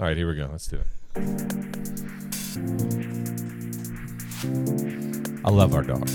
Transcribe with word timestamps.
All 0.00 0.06
right, 0.06 0.16
here 0.16 0.28
we 0.28 0.36
go. 0.36 0.48
Let's 0.50 0.66
do 0.66 0.76
it. 0.78 0.86
I 5.44 5.50
love 5.50 5.74
our 5.74 5.82
dog, 5.82 6.06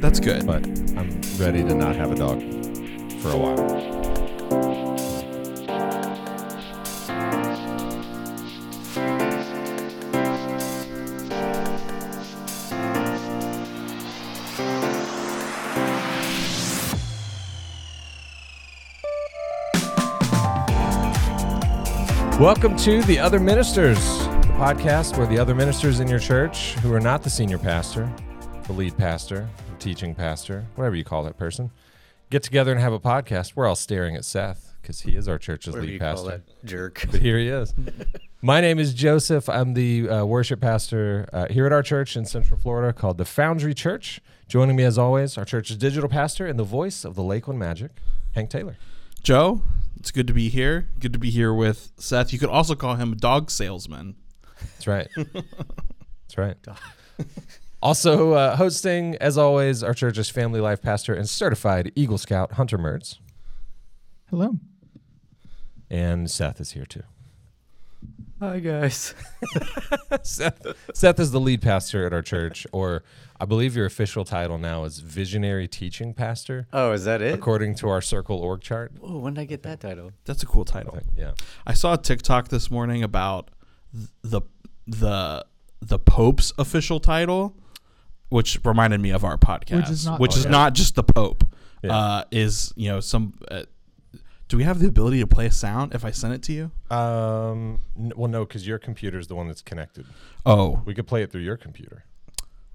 That's 0.00 0.20
good. 0.20 0.46
but 0.46 0.66
I'm 0.96 1.20
ready 1.38 1.62
to 1.62 1.74
not 1.74 1.96
have 1.96 2.12
a 2.12 2.14
dog 2.14 2.40
for 3.20 3.30
a 3.30 3.36
while. 3.36 3.95
Welcome 22.46 22.76
to 22.76 23.02
The 23.02 23.18
Other 23.18 23.40
Ministers, 23.40 23.98
the 23.98 24.54
podcast 24.54 25.18
where 25.18 25.26
the 25.26 25.36
other 25.36 25.52
ministers 25.52 25.98
in 25.98 26.06
your 26.06 26.20
church 26.20 26.74
who 26.74 26.94
are 26.94 27.00
not 27.00 27.24
the 27.24 27.28
senior 27.28 27.58
pastor, 27.58 28.08
the 28.68 28.72
lead 28.72 28.96
pastor, 28.96 29.48
the 29.68 29.76
teaching 29.80 30.14
pastor, 30.14 30.64
whatever 30.76 30.94
you 30.94 31.02
call 31.02 31.24
that 31.24 31.36
person, 31.36 31.72
get 32.30 32.44
together 32.44 32.70
and 32.70 32.80
have 32.80 32.92
a 32.92 33.00
podcast. 33.00 33.56
We're 33.56 33.66
all 33.66 33.74
staring 33.74 34.14
at 34.14 34.24
Seth 34.24 34.76
because 34.80 35.00
he 35.00 35.16
is 35.16 35.26
our 35.26 35.38
church's 35.38 35.74
Whatever 35.74 35.86
lead 35.86 35.92
you 35.94 35.98
call 35.98 36.14
pastor. 36.14 36.30
that 36.30 36.64
jerk. 36.64 37.04
But 37.10 37.20
here 37.20 37.36
he 37.36 37.48
is. 37.48 37.74
My 38.42 38.60
name 38.60 38.78
is 38.78 38.94
Joseph. 38.94 39.48
I'm 39.48 39.74
the 39.74 40.08
uh, 40.08 40.24
worship 40.24 40.60
pastor 40.60 41.28
uh, 41.32 41.48
here 41.48 41.66
at 41.66 41.72
our 41.72 41.82
church 41.82 42.16
in 42.16 42.26
Central 42.26 42.60
Florida 42.60 42.92
called 42.92 43.18
the 43.18 43.24
Foundry 43.24 43.74
Church. 43.74 44.20
Joining 44.46 44.76
me 44.76 44.84
as 44.84 44.96
always, 44.96 45.36
our 45.36 45.44
church's 45.44 45.78
digital 45.78 46.08
pastor 46.08 46.46
and 46.46 46.60
the 46.60 46.62
voice 46.62 47.04
of 47.04 47.16
the 47.16 47.24
Lakeland 47.24 47.58
Magic, 47.58 47.90
Hank 48.36 48.50
Taylor. 48.50 48.76
Joe, 49.24 49.62
it's 49.96 50.10
good 50.10 50.26
to 50.26 50.32
be 50.32 50.48
here. 50.48 50.88
Good 50.98 51.12
to 51.12 51.18
be 51.18 51.30
here 51.30 51.52
with 51.52 51.92
Seth. 51.98 52.32
You 52.32 52.38
could 52.38 52.48
also 52.48 52.74
call 52.74 52.96
him 52.96 53.12
a 53.12 53.16
dog 53.16 53.50
salesman. 53.50 54.16
That's 54.60 54.86
right. 54.86 55.08
That's 55.16 56.38
right. 56.38 56.56
Also 57.82 58.32
uh, 58.32 58.56
hosting, 58.56 59.16
as 59.16 59.38
always, 59.38 59.82
our 59.82 59.94
church's 59.94 60.30
family 60.30 60.60
life 60.60 60.82
pastor 60.82 61.14
and 61.14 61.28
certified 61.28 61.92
Eagle 61.94 62.18
Scout 62.18 62.52
Hunter 62.52 62.78
Mertz. 62.78 63.18
Hello. 64.30 64.58
And 65.90 66.30
Seth 66.30 66.60
is 66.60 66.72
here 66.72 66.86
too. 66.86 67.02
Hi 68.40 68.58
guys. 68.60 69.14
Seth, 70.22 70.66
Seth 70.94 71.20
is 71.20 71.30
the 71.30 71.40
lead 71.40 71.62
pastor 71.62 72.04
at 72.04 72.12
our 72.12 72.22
church, 72.22 72.66
or 72.72 73.02
I 73.38 73.44
believe 73.44 73.76
your 73.76 73.86
official 73.86 74.24
title 74.24 74.56
now 74.58 74.84
is 74.84 75.00
visionary 75.00 75.68
teaching 75.68 76.14
pastor, 76.14 76.66
Oh, 76.72 76.92
is 76.92 77.04
that 77.04 77.20
it? 77.20 77.34
according 77.34 77.74
to 77.76 77.88
our 77.88 78.00
circle 78.00 78.38
org 78.38 78.62
chart. 78.62 78.92
Oh, 79.02 79.18
when 79.18 79.34
did 79.34 79.42
I 79.42 79.44
get 79.44 79.62
that 79.64 79.80
title? 79.80 80.12
That's 80.24 80.42
a 80.42 80.46
cool 80.46 80.64
title. 80.64 80.98
Yeah. 81.16 81.32
I 81.66 81.74
saw 81.74 81.94
a 81.94 81.98
TikTok 81.98 82.48
this 82.48 82.70
morning 82.70 83.02
about 83.02 83.50
the 84.22 84.40
the 84.86 85.44
the 85.82 85.98
Pope's 85.98 86.52
official 86.58 86.98
title, 87.00 87.54
which 88.30 88.58
reminded 88.64 89.00
me 89.00 89.10
of 89.10 89.24
our 89.24 89.36
podcast, 89.36 89.76
Which 89.76 89.90
is 89.90 90.06
not- 90.06 90.20
which 90.20 90.34
Oh, 90.34 90.38
is 90.38 90.44
yeah. 90.44 90.50
not 90.50 90.72
just 90.74 90.94
the 90.94 91.02
Pope. 91.04 91.44
Yeah. 91.82 91.94
Uh, 91.96 92.24
is 92.30 92.72
you 92.76 92.88
know 92.88 93.00
some. 93.00 93.34
Uh, 93.50 93.64
do 94.48 94.56
we 94.56 94.62
have 94.62 94.78
the 94.78 94.86
ability 94.88 95.18
to 95.20 95.26
play 95.26 95.46
a 95.46 95.50
sound 95.52 95.92
if 95.94 96.04
I 96.04 96.10
send 96.12 96.32
it 96.32 96.42
to 96.44 96.52
you? 96.52 96.70
Um. 96.96 97.80
n- 97.98 98.12
well, 98.16 98.30
no, 98.30 98.44
because 98.46 98.66
your 98.66 98.78
computer 98.78 99.18
is 99.18 99.26
the 99.26 99.34
one 99.34 99.48
that's 99.48 99.60
connected. 99.62 100.06
Oh, 100.46 100.80
We 100.86 100.94
could 100.94 101.06
play 101.06 101.22
it 101.22 101.30
through 101.32 101.42
your 101.42 101.56
computer. 101.56 102.04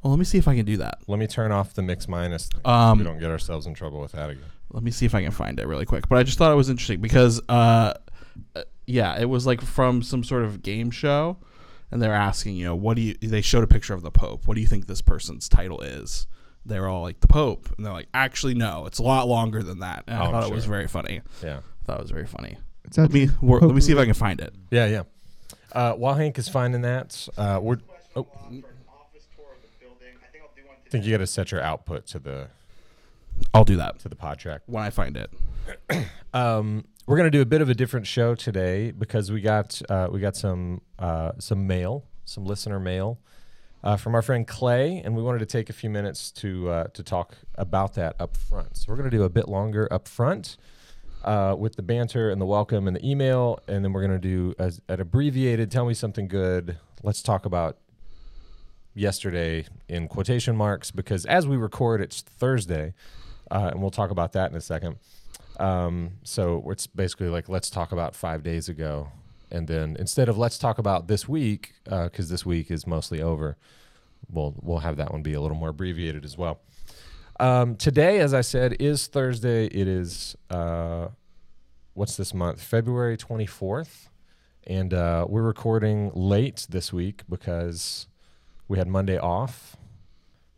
Well, 0.04 0.12
let 0.12 0.20
me 0.20 0.26
see 0.26 0.38
if 0.38 0.48
I 0.48 0.56
can 0.56 0.66
do 0.66 0.78
that. 0.78 1.00
Let 1.08 1.20
me 1.20 1.28
turn 1.28 1.52
off 1.52 1.74
the 1.74 1.82
mix 1.82 2.08
minus. 2.08 2.48
Thing. 2.48 2.62
Um, 2.66 2.98
we 3.00 3.04
don't 3.04 3.20
get 3.20 3.30
ourselves 3.32 3.66
in 3.68 3.74
trouble 3.74 4.02
with 4.02 4.12
that 4.14 4.30
again. 4.30 4.44
Let 4.72 4.84
me 4.84 4.92
see 4.92 5.06
if 5.06 5.14
I 5.14 5.22
can 5.22 5.32
find 5.32 5.60
it 5.60 5.68
really 5.68 5.86
quick. 5.86 6.08
But 6.08 6.18
I 6.18 6.24
just 6.24 6.38
thought 6.38 6.52
it 6.52 6.56
was 6.56 6.70
interesting 6.70 7.02
because, 7.02 7.42
uh, 7.50 7.94
uh, 8.56 8.64
yeah, 8.88 9.20
it 9.20 9.26
was 9.30 9.46
like 9.46 9.62
from 9.62 10.02
some 10.02 10.24
sort 10.24 10.44
of 10.44 10.62
game 10.64 10.92
show, 10.92 11.38
and 11.92 12.02
they're 12.02 12.14
asking, 12.14 12.56
you 12.56 12.66
know, 12.66 12.76
what 12.76 12.96
do 12.96 13.02
you? 13.02 13.16
They 13.22 13.42
showed 13.42 13.64
a 13.64 13.68
picture 13.68 13.94
of 13.94 14.02
the 14.02 14.12
Pope. 14.12 14.48
What 14.48 14.56
do 14.56 14.62
you 14.62 14.68
think 14.68 14.88
this 14.88 15.02
person's 15.02 15.50
title 15.50 15.82
is? 15.82 16.26
They're 16.66 16.88
all 16.88 17.02
like 17.02 17.20
the 17.20 17.28
Pope, 17.28 17.68
and 17.76 17.86
they're 17.86 17.92
like, 17.94 18.08
actually, 18.14 18.54
no, 18.54 18.86
it's 18.86 19.00
a 19.00 19.04
lot 19.04 19.28
longer 19.28 19.62
than 19.64 19.80
that. 19.80 20.04
And 20.08 20.18
Oh, 20.18 20.22
I 20.22 20.26
I'm 20.26 20.32
thought 20.32 20.44
it 20.52 20.54
was 20.56 20.66
very 20.66 20.88
funny. 20.88 21.22
Yeah. 21.44 21.58
I 21.58 21.86
thought 21.86 21.98
it 22.00 22.04
was 22.04 22.12
very 22.12 22.28
funny. 22.28 22.58
Let 22.98 23.12
me 23.12 23.30
wor- 23.42 23.60
let 23.60 23.74
me 23.76 23.82
see 23.82 23.92
if 23.92 23.98
I 23.98 24.06
can 24.06 24.14
find 24.14 24.40
it. 24.40 24.54
Yeah. 24.70 24.86
Yeah. 24.88 25.04
Uh, 25.74 25.94
while 25.94 26.14
Hank 26.16 26.38
is 26.38 26.48
finding 26.50 26.82
that, 26.82 27.28
uh, 27.38 27.60
we're. 27.62 27.78
Oh, 28.16 28.24
for 28.24 28.48
an 28.50 28.64
office 28.90 29.26
tour 29.36 29.46
of 29.56 29.62
the 29.62 29.70
building. 29.80 30.16
I 30.22 30.28
think 30.32 30.44
I'll 30.44 30.52
do 30.56 30.68
one 30.68 30.76
I 30.92 30.96
think 31.00 31.06
you 31.06 31.12
got 31.12 31.20
to 31.20 31.28
set 31.28 31.54
your 31.54 31.62
output 31.62 32.06
to 32.08 32.20
the 32.20 32.50
I'll 33.54 33.64
do 33.64 33.78
that 33.78 34.00
to 34.00 34.10
the 34.10 34.16
pod 34.18 34.40
track. 34.40 34.60
when 34.66 34.84
I 34.84 34.90
find 34.90 35.16
it. 35.16 35.32
Um, 36.34 36.86
we're 37.08 37.18
gonna 37.18 37.30
do 37.30 37.42
a 37.42 37.46
bit 37.46 37.60
of 37.60 37.68
a 37.68 37.74
different 37.74 38.08
show 38.08 38.36
today 38.36 38.92
because 38.92 39.34
we 39.34 39.42
got 39.42 39.82
uh, 39.90 40.08
we 40.10 40.22
got 40.22 40.38
some 40.38 40.80
uh, 40.98 41.34
some 41.40 41.68
mail, 41.68 42.06
some 42.24 42.46
listener 42.46 42.80
mail 42.80 43.20
uh, 43.84 43.98
from 43.98 44.16
our 44.16 44.22
friend 44.22 44.48
Clay, 44.48 45.02
and 45.04 45.14
we 45.14 45.22
wanted 45.22 45.40
to 45.40 45.46
take 45.46 45.70
a 45.70 45.74
few 45.74 45.90
minutes 45.90 46.32
to 46.32 46.70
uh, 46.70 46.84
to 46.94 47.04
talk 47.04 47.36
about 47.56 47.96
that 47.96 48.16
up 48.18 48.38
front. 48.38 48.78
So 48.78 48.86
we're 48.88 48.96
gonna 48.96 49.10
do 49.10 49.24
a 49.24 49.30
bit 49.30 49.50
longer 49.50 49.92
up 49.92 50.08
front 50.08 50.56
uh, 51.26 51.54
with 51.60 51.76
the 51.76 51.84
banter 51.84 52.30
and 52.30 52.40
the 52.40 52.46
welcome 52.46 52.88
and 52.88 52.96
the 52.96 53.06
email, 53.06 53.60
and 53.68 53.84
then 53.84 53.92
we're 53.92 54.04
gonna 54.04 54.18
do 54.18 54.56
as, 54.58 54.80
an 54.88 55.02
abbreviated. 55.02 55.70
Tell 55.70 55.86
me 55.86 55.94
something 55.94 56.30
good. 56.30 56.78
Let's 57.04 57.22
talk 57.22 57.46
about 57.46 57.78
yesterday 58.94 59.66
in 59.88 60.08
quotation 60.08 60.56
marks 60.56 60.92
because 60.92 61.26
as 61.26 61.48
we 61.48 61.58
record, 61.58 62.02
it's 62.02 62.22
Thursday, 62.22 62.94
uh, 63.50 63.70
and 63.72 63.82
we'll 63.82 63.92
talk 63.92 64.12
about 64.12 64.34
that 64.34 64.52
in 64.52 64.58
a 64.58 64.62
second. 64.62 64.98
Um, 65.60 66.14
so 66.24 66.64
it's 66.72 66.88
basically 66.88 67.28
like 67.28 67.50
let's 67.50 67.70
talk 67.70 67.92
about 67.92 68.16
five 68.16 68.44
days 68.44 68.70
ago, 68.70 69.10
and 69.52 69.68
then 69.68 69.96
instead 70.00 70.30
of 70.30 70.38
let's 70.38 70.58
talk 70.58 70.78
about 70.78 71.08
this 71.08 71.28
week, 71.28 71.74
because 71.84 72.30
this 72.30 72.46
week 72.46 72.72
is 72.72 72.88
mostly 72.88 73.22
over, 73.22 73.58
we'll 74.30 74.56
we'll 74.62 74.80
have 74.80 74.98
that 74.98 75.12
one 75.12 75.22
be 75.22 75.34
a 75.34 75.42
little 75.42 75.58
more 75.58 75.70
abbreviated 75.70 76.26
as 76.26 76.38
well. 76.38 76.62
Um, 77.40 77.76
today, 77.76 78.20
as 78.20 78.34
I 78.34 78.42
said, 78.42 78.76
is 78.80 79.08
Thursday. 79.08 79.66
It 79.66 79.88
is 79.88 80.36
uh, 80.50 81.10
what's 81.94 82.18
this 82.18 82.34
month? 82.34 82.62
February 82.62 83.18
twenty 83.18 83.46
fourth, 83.46 84.10
and 84.66 84.94
uh, 84.94 85.26
we're 85.28 85.44
recording 85.44 86.12
late 86.14 86.66
this 86.70 86.92
week 86.92 87.24
because 87.30 88.08
we 88.72 88.78
had 88.78 88.88
Monday 88.88 89.18
off 89.18 89.76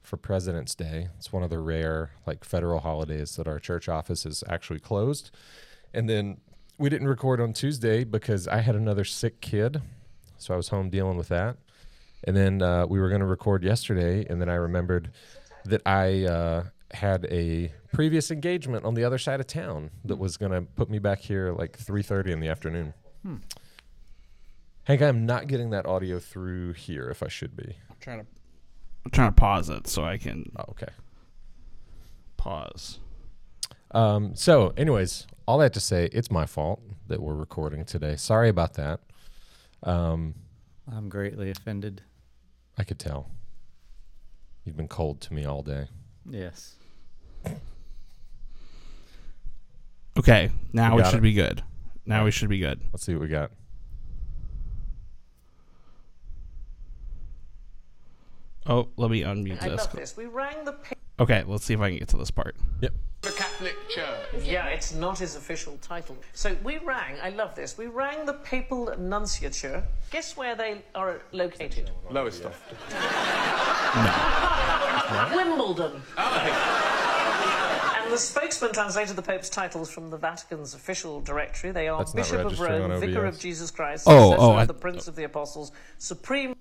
for 0.03 0.17
President's 0.17 0.75
Day. 0.75 1.07
It's 1.17 1.33
one 1.33 1.41
of 1.41 1.49
the 1.49 1.57
rare 1.57 2.11
like 2.27 2.45
federal 2.45 2.81
holidays 2.81 3.35
that 3.37 3.47
our 3.47 3.57
church 3.57 3.89
office 3.89 4.23
is 4.23 4.43
actually 4.47 4.81
closed. 4.81 5.31
And 5.95 6.07
then 6.07 6.37
we 6.77 6.91
didn't 6.91 7.07
record 7.07 7.41
on 7.41 7.53
Tuesday 7.53 8.03
because 8.03 8.47
I 8.47 8.57
had 8.57 8.75
another 8.75 9.03
sick 9.03 9.41
kid, 9.41 9.81
so 10.37 10.53
I 10.53 10.57
was 10.57 10.67
home 10.67 10.91
dealing 10.91 11.17
with 11.17 11.29
that. 11.29 11.57
And 12.23 12.37
then 12.37 12.61
uh, 12.61 12.85
we 12.85 12.99
were 12.99 13.09
going 13.09 13.21
to 13.21 13.25
record 13.25 13.63
yesterday, 13.63 14.27
and 14.29 14.39
then 14.39 14.47
I 14.47 14.55
remembered 14.55 15.09
that 15.65 15.81
I 15.83 16.25
uh, 16.25 16.65
had 16.91 17.25
a 17.31 17.73
previous 17.93 18.29
engagement 18.29 18.85
on 18.85 18.93
the 18.93 19.03
other 19.03 19.17
side 19.17 19.39
of 19.39 19.47
town 19.47 19.89
that 20.05 20.17
was 20.17 20.37
going 20.37 20.51
to 20.51 20.61
put 20.61 20.87
me 20.87 20.99
back 20.99 21.17
here 21.21 21.51
like 21.51 21.79
3:30 21.79 22.27
in 22.27 22.39
the 22.41 22.47
afternoon. 22.47 22.93
Hank, 24.83 25.01
I'm 25.01 25.25
not 25.25 25.47
getting 25.47 25.71
that 25.71 25.87
audio 25.87 26.19
through 26.19 26.73
here 26.73 27.09
if 27.09 27.23
I 27.23 27.27
should 27.27 27.55
be. 27.55 27.77
I'm 28.03 28.17
trying 28.17 28.19
to 28.25 28.31
I'm 29.05 29.11
trying 29.11 29.29
to 29.29 29.35
pause 29.35 29.69
it 29.69 29.87
so 29.87 30.03
I 30.03 30.17
can 30.17 30.51
Oh, 30.57 30.65
okay. 30.71 30.91
pause. 32.37 32.99
Um, 33.91 34.35
so, 34.35 34.73
anyways, 34.75 35.27
all 35.45 35.57
that 35.59 35.73
to 35.73 35.79
say, 35.79 36.09
it's 36.11 36.31
my 36.31 36.45
fault 36.45 36.81
that 37.07 37.21
we're 37.21 37.33
recording 37.35 37.85
today. 37.85 38.15
Sorry 38.15 38.49
about 38.49 38.73
that. 38.73 38.99
Um, 39.83 40.35
I'm 40.91 41.09
greatly 41.09 41.49
offended. 41.51 42.01
I 42.77 42.83
could 42.83 42.97
tell. 42.99 43.29
You've 44.65 44.77
been 44.77 44.87
cold 44.87 45.21
to 45.21 45.33
me 45.33 45.45
all 45.45 45.61
day. 45.61 45.87
Yes. 46.29 46.75
Okay, 50.17 50.51
now 50.71 50.95
We 50.95 51.01
we 51.03 51.09
should 51.09 51.19
it. 51.19 51.21
be 51.21 51.33
good. 51.33 51.63
Now 52.05 52.23
we 52.25 52.31
should 52.31 52.49
be 52.49 52.59
good. 52.59 52.79
Let's 52.91 53.05
see 53.05 53.13
what 53.13 53.21
we 53.21 53.27
got. 53.27 53.51
Oh, 58.65 58.87
let 58.97 59.11
me 59.11 59.21
unmute 59.23 59.61
I 59.61 59.69
this. 59.69 59.79
love 59.79 59.91
this. 59.93 60.15
We 60.17 60.25
rang 60.25 60.63
the 60.65 60.73
pa- 60.73 60.95
Okay, 61.19 61.43
let's 61.45 61.65
see 61.65 61.73
if 61.73 61.79
I 61.81 61.89
can 61.89 61.99
get 61.99 62.07
to 62.09 62.17
this 62.17 62.31
part. 62.31 62.55
Yep. 62.81 62.93
the 63.21 63.29
Catholic 63.31 63.75
Church. 63.89 64.43
Yeah, 64.43 64.67
it's 64.67 64.93
not 64.93 65.19
his 65.19 65.35
official 65.35 65.77
title. 65.81 66.17
So 66.33 66.55
we 66.63 66.77
rang, 66.79 67.15
I 67.21 67.29
love 67.29 67.55
this, 67.55 67.77
we 67.77 67.85
rang 67.87 68.25
the 68.25 68.33
papal 68.33 68.87
nunciature. 68.99 69.83
Guess 70.11 70.35
where 70.35 70.55
they 70.55 70.81
are 70.95 71.21
located? 71.31 71.91
Lowestoft. 72.09 72.59
No. 73.93 75.31
Wimbledon. 75.35 76.01
And 76.17 78.11
the 78.11 78.17
spokesman 78.17 78.71
translated 78.73 79.15
the 79.15 79.21
Pope's 79.21 79.49
titles 79.49 79.89
from 79.91 80.09
the 80.09 80.17
Vatican's 80.17 80.73
official 80.73 81.21
directory. 81.21 81.71
They 81.71 81.87
are 81.87 81.99
That's 81.99 82.13
Bishop 82.13 82.43
of 82.45 82.59
Rome, 82.59 82.99
Vicar 82.99 83.25
of 83.25 83.37
Jesus 83.39 83.69
Christ, 83.69 84.05
Oh, 84.07 84.31
Successor 84.31 84.41
oh, 84.47 84.51
of 84.53 84.57
I- 84.57 84.65
the 84.65 84.73
Prince 84.73 85.07
of 85.07 85.15
the 85.15 85.25
Apostles, 85.25 85.71
Supreme 85.99 86.55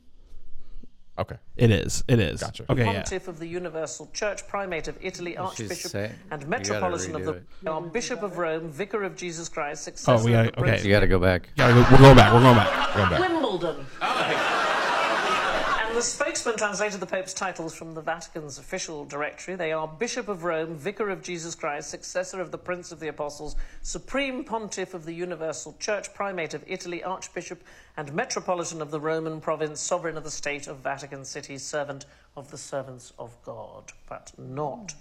Okay. 1.18 1.36
It 1.56 1.70
is. 1.70 2.02
It 2.08 2.18
is. 2.18 2.40
Gotcha. 2.40 2.64
Okay, 2.70 2.84
yeah. 2.86 2.92
Pontiff 3.02 3.28
of 3.28 3.38
the 3.38 3.46
Universal 3.46 4.08
Church, 4.14 4.46
Primate 4.48 4.88
of 4.88 4.96
Italy, 5.02 5.32
She's 5.54 5.70
Archbishop 5.70 6.10
and 6.30 6.48
Metropolitan 6.48 7.14
of 7.16 7.24
the 7.26 7.32
it. 7.34 7.92
Bishop 7.92 8.22
of 8.22 8.38
Rome, 8.38 8.70
Vicar 8.70 9.02
of 9.04 9.14
Jesus 9.14 9.48
Christ, 9.50 9.84
Successor 9.84 10.12
Oh, 10.12 10.24
we 10.24 10.32
gotta- 10.32 10.50
the 10.50 10.52
Prince 10.56 10.80
okay. 10.80 10.88
You 10.88 10.94
got 10.94 11.00
to 11.00 11.06
go 11.06 11.18
back. 11.18 11.50
Gotta 11.56 11.74
go, 11.74 11.80
we're 11.92 11.98
going 11.98 12.16
back. 12.16 12.32
We're 12.32 12.40
going 12.40 12.56
back. 12.56 12.94
We're 12.96 13.08
Going 13.08 13.10
back. 13.10 13.30
Wimbledon. 13.42 13.86
The 15.92 16.00
spokesman 16.08 16.56
translated 16.56 16.98
the 16.98 17.06
Pope's 17.06 17.32
titles 17.32 17.74
from 17.74 17.94
the 17.94 18.00
Vatican's 18.00 18.58
official 18.58 19.04
directory. 19.04 19.54
They 19.54 19.70
are 19.72 19.86
Bishop 19.86 20.26
of 20.26 20.42
Rome, 20.42 20.74
Vicar 20.74 21.10
of 21.10 21.22
Jesus 21.22 21.54
Christ, 21.54 21.90
Successor 21.90 22.40
of 22.40 22.50
the 22.50 22.58
Prince 22.58 22.90
of 22.90 22.98
the 22.98 23.06
Apostles, 23.06 23.54
Supreme 23.82 24.42
Pontiff 24.42 24.94
of 24.94 25.04
the 25.04 25.14
Universal 25.14 25.76
Church, 25.78 26.12
Primate 26.12 26.54
of 26.54 26.64
Italy, 26.66 27.04
Archbishop 27.04 27.62
and 27.96 28.12
Metropolitan 28.12 28.82
of 28.82 28.90
the 28.90 28.98
Roman 28.98 29.40
Province, 29.40 29.80
Sovereign 29.80 30.16
of 30.16 30.24
the 30.24 30.30
State 30.30 30.66
of 30.66 30.78
Vatican 30.78 31.24
City, 31.24 31.56
Servant 31.56 32.04
of 32.36 32.50
the 32.50 32.58
Servants 32.58 33.12
of 33.16 33.36
God, 33.44 33.92
but 34.08 34.32
not 34.36 34.94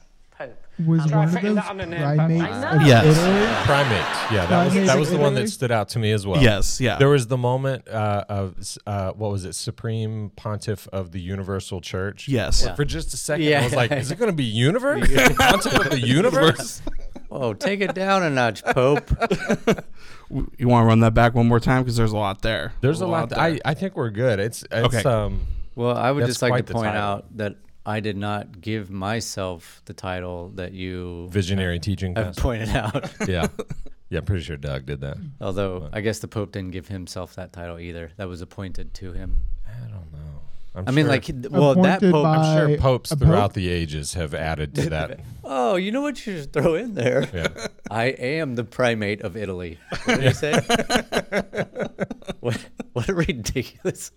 Pope. 0.48 0.58
Was 0.88 1.02
And- 1.04 1.12
one 1.12 1.28
of 1.28 1.34
those 1.34 1.44
that 1.56 1.70
on 1.70 1.80
an 1.82 1.90
primates 1.92 2.66
of. 2.66 2.82
Yes. 2.88 3.06
Italy? 3.06 3.66
Primate. 3.66 4.32
Yeah, 4.32 4.46
that 4.48 4.66
was 4.66 4.74
that 4.88 5.00
was 5.00 5.10
the 5.12 5.18
one 5.18 5.36
that 5.36 5.48
stood 5.50 5.72
out 5.72 5.90
to 5.90 6.00
me 6.00 6.12
as 6.12 6.26
well. 6.26 6.42
Yes, 6.42 6.82
yeah. 6.82 6.98
There 6.98 7.10
was 7.10 7.28
the 7.28 7.38
moment 7.38 7.88
uh, 7.88 8.26
of 8.28 8.56
uh, 8.88 9.12
what 9.12 9.32
was 9.32 9.46
it, 9.46 9.54
Supreme 9.54 10.32
Pontiff 10.36 10.88
of 10.88 11.12
the 11.12 11.20
Universal 11.22 11.82
Church. 11.82 12.28
Yes. 12.28 12.64
Yeah. 12.66 12.74
For 12.76 12.84
just 12.86 13.14
a 13.14 13.18
second, 13.18 13.46
Yeah. 13.46 13.62
I 13.62 13.64
was 13.66 13.76
like, 13.76 13.92
"Is 13.92 14.10
it 14.12 14.18
going 14.18 14.32
to 14.32 14.36
be 14.36 14.44
universe? 14.46 15.08
Pontiff 15.38 15.74
of 15.86 15.90
the 15.92 16.00
universe?" 16.00 16.82
Whoa, 17.30 17.54
take 17.54 17.80
it 17.82 17.94
down 17.94 18.24
a 18.24 18.30
notch, 18.30 18.64
Pope. 18.64 19.10
You 20.58 20.70
want 20.70 20.84
to 20.86 20.88
run 20.88 21.02
that 21.02 21.14
back 21.14 21.36
one 21.36 21.48
more 21.48 21.60
time 21.60 21.84
because 21.84 21.98
there's 21.98 22.14
a 22.14 22.18
lot 22.18 22.42
there. 22.42 22.72
There's 22.80 23.02
a 23.02 23.06
lot. 23.08 23.30
there. 23.30 23.40
I 23.40 23.60
I 23.66 23.74
think 23.74 23.98
we're 23.98 24.10
good. 24.12 24.40
It's 24.40 24.64
it's 24.72 24.96
Okay. 24.96 25.04
um 25.10 25.42
Well, 25.76 25.96
I 25.98 26.10
would 26.10 26.26
just 26.26 26.42
like 26.42 26.66
to 26.68 26.74
point 26.74 26.86
title. 26.86 27.02
out 27.02 27.38
that 27.38 27.56
I 27.86 28.00
did 28.00 28.16
not 28.18 28.62
give 28.62 28.90
myself 28.92 29.82
the 29.86 29.94
title 29.94 30.50
that 30.56 30.74
you 30.74 31.28
visionary 31.32 31.80
teaching. 31.80 32.16
have 32.16 32.28
pastor. 32.28 32.42
pointed 32.42 32.70
out. 32.70 33.12
Yeah, 33.28 33.48
yeah. 34.10 34.20
I'm 34.20 34.26
pretty 34.26 34.44
sure 34.44 34.58
Doug 34.58 34.86
did 34.86 35.02
that. 35.02 35.18
Although 35.40 35.90
I 35.92 36.02
guess 36.02 36.20
the 36.20 36.28
Pope 36.28 36.52
didn't 36.52 36.72
give 36.72 36.88
himself 36.90 37.36
that 37.36 37.54
title 37.54 37.80
either. 37.80 38.12
That 38.18 38.28
was 38.28 38.42
appointed 38.42 38.94
to 38.96 39.14
him. 39.14 39.38
I 39.68 39.80
don't 39.88 40.12
know. 40.12 40.18
I'm 40.74 40.86
I 40.88 40.92
mean, 40.92 41.06
sure- 41.06 41.12
like, 41.12 41.26
well, 41.50 41.76
that 41.82 42.00
Pope. 42.02 42.26
I'm 42.26 42.58
sure 42.70 42.78
popes 42.78 43.12
a 43.12 43.16
throughout 43.18 43.42
pope? 43.50 43.54
the 43.54 43.68
ages 43.70 44.14
have 44.14 44.34
added 44.34 44.74
to 44.76 44.90
that. 44.92 45.20
Oh, 45.44 45.76
you 45.76 45.92
know 45.92 46.02
what 46.02 46.26
you 46.26 46.38
should 46.38 46.54
throw 46.54 46.76
in 46.76 46.94
there? 46.94 47.28
Yeah. 47.34 47.68
I 47.90 48.06
am 48.06 48.56
the 48.56 48.64
primate 48.64 49.22
of 49.22 49.36
Italy. 49.36 49.80
What 50.06 50.22
did 50.22 50.24
he 50.28 50.34
say? 50.34 50.54
what, 52.40 52.58
what 52.94 53.10
a 53.10 53.14
ridiculous. 53.14 54.12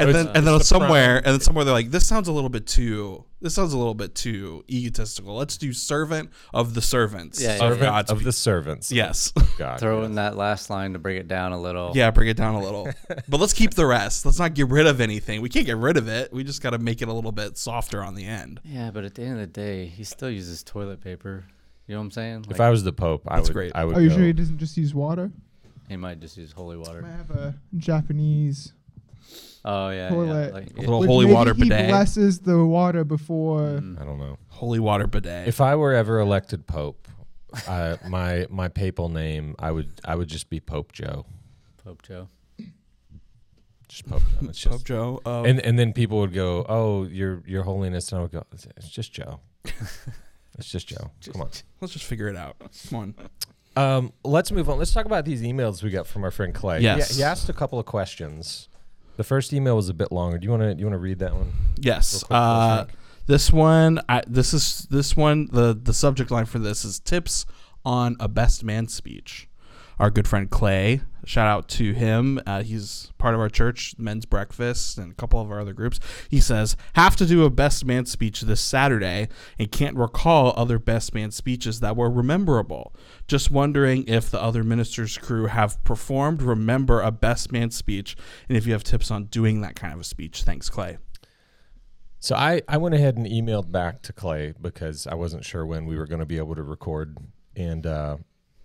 And 0.00 0.10
It's- 0.10 0.24
then 0.26 0.36
and 0.36 0.46
then 0.46 0.58
the 0.58 0.64
somewhere 0.64 1.16
and 1.16 1.26
then 1.26 1.40
somewhere 1.40 1.64
they're 1.64 1.74
like, 1.74 1.90
this 1.90 2.06
sounds 2.06 2.28
a 2.28 2.32
little 2.32 2.48
bit 2.50 2.66
too. 2.66 3.24
This 3.40 3.54
sounds 3.54 3.72
a 3.72 3.78
little 3.78 3.94
bit 3.94 4.14
too 4.14 4.64
egotistical. 4.68 5.34
Let's 5.34 5.56
do 5.56 5.72
servant 5.72 6.30
of 6.52 6.74
the 6.74 6.82
servants. 6.82 7.40
Yeah, 7.40 7.54
of 7.54 7.60
yeah, 7.60 7.68
Servant 7.68 8.10
of 8.10 8.24
the 8.24 8.32
servants. 8.32 8.92
Yes. 8.92 9.32
God. 9.58 9.80
Throw 9.80 10.00
yes. 10.00 10.06
in 10.06 10.14
that 10.16 10.36
last 10.36 10.68
line 10.68 10.92
to 10.92 10.98
bring 10.98 11.16
it 11.16 11.26
down 11.28 11.52
a 11.52 11.60
little. 11.60 11.92
yeah, 11.94 12.10
bring 12.10 12.28
it 12.28 12.36
down 12.36 12.54
a 12.54 12.60
little. 12.60 12.88
but 13.28 13.40
let's 13.40 13.52
keep 13.54 13.74
the 13.74 13.86
rest. 13.86 14.24
Let's 14.26 14.38
not 14.38 14.54
get 14.54 14.68
rid 14.68 14.86
of 14.86 15.00
anything. 15.00 15.40
We 15.40 15.48
can't 15.48 15.64
get 15.66 15.78
rid 15.78 15.96
of 15.96 16.08
it. 16.08 16.32
We 16.32 16.44
just 16.44 16.62
got 16.62 16.70
to 16.70 16.78
make 16.78 17.00
it 17.00 17.08
a 17.08 17.12
little 17.12 17.32
bit 17.32 17.56
softer 17.56 18.02
on 18.04 18.14
the 18.14 18.26
end. 18.26 18.60
Yeah, 18.64 18.90
but 18.90 19.04
at 19.04 19.14
the 19.14 19.22
end 19.22 19.34
of 19.34 19.40
the 19.40 19.46
day, 19.46 19.86
he 19.86 20.04
still 20.04 20.30
uses 20.30 20.62
toilet 20.62 21.00
paper. 21.00 21.44
You 21.86 21.94
know 21.94 22.00
what 22.00 22.04
I'm 22.04 22.10
saying? 22.12 22.46
If 22.50 22.60
I 22.60 22.70
was 22.70 22.84
the 22.84 22.92
Pope, 22.92 23.22
I 23.26 23.36
That's 23.36 23.48
would. 23.48 23.54
great. 23.54 23.72
I 23.74 23.84
would. 23.84 23.96
Are 23.96 24.00
you 24.02 24.10
go- 24.10 24.16
sure 24.16 24.24
he 24.26 24.32
doesn't 24.32 24.58
just 24.58 24.76
use 24.76 24.94
water? 24.94 25.30
he 25.88 25.96
might 25.96 26.20
just 26.20 26.36
use 26.36 26.52
holy 26.52 26.76
water. 26.76 27.02
Might 27.02 27.10
have 27.10 27.30
a 27.30 27.54
Japanese 27.76 28.74
Oh 29.64 29.90
yeah, 29.90 30.10
yeah. 30.10 30.16
Like, 30.18 30.70
A 30.76 30.80
little 30.80 31.00
Which 31.00 31.08
holy 31.08 31.24
maybe 31.26 31.34
water 31.34 31.54
he 31.54 31.62
bidet. 31.64 31.88
blesses 31.88 32.40
the 32.40 32.64
water 32.64 33.04
before. 33.04 33.60
Mm. 33.60 34.00
I 34.00 34.04
don't 34.04 34.18
know. 34.18 34.38
Holy 34.48 34.78
water 34.78 35.06
bidet. 35.06 35.48
If 35.48 35.60
I 35.60 35.76
were 35.76 35.92
ever 35.92 36.18
elected 36.18 36.66
Pope, 36.66 37.06
uh, 37.68 37.96
my 38.08 38.46
my 38.48 38.68
papal 38.68 39.08
name, 39.10 39.54
I 39.58 39.70
would 39.70 40.00
I 40.04 40.14
would 40.14 40.28
just 40.28 40.48
be 40.48 40.60
Pope 40.60 40.92
Joe. 40.92 41.26
Pope 41.84 42.02
Joe. 42.02 42.28
Just 43.88 44.08
Pope 44.08 44.22
Joe. 44.40 44.48
It's 44.48 44.64
Pope 44.64 44.84
Joe. 44.84 45.20
Uh, 45.26 45.42
and 45.42 45.60
and 45.60 45.78
then 45.78 45.92
people 45.92 46.18
would 46.20 46.32
go, 46.32 46.64
"Oh, 46.68 47.04
your 47.04 47.42
your 47.46 47.64
holiness," 47.64 48.10
and 48.12 48.20
I 48.20 48.22
would 48.22 48.32
go, 48.32 48.44
"It's, 48.52 48.66
it's 48.76 48.88
just 48.88 49.12
Joe. 49.12 49.40
it's 50.58 50.70
just 50.70 50.86
Joe. 50.88 51.10
Come 51.32 51.42
on." 51.42 51.50
let's 51.80 51.92
just 51.92 52.04
figure 52.04 52.28
it 52.28 52.36
out. 52.36 52.56
Come 52.88 52.98
on. 52.98 53.14
Um, 53.76 54.12
let's 54.24 54.50
move 54.52 54.68
on. 54.70 54.78
Let's 54.78 54.92
talk 54.92 55.06
about 55.06 55.24
these 55.24 55.42
emails 55.42 55.82
we 55.82 55.90
got 55.90 56.06
from 56.06 56.24
our 56.24 56.30
friend 56.30 56.54
Clay. 56.54 56.78
He- 56.78 56.84
Yes. 56.84 57.16
he, 57.16 57.22
asked 57.22 57.48
a 57.48 57.52
couple 57.52 57.78
of 57.78 57.86
questions. 57.86 58.68
The 59.16 59.24
first 59.24 59.52
email 59.52 59.76
was 59.76 59.88
a 59.88 59.94
bit 59.94 60.10
longer. 60.12 60.38
Do 60.38 60.44
you 60.46 60.50
want 60.50 60.62
to 60.62 60.74
you 60.74 60.86
want 60.86 60.94
to 60.94 60.98
read 60.98 61.18
that 61.18 61.34
one? 61.34 61.52
Yes. 61.76 62.24
Uh, 62.30 62.86
this 63.26 63.52
one, 63.52 64.00
I, 64.08 64.22
this 64.26 64.54
is 64.54 64.86
this 64.90 65.16
one. 65.16 65.48
The 65.52 65.78
the 65.80 65.92
subject 65.92 66.30
line 66.30 66.46
for 66.46 66.58
this 66.58 66.84
is 66.84 66.98
tips 66.98 67.44
on 67.84 68.16
a 68.18 68.28
best 68.28 68.64
man 68.64 68.88
speech. 68.88 69.48
Our 70.00 70.10
good 70.10 70.26
friend 70.26 70.48
Clay, 70.48 71.02
shout 71.26 71.46
out 71.46 71.68
to 71.68 71.92
him. 71.92 72.40
Uh, 72.46 72.62
he's 72.62 73.12
part 73.18 73.34
of 73.34 73.40
our 73.40 73.50
church, 73.50 73.94
Men's 73.98 74.24
Breakfast, 74.24 74.96
and 74.96 75.12
a 75.12 75.14
couple 75.14 75.38
of 75.42 75.50
our 75.50 75.60
other 75.60 75.74
groups. 75.74 76.00
He 76.30 76.40
says, 76.40 76.74
"Have 76.94 77.16
to 77.16 77.26
do 77.26 77.44
a 77.44 77.50
best 77.50 77.84
man 77.84 78.06
speech 78.06 78.40
this 78.40 78.62
Saturday, 78.62 79.28
and 79.58 79.70
can't 79.70 79.94
recall 79.98 80.54
other 80.56 80.78
best 80.78 81.14
man 81.14 81.30
speeches 81.32 81.80
that 81.80 81.96
were 81.96 82.10
rememberable. 82.10 82.94
Just 83.28 83.50
wondering 83.50 84.08
if 84.08 84.30
the 84.30 84.42
other 84.42 84.64
ministers' 84.64 85.18
crew 85.18 85.48
have 85.48 85.84
performed. 85.84 86.40
Remember 86.40 87.02
a 87.02 87.10
best 87.10 87.52
man 87.52 87.70
speech, 87.70 88.16
and 88.48 88.56
if 88.56 88.66
you 88.66 88.72
have 88.72 88.82
tips 88.82 89.10
on 89.10 89.24
doing 89.26 89.60
that 89.60 89.76
kind 89.76 89.92
of 89.92 90.00
a 90.00 90.04
speech. 90.04 90.44
Thanks, 90.44 90.70
Clay." 90.70 90.96
So 92.20 92.34
I, 92.34 92.62
I 92.66 92.78
went 92.78 92.94
ahead 92.94 93.18
and 93.18 93.26
emailed 93.26 93.70
back 93.70 94.00
to 94.04 94.14
Clay 94.14 94.54
because 94.58 95.06
I 95.06 95.14
wasn't 95.14 95.44
sure 95.44 95.66
when 95.66 95.84
we 95.84 95.98
were 95.98 96.06
going 96.06 96.20
to 96.20 96.26
be 96.26 96.38
able 96.38 96.54
to 96.54 96.62
record, 96.62 97.18
and 97.54 97.84
uh, 97.84 98.16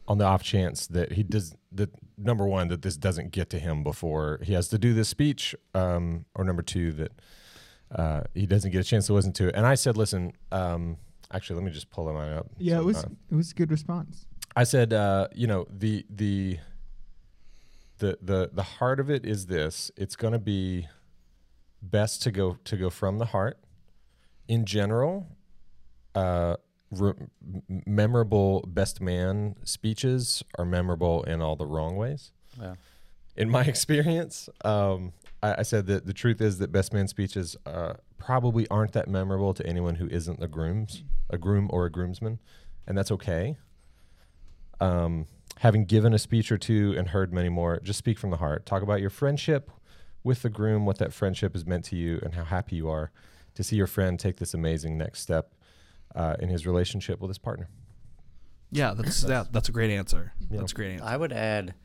on 0.07 0.17
the 0.17 0.25
off 0.25 0.43
chance 0.43 0.87
that 0.87 1.13
he 1.13 1.23
does 1.23 1.55
that 1.71 1.89
number 2.17 2.45
one 2.45 2.67
that 2.69 2.81
this 2.81 2.95
doesn't 2.97 3.31
get 3.31 3.49
to 3.49 3.59
him 3.59 3.83
before 3.83 4.39
he 4.43 4.53
has 4.53 4.67
to 4.69 4.77
do 4.77 4.93
this 4.93 5.09
speech, 5.09 5.55
um, 5.73 6.25
or 6.35 6.43
number 6.43 6.61
two 6.61 6.91
that 6.93 7.11
uh, 7.93 8.21
he 8.33 8.45
doesn't 8.45 8.71
get 8.71 8.79
a 8.79 8.83
chance 8.83 9.07
to 9.07 9.13
listen 9.13 9.33
to 9.33 9.47
it. 9.47 9.55
And 9.55 9.65
I 9.65 9.75
said, 9.75 9.97
listen, 9.97 10.33
um, 10.51 10.97
actually, 11.31 11.57
let 11.57 11.65
me 11.65 11.71
just 11.71 11.89
pull 11.89 12.11
mine 12.11 12.31
up. 12.33 12.47
Yeah, 12.57 12.75
So, 12.75 12.79
it 12.81 12.85
was 12.85 12.97
uh, 12.97 13.09
it 13.31 13.35
was 13.35 13.51
a 13.51 13.55
good 13.55 13.71
response. 13.71 14.25
I 14.55 14.63
said, 14.63 14.93
uh, 14.93 15.27
you 15.33 15.47
know, 15.47 15.65
the 15.69 16.05
the 16.09 16.59
the 17.97 18.17
the 18.21 18.49
the 18.53 18.63
heart 18.63 18.99
of 18.99 19.09
it 19.09 19.25
is 19.25 19.47
this. 19.47 19.91
It's 19.97 20.15
going 20.15 20.33
to 20.33 20.39
be 20.39 20.87
best 21.81 22.21
to 22.23 22.31
go 22.31 22.57
to 22.63 22.77
go 22.77 22.89
from 22.89 23.17
the 23.17 23.25
heart. 23.25 23.59
In 24.47 24.65
general, 24.65 25.27
uh, 26.13 26.57
re- 26.91 27.13
memorable 27.67 28.63
best 28.67 29.01
man 29.01 29.55
speeches 29.63 30.43
are 30.57 30.65
memorable 30.65 31.23
in 31.23 31.41
all 31.41 31.55
the 31.55 31.65
wrong 31.65 31.95
ways. 31.95 32.31
Yeah. 32.59 32.75
In 33.35 33.49
my 33.49 33.63
experience, 33.65 34.49
um, 34.63 35.13
I, 35.43 35.55
I 35.59 35.61
said 35.63 35.87
that 35.87 36.05
the 36.05 36.13
truth 36.13 36.41
is 36.41 36.59
that 36.59 36.71
best 36.71 36.93
man 36.93 37.07
speeches 37.07 37.55
uh, 37.65 37.93
probably 38.17 38.67
aren't 38.69 38.93
that 38.93 39.07
memorable 39.07 39.53
to 39.53 39.65
anyone 39.65 39.95
who 39.95 40.07
isn't 40.07 40.41
a 40.41 40.47
grooms, 40.47 41.03
a 41.29 41.37
groom 41.37 41.69
or 41.71 41.85
a 41.85 41.91
groomsman, 41.91 42.39
and 42.87 42.97
that's 42.97 43.11
okay 43.11 43.57
um, 44.79 45.27
having 45.59 45.85
given 45.85 46.13
a 46.13 46.19
speech 46.19 46.51
or 46.51 46.57
two 46.57 46.93
and 46.97 47.09
heard 47.09 47.33
many 47.33 47.49
more, 47.49 47.79
just 47.81 47.99
speak 47.99 48.19
from 48.19 48.29
the 48.29 48.37
heart. 48.37 48.65
Talk 48.65 48.81
about 48.81 49.01
your 49.01 49.09
friendship 49.09 49.71
with 50.23 50.41
the 50.41 50.49
groom, 50.49 50.85
what 50.85 50.97
that 50.97 51.13
friendship 51.13 51.53
has 51.53 51.65
meant 51.65 51.85
to 51.85 51.95
you, 51.95 52.19
and 52.23 52.33
how 52.33 52.43
happy 52.43 52.75
you 52.75 52.89
are 52.89 53.11
to 53.53 53.63
see 53.63 53.75
your 53.75 53.87
friend 53.87 54.19
take 54.19 54.37
this 54.37 54.53
amazing 54.53 54.97
next 54.97 55.21
step 55.21 55.53
uh, 56.15 56.35
in 56.39 56.49
his 56.49 56.65
relationship 56.65 57.19
with 57.19 57.29
his 57.29 57.37
partner. 57.37 57.69
Yeah, 58.71 58.93
that's 58.93 59.21
that, 59.21 59.53
that's 59.53 59.69
a 59.69 59.71
great 59.71 59.91
answer. 59.91 60.33
Yeah. 60.49 60.59
That's 60.59 60.71
a 60.71 60.75
great 60.75 60.93
answer. 60.93 61.05
I 61.05 61.15
would 61.15 61.31
add, 61.31 61.75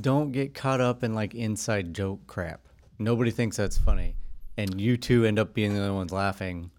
don't 0.00 0.32
get 0.32 0.54
caught 0.54 0.80
up 0.80 1.02
in 1.02 1.14
like 1.14 1.34
inside 1.34 1.94
joke 1.94 2.26
crap. 2.26 2.60
Nobody 2.98 3.30
thinks 3.30 3.56
that's 3.56 3.78
funny, 3.78 4.16
and 4.56 4.80
you 4.80 4.96
two 4.96 5.24
end 5.24 5.38
up 5.38 5.54
being 5.54 5.74
the 5.74 5.80
only 5.80 5.94
ones 5.94 6.12
laughing. 6.12 6.70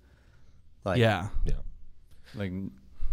Like 0.85 0.99
yeah. 0.99 1.29
Yeah. 1.45 1.53
like 2.35 2.51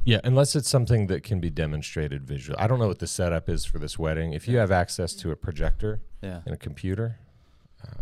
Yeah, 0.04 0.20
unless 0.22 0.54
it's 0.54 0.68
something 0.68 1.06
that 1.08 1.22
can 1.22 1.40
be 1.40 1.50
demonstrated 1.50 2.24
visually. 2.26 2.58
I 2.58 2.66
don't 2.66 2.78
know 2.78 2.88
what 2.88 2.98
the 3.00 3.06
setup 3.06 3.48
is 3.48 3.64
for 3.64 3.78
this 3.78 3.98
wedding. 3.98 4.32
If 4.32 4.46
you 4.46 4.58
have 4.58 4.70
access 4.70 5.14
to 5.16 5.30
a 5.30 5.36
projector 5.36 6.02
yeah, 6.22 6.42
and 6.44 6.54
a 6.54 6.58
computer, 6.58 7.18
uh, 7.82 8.00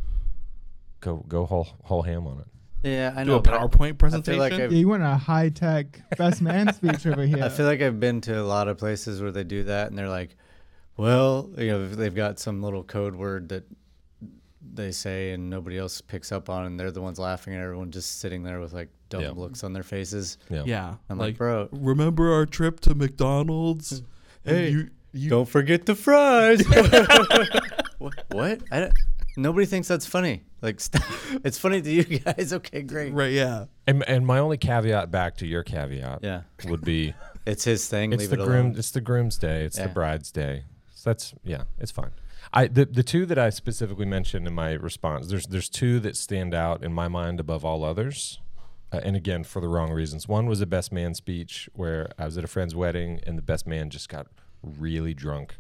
go 1.01 1.25
go 1.29 1.47
whole 1.47 1.69
whole 1.85 2.03
ham 2.03 2.27
on 2.27 2.41
it. 2.41 2.47
Yeah. 2.85 3.13
I 3.17 3.25
Do 3.25 3.31
know. 3.31 3.37
a 3.39 3.43
PowerPoint 3.43 3.99
presentation. 3.99 4.39
like 4.39 4.53
Yeah, 4.53 4.69
you 4.69 4.89
want 4.89 5.03
a 5.03 5.17
high 5.17 5.49
tech 5.49 6.01
best 6.17 6.41
man 6.43 6.73
speech 6.75 7.07
over 7.07 7.23
here. 7.25 7.43
I 7.43 7.49
feel 7.49 7.67
like 7.67 7.81
I've 7.83 7.99
been 7.99 8.21
to 8.23 8.41
a 8.41 8.45
lot 8.45 8.69
of 8.69 8.79
places 8.79 9.21
where 9.21 9.33
they 9.33 9.45
do 9.45 9.65
that, 9.65 9.89
and 9.89 9.99
they're 9.99 10.09
like, 10.09 10.37
"Well, 10.97 11.51
you 11.59 11.69
know, 11.69 11.89
they've 11.89 12.15
got 12.15 12.39
some 12.39 12.63
little 12.63 12.85
code 12.85 13.17
word 13.17 13.49
that 13.49 13.65
they 14.77 14.91
say, 14.91 15.33
and 15.33 15.51
nobody 15.51 15.79
else 15.79 16.01
picks 16.01 16.33
up 16.33 16.49
on, 16.51 16.65
and 16.67 16.79
they're 16.81 16.91
the 16.91 17.01
ones 17.03 17.19
laughing, 17.19 17.55
and 17.55 17.63
everyone 17.63 17.91
just 17.91 18.21
sitting 18.21 18.43
there 18.43 18.61
with 18.61 18.73
like 18.73 18.89
dumb 19.09 19.23
Yeah. 19.23 19.31
looks 19.31 19.65
on 19.65 19.73
their 19.73 19.83
faces." 19.83 20.39
Yeah. 20.51 20.63
yeah. 20.67 20.95
I'm 21.09 21.19
like, 21.19 21.37
bro, 21.37 21.69
remember 21.73 22.33
our 22.33 22.47
trip 22.47 22.81
to 22.81 22.95
McDonald's? 22.95 24.03
Hey, 24.45 24.71
you, 24.71 24.91
you 25.13 25.31
Don't 25.31 25.49
forget 25.49 25.87
the 25.87 25.95
fries. 25.95 26.63
what? 26.69 27.61
What? 28.33 28.61
I 28.71 28.81
don't, 28.81 28.93
nobody 29.37 29.67
thinks 29.67 29.89
that's 29.89 30.07
funny. 30.07 30.43
Like, 30.63 30.81
stop. 30.89 31.03
it's 31.45 31.59
funny 31.59 31.83
to 31.83 31.91
you 31.91 32.05
guys. 32.05 32.53
Okay, 32.53 32.83
great. 32.83 33.13
right? 33.13 33.33
Yeah. 33.33 33.67
And, 33.87 34.03
and 34.09 34.27
my 34.27 34.39
only 34.39 34.57
caveat 34.57 35.11
back 35.11 35.37
to 35.39 35.47
your 35.47 35.63
caveat 35.63 36.21
Yeah, 36.23 36.43
would 36.67 36.81
be 36.83 37.15
it's 37.47 37.65
his 37.65 37.87
thing. 37.89 38.13
it's 38.13 38.21
Leave 38.23 38.31
the 38.31 38.43
it 38.43 38.47
groom 38.47 38.67
alone. 38.67 38.79
it's 38.79 38.91
the 38.91 39.01
groom's 39.01 39.37
day 39.39 39.65
it's 39.65 39.77
Yeah. 39.79 39.89
the 39.89 39.93
bride's 39.93 40.31
day 40.33 40.65
so 40.95 41.11
that's 41.11 41.35
yeah 41.45 41.65
it's 41.79 41.91
fine 41.91 42.13
I 42.53 42.69
the, 42.69 42.85
the 42.87 43.03
two 43.03 43.27
that 43.27 43.39
I 43.39 43.51
specifically 43.51 44.07
mentioned 44.07 44.47
in 44.47 44.55
my 44.55 44.73
response, 44.73 45.27
there's 45.29 45.47
there's 45.47 45.69
two 45.69 45.99
that 46.01 46.17
stand 46.17 46.55
out 46.55 46.85
in 46.85 46.93
my 46.93 47.09
mind 47.09 47.41
above 47.41 47.65
all 47.65 47.83
others. 47.85 48.39
Uh, 48.93 49.01
and 49.03 49.17
again, 49.17 49.43
for 49.43 49.61
the 49.61 49.67
wrong 49.67 49.91
reasons. 49.91 50.29
One 50.29 50.47
was 50.47 50.61
a 50.61 50.67
best 50.67 50.93
man 50.93 51.15
speech 51.15 51.69
where 51.73 52.13
I 52.17 52.27
was 52.27 52.39
at 52.39 52.45
a 52.45 52.47
friend's 52.47 52.75
wedding 52.77 53.19
and 53.27 53.37
the 53.37 53.43
best 53.43 53.67
man 53.67 53.91
just 53.91 54.09
got 54.09 54.29
really 54.63 55.15
drunk. 55.15 55.57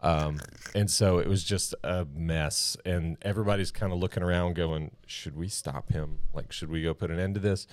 Um, 0.00 0.40
and 0.74 0.90
so 0.90 1.18
it 1.18 1.26
was 1.26 1.42
just 1.44 1.74
a 1.82 2.06
mess. 2.14 2.76
And 2.84 3.16
everybody's 3.22 3.70
kind 3.70 3.92
of 3.92 3.98
looking 3.98 4.22
around 4.22 4.54
going, 4.54 4.92
should 5.06 5.36
we 5.36 5.48
stop 5.48 5.90
him? 5.90 6.18
Like, 6.32 6.52
should 6.52 6.70
we 6.70 6.82
go 6.82 6.94
put 6.94 7.10
an 7.10 7.18
end 7.18 7.34
to 7.34 7.40
this? 7.40 7.66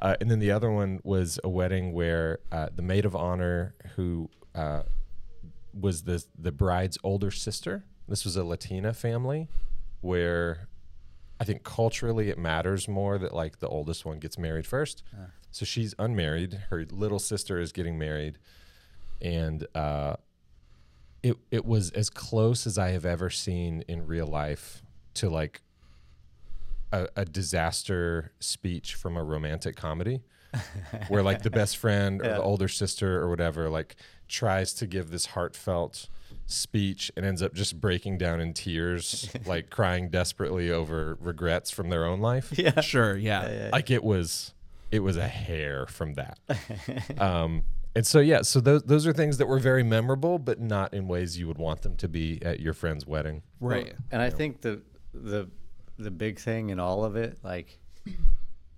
Uh, 0.00 0.16
and 0.20 0.30
then 0.30 0.38
the 0.38 0.50
other 0.50 0.70
one 0.70 1.00
was 1.04 1.38
a 1.44 1.48
wedding 1.48 1.92
where 1.92 2.38
uh, 2.50 2.68
the 2.74 2.82
maid 2.82 3.04
of 3.04 3.14
honor 3.14 3.74
who 3.96 4.30
uh, 4.54 4.82
was 5.78 6.02
the 6.02 6.24
the 6.38 6.52
bride's 6.52 6.98
older 7.04 7.30
sister. 7.30 7.84
This 8.08 8.24
was 8.24 8.36
a 8.36 8.44
Latina 8.44 8.92
family 8.92 9.48
where 10.00 10.68
I 11.38 11.44
think 11.44 11.62
culturally 11.64 12.28
it 12.30 12.38
matters 12.38 12.88
more 12.88 13.18
that 13.18 13.34
like 13.34 13.60
the 13.60 13.68
oldest 13.68 14.04
one 14.04 14.18
gets 14.18 14.38
married 14.38 14.66
first. 14.66 15.02
So 15.50 15.64
she's 15.64 15.94
unmarried. 15.98 16.54
Her 16.70 16.86
little 16.90 17.18
sister 17.18 17.58
is 17.58 17.72
getting 17.72 17.98
married, 17.98 18.38
and 19.20 19.66
uh, 19.74 20.16
it 21.22 21.36
it 21.50 21.64
was 21.64 21.90
as 21.90 22.10
close 22.10 22.66
as 22.66 22.78
I 22.78 22.90
have 22.90 23.04
ever 23.04 23.30
seen 23.30 23.82
in 23.88 24.06
real 24.06 24.26
life 24.26 24.82
to 25.14 25.28
like 25.28 25.60
a, 26.92 27.08
a 27.16 27.24
disaster 27.24 28.32
speech 28.40 28.94
from 28.94 29.16
a 29.16 29.22
romantic 29.22 29.76
comedy 29.76 30.22
where 31.08 31.22
like 31.22 31.42
the 31.42 31.50
best 31.50 31.76
friend 31.76 32.20
or 32.20 32.24
Yeah. 32.24 32.34
the 32.34 32.42
older 32.42 32.68
sister 32.68 33.20
or 33.20 33.28
whatever 33.28 33.68
like 33.68 33.96
tries 34.28 34.72
to 34.74 34.86
give 34.86 35.10
this 35.10 35.26
heartfelt 35.26 36.08
speech 36.46 37.12
and 37.16 37.24
ends 37.24 37.42
up 37.42 37.54
just 37.54 37.80
breaking 37.80 38.18
down 38.18 38.40
in 38.40 38.52
tears 38.52 39.30
like 39.46 39.70
crying 39.70 40.08
desperately 40.08 40.70
over 40.70 41.16
regrets 41.20 41.70
from 41.70 41.90
their 41.90 42.04
own 42.04 42.20
life 42.20 42.52
Yeah. 42.58 42.80
Sure, 42.80 43.16
yeah. 43.16 43.68
like 43.72 43.90
it 43.90 44.02
was 44.02 44.52
it 44.90 45.00
was 45.00 45.16
a 45.16 45.28
hair 45.28 45.86
from 45.86 46.14
that 46.14 46.38
um 47.18 47.62
and 47.96 48.06
so 48.06 48.20
yeah 48.20 48.42
so 48.42 48.60
those 48.60 48.82
those 48.84 49.06
are 49.06 49.12
things 49.12 49.38
that 49.38 49.46
were 49.46 49.58
very 49.58 49.82
memorable 49.82 50.38
but 50.38 50.60
not 50.60 50.92
in 50.94 51.08
ways 51.08 51.38
you 51.38 51.46
would 51.48 51.58
want 51.58 51.82
them 51.82 51.96
to 51.96 52.08
be 52.08 52.38
at 52.42 52.60
your 52.60 52.72
friend's 52.72 53.06
wedding 53.06 53.42
Right. 53.60 53.94
And 54.10 54.22
I 54.22 54.30
think 54.30 54.60
the 54.62 54.80
the 55.12 55.48
the 55.98 56.10
big 56.10 56.38
thing 56.38 56.70
in 56.70 56.80
all 56.80 57.04
of 57.04 57.14
it, 57.16 57.38
like 57.42 57.78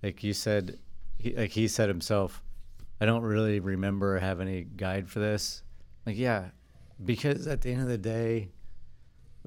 like 0.01 0.23
you 0.23 0.33
said, 0.33 0.77
he, 1.17 1.33
like 1.35 1.51
he 1.51 1.69
said 1.69 1.87
himself, 1.87 2.43
I 2.99 3.05
don't 3.05 3.21
really 3.23 3.61
remember 3.61 4.19
have 4.19 4.41
any 4.41 4.63
guide 4.63 5.09
for 5.09 5.19
this. 5.19 5.63
Like 6.05 6.17
yeah, 6.17 6.49
because 7.05 7.47
at 7.47 7.61
the 7.61 7.71
end 7.71 7.81
of 7.81 7.87
the 7.87 7.97
day, 7.97 8.49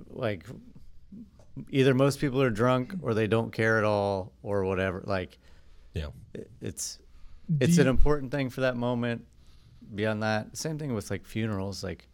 like 0.08 0.46
either 1.70 1.92
most 1.92 2.18
people 2.18 2.40
are 2.40 2.49
drunk 2.50 2.94
or 3.02 3.12
they 3.12 3.26
don't 3.26 3.52
care 3.52 3.76
at 3.78 3.85
all 3.85 4.32
or 4.42 4.64
whatever. 4.64 5.02
Like 5.06 5.38
yeah 5.92 6.08
it- 6.35 6.50
it's 6.62 6.99
it's 7.61 7.76
an 7.78 7.87
important 7.88 8.30
thing 8.32 8.49
for 8.50 8.62
that 8.62 8.76
moment. 8.76 9.25
Beyond 9.94 10.22
that, 10.22 10.56
same 10.56 10.78
thing 10.78 10.94
with 10.94 11.10
like 11.10 11.24
funerals. 11.24 11.82
Like 11.84 12.08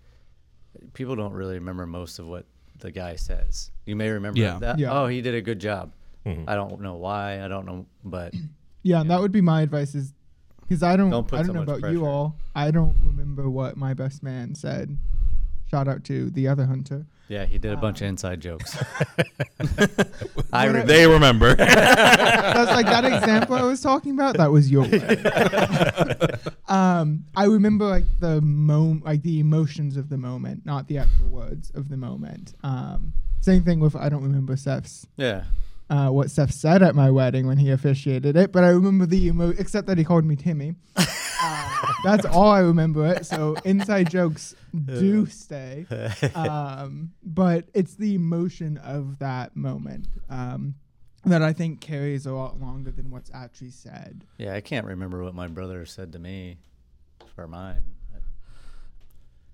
people 0.94 1.16
don't 1.16 1.32
really 1.32 1.54
remember 1.54 1.86
most 1.86 2.18
of 2.18 2.26
what 2.26 2.46
the 2.78 2.90
guy 2.90 3.16
says. 3.16 3.70
You 3.86 3.96
may 3.96 4.10
remember 4.10 4.40
Yeah. 4.40 4.58
that. 4.60 4.78
Yeah. 4.78 4.92
Oh, 4.92 5.06
he 5.06 5.20
did 5.22 5.34
a 5.34 5.42
good 5.42 5.58
job. 5.60 5.92
Mhm. 6.26 6.44
I 6.48 6.54
don't 6.54 6.80
know 6.80 6.94
why. 6.96 7.44
I 7.44 7.48
don't 7.48 7.66
know, 7.66 7.86
but 8.04 8.34
Yeah, 8.82 9.00
and 9.00 9.10
that 9.10 9.20
would 9.20 9.32
be 9.32 9.40
my 9.40 9.62
advice 9.62 9.94
is 9.94 10.12
because 10.60 10.82
I 10.82 10.96
don't, 10.96 11.10
Don't 11.10 11.26
put 11.28 11.38
I 11.40 11.42
don't 11.44 11.54
know 11.54 11.64
much 11.64 11.78
about 11.78 11.92
you 11.92 12.04
all. 12.06 12.36
I 12.54 12.70
don't 12.70 12.96
remember 13.04 13.48
what 13.50 13.76
my 13.76 13.94
best 13.94 14.22
man 14.22 14.54
said. 14.54 14.96
Shout 15.72 15.88
out 15.88 16.04
to 16.04 16.28
the 16.28 16.48
other 16.48 16.66
hunter. 16.66 17.06
yeah, 17.28 17.46
he 17.46 17.56
did 17.56 17.72
a 17.72 17.78
bunch 17.78 18.02
of 18.02 18.06
inside 18.08 18.40
jokes. 18.42 18.76
I 20.52 20.66
What 20.66 20.66
remember. 20.66 20.78
a- 20.80 20.84
They 20.86 21.06
remember. 21.06 21.54
That's 21.56 22.70
like 22.72 22.84
that 22.84 23.06
example 23.06 23.56
I 23.56 23.62
was 23.62 23.80
talking 23.80 24.12
about. 24.12 24.36
That 24.36 24.52
was 24.52 24.70
your. 24.70 24.84
um, 26.68 27.24
I 27.34 27.44
remember 27.46 27.86
like 27.86 28.04
the 28.20 28.42
moment, 28.42 29.06
like 29.06 29.22
the 29.22 29.40
emotions 29.40 29.96
of 29.96 30.10
the 30.10 30.18
moment, 30.18 30.66
not 30.66 30.88
the 30.88 30.98
actual 30.98 31.28
words 31.28 31.70
of 31.74 31.88
the 31.88 31.96
moment. 31.96 32.52
Um, 32.62 33.14
same 33.40 33.62
thing 33.62 33.80
with 33.80 33.96
I 33.96 34.10
don't 34.10 34.22
remember 34.22 34.54
Seth's 34.56 35.06
Yeah, 35.16 35.44
uh, 35.92 36.08
what 36.08 36.30
Seth 36.30 36.54
said 36.54 36.82
at 36.82 36.94
my 36.94 37.10
wedding 37.10 37.46
when 37.46 37.58
he 37.58 37.70
officiated 37.70 38.34
it, 38.34 38.50
but 38.50 38.64
I 38.64 38.68
remember 38.68 39.04
the 39.04 39.26
emo, 39.26 39.50
except 39.50 39.86
that 39.88 39.98
he 39.98 40.04
called 40.04 40.24
me 40.24 40.36
Timmy. 40.36 40.74
Uh, 40.96 41.92
that's 42.04 42.24
all 42.24 42.48
I 42.48 42.60
remember 42.60 43.06
it. 43.06 43.26
So 43.26 43.56
inside 43.62 44.08
jokes 44.10 44.54
do 44.86 45.26
stay, 45.26 45.84
um, 46.34 47.12
but 47.22 47.66
it's 47.74 47.94
the 47.96 48.14
emotion 48.14 48.78
of 48.78 49.18
that 49.18 49.54
moment 49.54 50.08
um, 50.30 50.76
that 51.26 51.42
I 51.42 51.52
think 51.52 51.82
carries 51.82 52.24
a 52.24 52.32
lot 52.32 52.58
longer 52.58 52.90
than 52.90 53.10
what's 53.10 53.30
actually 53.34 53.70
said. 53.70 54.24
yeah. 54.38 54.54
I 54.54 54.62
can't 54.62 54.86
remember 54.86 55.22
what 55.22 55.34
my 55.34 55.46
brother 55.46 55.84
said 55.84 56.12
to 56.14 56.18
me 56.18 56.56
for 57.34 57.46
mine. 57.46 57.82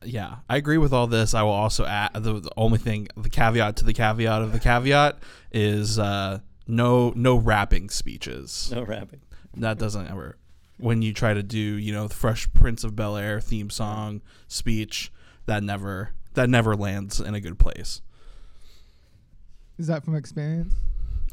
Yeah, 0.04 0.36
I 0.48 0.56
agree 0.56 0.78
with 0.78 0.92
all 0.92 1.06
this. 1.06 1.34
I 1.34 1.42
will 1.42 1.50
also 1.50 1.84
add 1.84 2.10
the, 2.14 2.40
the 2.40 2.50
only 2.56 2.78
thing, 2.78 3.08
the 3.16 3.30
caveat 3.30 3.76
to 3.76 3.84
the 3.84 3.92
caveat 3.92 4.42
of 4.42 4.52
the 4.52 4.60
caveat 4.60 5.18
is 5.52 5.98
uh, 5.98 6.40
no 6.66 7.12
no 7.16 7.36
rapping 7.36 7.90
speeches. 7.90 8.70
No 8.74 8.82
rapping. 8.82 9.20
That 9.56 9.78
doesn't 9.78 10.08
ever. 10.08 10.36
When 10.78 11.02
you 11.02 11.12
try 11.12 11.34
to 11.34 11.42
do, 11.42 11.58
you 11.58 11.92
know, 11.92 12.06
the 12.06 12.14
Fresh 12.14 12.52
Prince 12.52 12.84
of 12.84 12.94
Bel 12.94 13.16
Air 13.16 13.40
theme 13.40 13.70
song 13.70 14.22
speech, 14.46 15.10
that 15.46 15.62
never 15.62 16.10
that 16.34 16.48
never 16.48 16.76
lands 16.76 17.18
in 17.20 17.34
a 17.34 17.40
good 17.40 17.58
place. 17.58 18.00
Is 19.78 19.86
that 19.88 20.04
from 20.04 20.14
experience? 20.14 20.74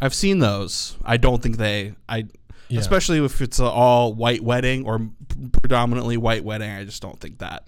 I've 0.01 0.13
seen 0.13 0.39
those. 0.39 0.97
I 1.03 1.17
don't 1.17 1.41
think 1.41 1.57
they. 1.57 1.93
I 2.09 2.25
Yeah. 2.69 2.79
especially 2.79 3.23
if 3.23 3.41
it's 3.41 3.59
a 3.59 3.65
all 3.65 4.13
white 4.13 4.41
wedding 4.41 4.85
or 4.85 5.09
predominantly 5.61 6.17
white 6.17 6.43
wedding. 6.43 6.69
I 6.71 6.83
just 6.85 7.01
don't 7.01 7.19
think 7.19 7.39
that 7.39 7.67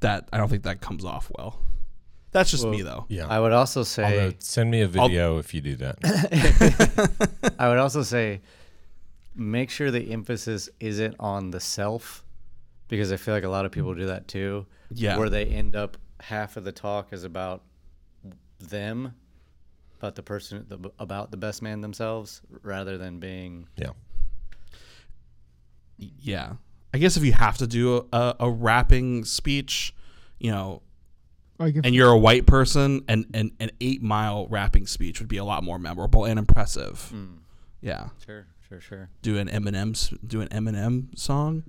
that 0.00 0.28
I 0.32 0.38
don't 0.38 0.48
think 0.48 0.62
that 0.64 0.80
comes 0.80 1.04
off 1.04 1.30
well. 1.36 1.58
That's 2.30 2.50
just 2.50 2.66
me 2.66 2.82
though. 2.82 3.06
yeah 3.08 3.26
I 3.26 3.40
would 3.40 3.52
also 3.52 3.82
say. 3.82 4.04
Although, 4.04 4.36
send 4.38 4.70
me 4.70 4.82
a 4.82 4.88
video 4.88 5.38
if 5.38 5.54
you 5.54 5.60
do 5.60 5.76
that 5.76 5.96
I 7.58 7.68
would 7.68 7.78
also 7.78 8.02
say 8.02 8.42
make 9.34 9.70
sure 9.70 9.90
the 9.90 10.12
emphasis 10.12 10.68
isn't 10.80 11.16
on 11.18 11.50
the 11.52 11.60
self 11.60 12.24
because 12.88 13.12
I 13.12 13.16
feel 13.16 13.34
like 13.34 13.44
a 13.44 13.48
lot 13.48 13.64
of 13.64 13.72
people 13.72 13.94
do 13.94 14.06
that 14.06 14.28
too. 14.28 14.66
Yeah. 14.92 15.16
Where 15.18 15.30
they 15.30 15.46
end 15.46 15.76
up 15.76 15.96
half 16.20 16.56
of 16.56 16.64
the 16.64 16.72
talk 16.72 17.12
is 17.12 17.24
about 17.24 17.62
them, 18.58 19.14
about 19.98 20.16
the 20.16 20.22
person, 20.22 20.66
the, 20.68 20.90
about 20.98 21.30
the 21.30 21.36
best 21.36 21.62
man 21.62 21.80
themselves, 21.80 22.42
rather 22.62 22.98
than 22.98 23.20
being. 23.20 23.68
yeah 23.76 23.90
Yeah. 25.98 26.52
I 26.94 26.98
guess 26.98 27.16
if 27.16 27.24
you 27.24 27.32
have 27.32 27.58
to 27.58 27.66
do 27.66 28.08
a, 28.12 28.34
a 28.40 28.50
rapping 28.50 29.24
speech, 29.24 29.94
you 30.38 30.50
know, 30.50 30.82
Like 31.58 31.76
if 31.76 31.84
and 31.84 31.94
you're 31.94 32.10
a 32.10 32.18
white 32.18 32.46
person, 32.46 33.02
and, 33.08 33.26
and 33.34 33.52
an 33.60 33.70
eight 33.80 34.02
mile 34.02 34.46
rapping 34.48 34.86
speech 34.86 35.18
would 35.20 35.28
be 35.28 35.36
a 35.36 35.44
lot 35.44 35.62
more 35.64 35.78
memorable 35.78 36.24
and 36.24 36.38
impressive. 36.38 37.10
Mm, 37.14 37.38
Yeah. 37.82 38.08
sure, 38.24 38.46
sure, 38.68 38.80
sure. 38.80 39.10
Do 39.22 39.36
an 39.38 39.48
Eminem 39.48 40.18
do 40.26 40.40
an 40.40 40.48
Eminem 40.48 41.16
song. 41.18 41.62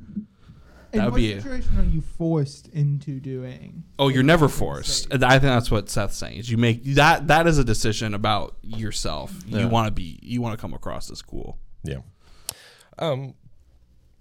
in 0.94 1.00
that 1.00 1.06
would 1.06 1.12
what 1.12 1.18
be- 1.18 1.34
situation 1.36 1.78
are 1.78 1.84
you 1.84 2.02
forced 2.02 2.68
into 2.70 3.20
doing? 3.20 3.84
Oh, 4.00 4.08
you're 4.08 4.24
never 4.24 4.48
forced. 4.48 5.04
stage? 5.04 5.22
I 5.22 5.32
think 5.32 5.44
that's 5.44 5.70
what 5.70 5.90
Seth's 5.90 6.16
saying. 6.16 6.38
Is 6.38 6.50
you 6.50 6.58
make 6.58 6.84
that 6.96 7.28
that 7.28 7.46
is 7.46 7.58
a 7.58 7.64
decision 7.66 8.14
about 8.14 8.56
yourself. 8.64 9.34
Yeah. 9.48 9.60
You 9.60 9.68
want 9.68 9.88
to 9.88 9.92
be 9.92 10.18
you 10.24 10.42
want 10.42 10.58
to 10.58 10.62
come 10.62 10.74
across 10.74 11.12
as 11.12 11.22
cool. 11.22 11.58
Yeah. 11.84 12.00
Um. 12.98 13.34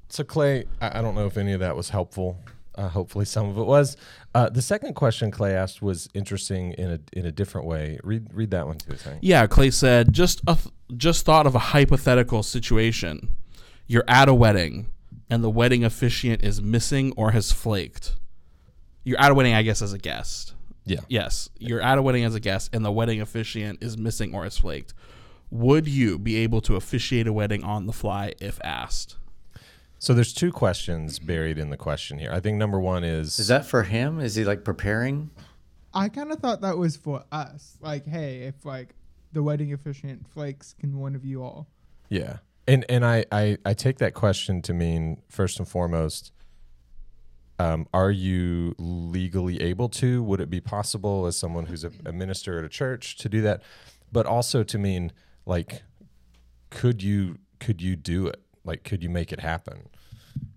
So 0.08 0.24
Clay, 0.24 0.64
I, 0.80 0.98
I 0.98 1.02
don't 1.02 1.14
know 1.14 1.26
if 1.26 1.36
any 1.36 1.52
of 1.52 1.60
that 1.60 1.76
was 1.76 1.90
helpful. 1.90 2.38
Uh, 2.74 2.88
hopefully, 2.88 3.24
some 3.24 3.48
of 3.48 3.58
it 3.58 3.64
was. 3.64 3.96
Uh, 4.34 4.48
the 4.48 4.62
second 4.62 4.94
question 4.94 5.32
Clay 5.32 5.52
asked 5.52 5.82
was 5.82 6.08
interesting 6.14 6.72
in 6.74 6.92
a 6.92 7.00
in 7.12 7.26
a 7.26 7.32
different 7.32 7.66
way. 7.66 7.98
Read 8.04 8.28
read 8.32 8.52
that 8.52 8.66
one 8.66 8.78
too. 8.78 8.92
Thing. 8.94 9.18
Yeah, 9.20 9.46
Clay 9.48 9.70
said 9.70 10.12
just 10.12 10.40
a 10.46 10.54
th- 10.54 10.72
just 10.96 11.24
thought 11.24 11.46
of 11.46 11.54
a 11.54 11.58
hypothetical 11.58 12.42
situation. 12.42 13.30
You're 13.88 14.04
at 14.06 14.28
a 14.28 14.34
wedding 14.34 14.88
and 15.28 15.42
the 15.42 15.50
wedding 15.50 15.84
officiant 15.84 16.44
is 16.44 16.62
missing 16.62 17.12
or 17.16 17.32
has 17.32 17.52
flaked. 17.52 18.14
You're 19.02 19.20
at 19.20 19.30
a 19.30 19.34
wedding, 19.34 19.54
I 19.54 19.62
guess, 19.62 19.82
as 19.82 19.92
a 19.92 19.98
guest. 19.98 20.54
Yeah. 20.84 21.00
Yes, 21.08 21.48
you're 21.58 21.80
at 21.80 21.98
a 21.98 22.02
wedding 22.02 22.24
as 22.24 22.34
a 22.34 22.40
guest 22.40 22.70
and 22.72 22.84
the 22.84 22.92
wedding 22.92 23.20
officiant 23.20 23.82
is 23.82 23.98
missing 23.98 24.34
or 24.34 24.44
has 24.44 24.58
flaked. 24.58 24.94
Would 25.50 25.88
you 25.88 26.18
be 26.18 26.36
able 26.36 26.60
to 26.62 26.76
officiate 26.76 27.26
a 27.26 27.32
wedding 27.32 27.64
on 27.64 27.86
the 27.86 27.92
fly 27.92 28.34
if 28.40 28.58
asked? 28.62 29.16
So 29.98 30.14
there's 30.14 30.32
two 30.32 30.52
questions 30.52 31.18
buried 31.18 31.58
in 31.58 31.70
the 31.70 31.76
question 31.76 32.18
here. 32.18 32.30
I 32.32 32.40
think 32.40 32.56
number 32.56 32.78
one 32.78 33.04
is 33.04 33.38
Is 33.38 33.48
that 33.48 33.66
for 33.66 33.82
him? 33.82 34.20
Is 34.20 34.34
he 34.34 34.44
like 34.44 34.64
preparing? 34.64 35.30
I 35.92 36.08
kind 36.08 36.30
of 36.30 36.38
thought 36.38 36.60
that 36.60 36.78
was 36.78 36.96
for 36.96 37.24
us. 37.32 37.76
Like, 37.80 38.06
hey, 38.06 38.42
if 38.42 38.64
like 38.64 38.94
the 39.32 39.42
wedding 39.42 39.72
officiant 39.72 40.28
flakes, 40.28 40.74
can 40.78 40.98
one 40.98 41.14
of 41.14 41.24
you 41.24 41.42
all? 41.42 41.66
Yeah. 42.08 42.38
And 42.66 42.84
and 42.88 43.04
I, 43.04 43.24
I 43.32 43.58
I 43.64 43.74
take 43.74 43.98
that 43.98 44.14
question 44.14 44.62
to 44.62 44.74
mean 44.74 45.22
first 45.28 45.58
and 45.58 45.66
foremost 45.66 46.32
um, 47.58 47.88
are 47.92 48.10
you 48.10 48.74
legally 48.78 49.60
able 49.60 49.88
to? 49.88 50.22
Would 50.22 50.40
it 50.40 50.50
be 50.50 50.60
possible 50.60 51.26
as 51.26 51.36
someone 51.36 51.66
who's 51.66 51.84
a, 51.84 51.90
a 52.06 52.12
minister 52.12 52.58
at 52.58 52.64
a 52.64 52.68
church 52.68 53.16
to 53.16 53.28
do 53.28 53.42
that? 53.42 53.62
But 54.12 54.26
also 54.26 54.62
to 54.62 54.78
mean 54.78 55.12
like, 55.44 55.82
could 56.70 57.02
you 57.02 57.38
could 57.58 57.82
you 57.82 57.96
do 57.96 58.28
it? 58.28 58.40
Like, 58.64 58.84
could 58.84 59.02
you 59.02 59.08
make 59.10 59.32
it 59.32 59.40
happen? 59.40 59.88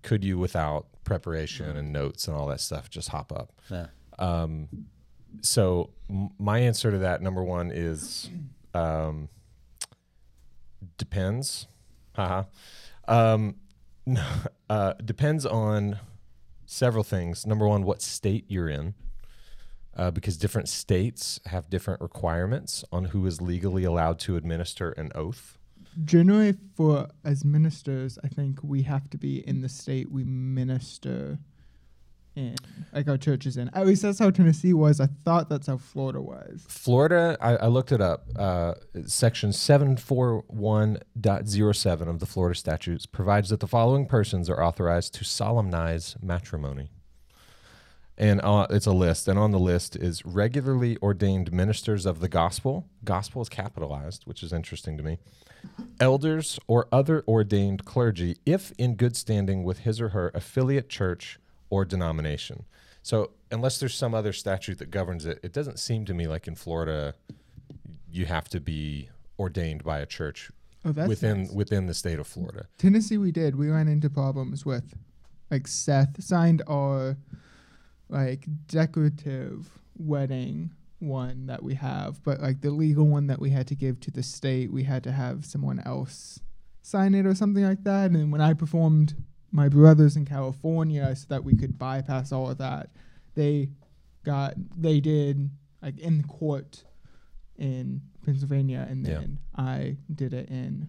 Could 0.02 0.24
you, 0.24 0.38
without 0.38 0.86
preparation 1.04 1.76
and 1.76 1.92
notes 1.92 2.28
and 2.28 2.36
all 2.36 2.46
that 2.48 2.60
stuff, 2.60 2.90
just 2.90 3.08
hop 3.08 3.32
up? 3.32 3.52
Yeah. 3.70 3.86
Um, 4.18 4.68
so 5.40 5.90
m- 6.10 6.30
my 6.38 6.58
answer 6.58 6.90
to 6.90 6.98
that 6.98 7.22
number 7.22 7.42
one 7.42 7.70
is 7.72 8.28
um, 8.74 9.28
depends. 10.98 11.66
Haha. 12.14 12.44
Um, 13.08 13.56
no, 14.06 14.24
uh, 14.68 14.94
depends 15.04 15.46
on 15.46 15.98
several 16.66 17.04
things. 17.04 17.46
Number 17.46 17.66
one, 17.68 17.84
what 17.84 18.02
state 18.02 18.44
you're 18.48 18.68
in, 18.68 18.94
uh, 19.96 20.10
because 20.10 20.36
different 20.36 20.68
states 20.68 21.38
have 21.46 21.68
different 21.70 22.00
requirements 22.00 22.84
on 22.92 23.06
who 23.06 23.24
is 23.26 23.40
legally 23.40 23.84
allowed 23.84 24.18
to 24.20 24.36
administer 24.36 24.90
an 24.92 25.12
oath. 25.14 25.58
Generally, 26.04 26.56
for 26.74 27.08
as 27.24 27.44
ministers, 27.44 28.18
I 28.24 28.28
think 28.28 28.60
we 28.62 28.82
have 28.82 29.10
to 29.10 29.18
be 29.18 29.46
in 29.46 29.60
the 29.60 29.68
state 29.68 30.10
we 30.10 30.24
minister 30.24 31.38
in, 32.34 32.56
like 32.92 33.08
our 33.08 33.18
church 33.18 33.46
is 33.46 33.56
in. 33.56 33.70
At 33.74 33.86
least 33.86 34.02
that's 34.02 34.18
how 34.18 34.30
Tennessee 34.30 34.72
was. 34.72 35.00
I 35.00 35.08
thought 35.24 35.48
that's 35.48 35.66
how 35.66 35.76
Florida 35.76 36.20
was. 36.20 36.64
Florida, 36.68 37.36
I, 37.40 37.56
I 37.56 37.66
looked 37.66 37.90
it 37.92 38.00
up. 38.00 38.26
Uh, 38.36 38.74
section 39.06 39.50
741.07 39.50 42.08
of 42.08 42.20
the 42.20 42.26
Florida 42.26 42.58
statutes 42.58 43.06
provides 43.06 43.50
that 43.50 43.60
the 43.60 43.66
following 43.66 44.06
persons 44.06 44.48
are 44.48 44.62
authorized 44.62 45.14
to 45.14 45.24
solemnize 45.24 46.16
matrimony. 46.22 46.90
And 48.22 48.40
uh, 48.44 48.68
it's 48.70 48.86
a 48.86 48.92
list. 48.92 49.26
And 49.26 49.36
on 49.36 49.50
the 49.50 49.58
list 49.58 49.96
is 49.96 50.24
regularly 50.24 50.96
ordained 51.02 51.52
ministers 51.52 52.06
of 52.06 52.20
the 52.20 52.28
gospel. 52.28 52.86
Gospel 53.02 53.42
is 53.42 53.48
capitalized, 53.48 54.22
which 54.26 54.44
is 54.44 54.52
interesting 54.52 54.96
to 54.96 55.02
me. 55.02 55.18
Elders 55.98 56.60
or 56.68 56.86
other 56.92 57.24
ordained 57.26 57.84
clergy, 57.84 58.36
if 58.46 58.70
in 58.78 58.94
good 58.94 59.16
standing 59.16 59.64
with 59.64 59.80
his 59.80 60.00
or 60.00 60.10
her 60.10 60.30
affiliate 60.34 60.88
church 60.88 61.40
or 61.68 61.84
denomination. 61.84 62.64
So, 63.02 63.32
unless 63.50 63.80
there's 63.80 63.94
some 63.96 64.14
other 64.14 64.32
statute 64.32 64.78
that 64.78 64.92
governs 64.92 65.26
it, 65.26 65.40
it 65.42 65.52
doesn't 65.52 65.80
seem 65.80 66.04
to 66.04 66.14
me 66.14 66.28
like 66.28 66.46
in 66.46 66.54
Florida 66.54 67.14
you 68.08 68.26
have 68.26 68.48
to 68.50 68.60
be 68.60 69.08
ordained 69.36 69.82
by 69.82 69.98
a 69.98 70.06
church 70.06 70.50
Oh, 70.84 70.92
within 70.92 71.42
nice. 71.44 71.50
within 71.52 71.86
the 71.86 71.94
state 71.94 72.20
of 72.20 72.28
Florida. 72.28 72.66
Tennessee, 72.78 73.18
we 73.18 73.32
did. 73.32 73.56
We 73.56 73.68
ran 73.68 73.88
into 73.88 74.08
problems 74.08 74.64
with, 74.64 74.94
like 75.50 75.66
Seth 75.66 76.22
signed 76.22 76.62
our, 76.68 77.16
like 78.12 78.46
decorative 78.66 79.70
wedding 79.96 80.70
one 80.98 81.46
that 81.46 81.62
we 81.62 81.74
have, 81.74 82.22
but 82.22 82.40
like 82.40 82.60
the 82.60 82.70
legal 82.70 83.06
one 83.06 83.26
that 83.26 83.40
we 83.40 83.50
had 83.50 83.66
to 83.68 83.74
give 83.74 83.98
to 84.00 84.10
the 84.10 84.22
state, 84.22 84.70
we 84.72 84.84
had 84.84 85.02
to 85.04 85.10
have 85.12 85.44
someone 85.44 85.80
else 85.80 86.38
sign 86.82 87.14
it 87.14 87.26
or 87.26 87.34
something 87.34 87.64
like 87.64 87.82
that. 87.84 88.10
And 88.10 88.30
when 88.30 88.40
I 88.40 88.54
performed 88.54 89.14
my 89.50 89.68
brothers 89.68 90.16
in 90.16 90.24
California, 90.24 91.14
so 91.16 91.26
that 91.28 91.42
we 91.44 91.56
could 91.56 91.78
bypass 91.78 92.32
all 92.32 92.50
of 92.50 92.58
that, 92.58 92.90
they 93.34 93.70
got 94.24 94.54
they 94.76 95.00
did 95.00 95.50
like 95.82 95.98
in 95.98 96.22
court 96.24 96.84
in 97.56 98.02
Pennsylvania, 98.24 98.86
and 98.88 99.06
Yeah. 99.06 99.18
then 99.20 99.38
I 99.56 99.96
did 100.14 100.32
it 100.34 100.48
in 100.50 100.88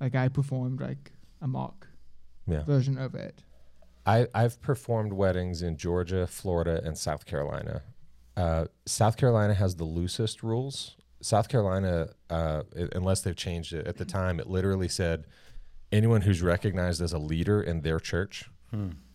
like 0.00 0.14
I 0.14 0.28
performed 0.28 0.80
like 0.80 1.12
a 1.40 1.48
mock 1.48 1.88
Yeah. 2.46 2.62
version 2.64 2.98
of 2.98 3.14
it. 3.14 3.42
I, 4.06 4.28
I've 4.34 4.60
performed 4.62 5.12
weddings 5.12 5.62
in 5.62 5.76
Georgia, 5.76 6.26
Florida, 6.26 6.80
and 6.84 6.96
South 6.96 7.26
Carolina. 7.26 7.82
Uh, 8.36 8.66
South 8.86 9.16
Carolina 9.16 9.54
has 9.54 9.76
the 9.76 9.84
loosest 9.84 10.42
rules. 10.42 10.96
South 11.20 11.48
Carolina, 11.48 12.10
uh, 12.30 12.62
i- 12.78 12.88
unless 12.94 13.22
they've 13.22 13.34
changed 13.36 13.72
it, 13.72 13.86
at 13.86 13.96
the 13.96 14.04
time 14.04 14.38
it 14.38 14.46
literally 14.48 14.88
said 14.88 15.24
anyone 15.90 16.20
who's 16.20 16.42
recognized 16.42 17.00
as 17.02 17.12
a 17.12 17.18
leader 17.18 17.60
in 17.62 17.80
their 17.80 17.98
church 17.98 18.50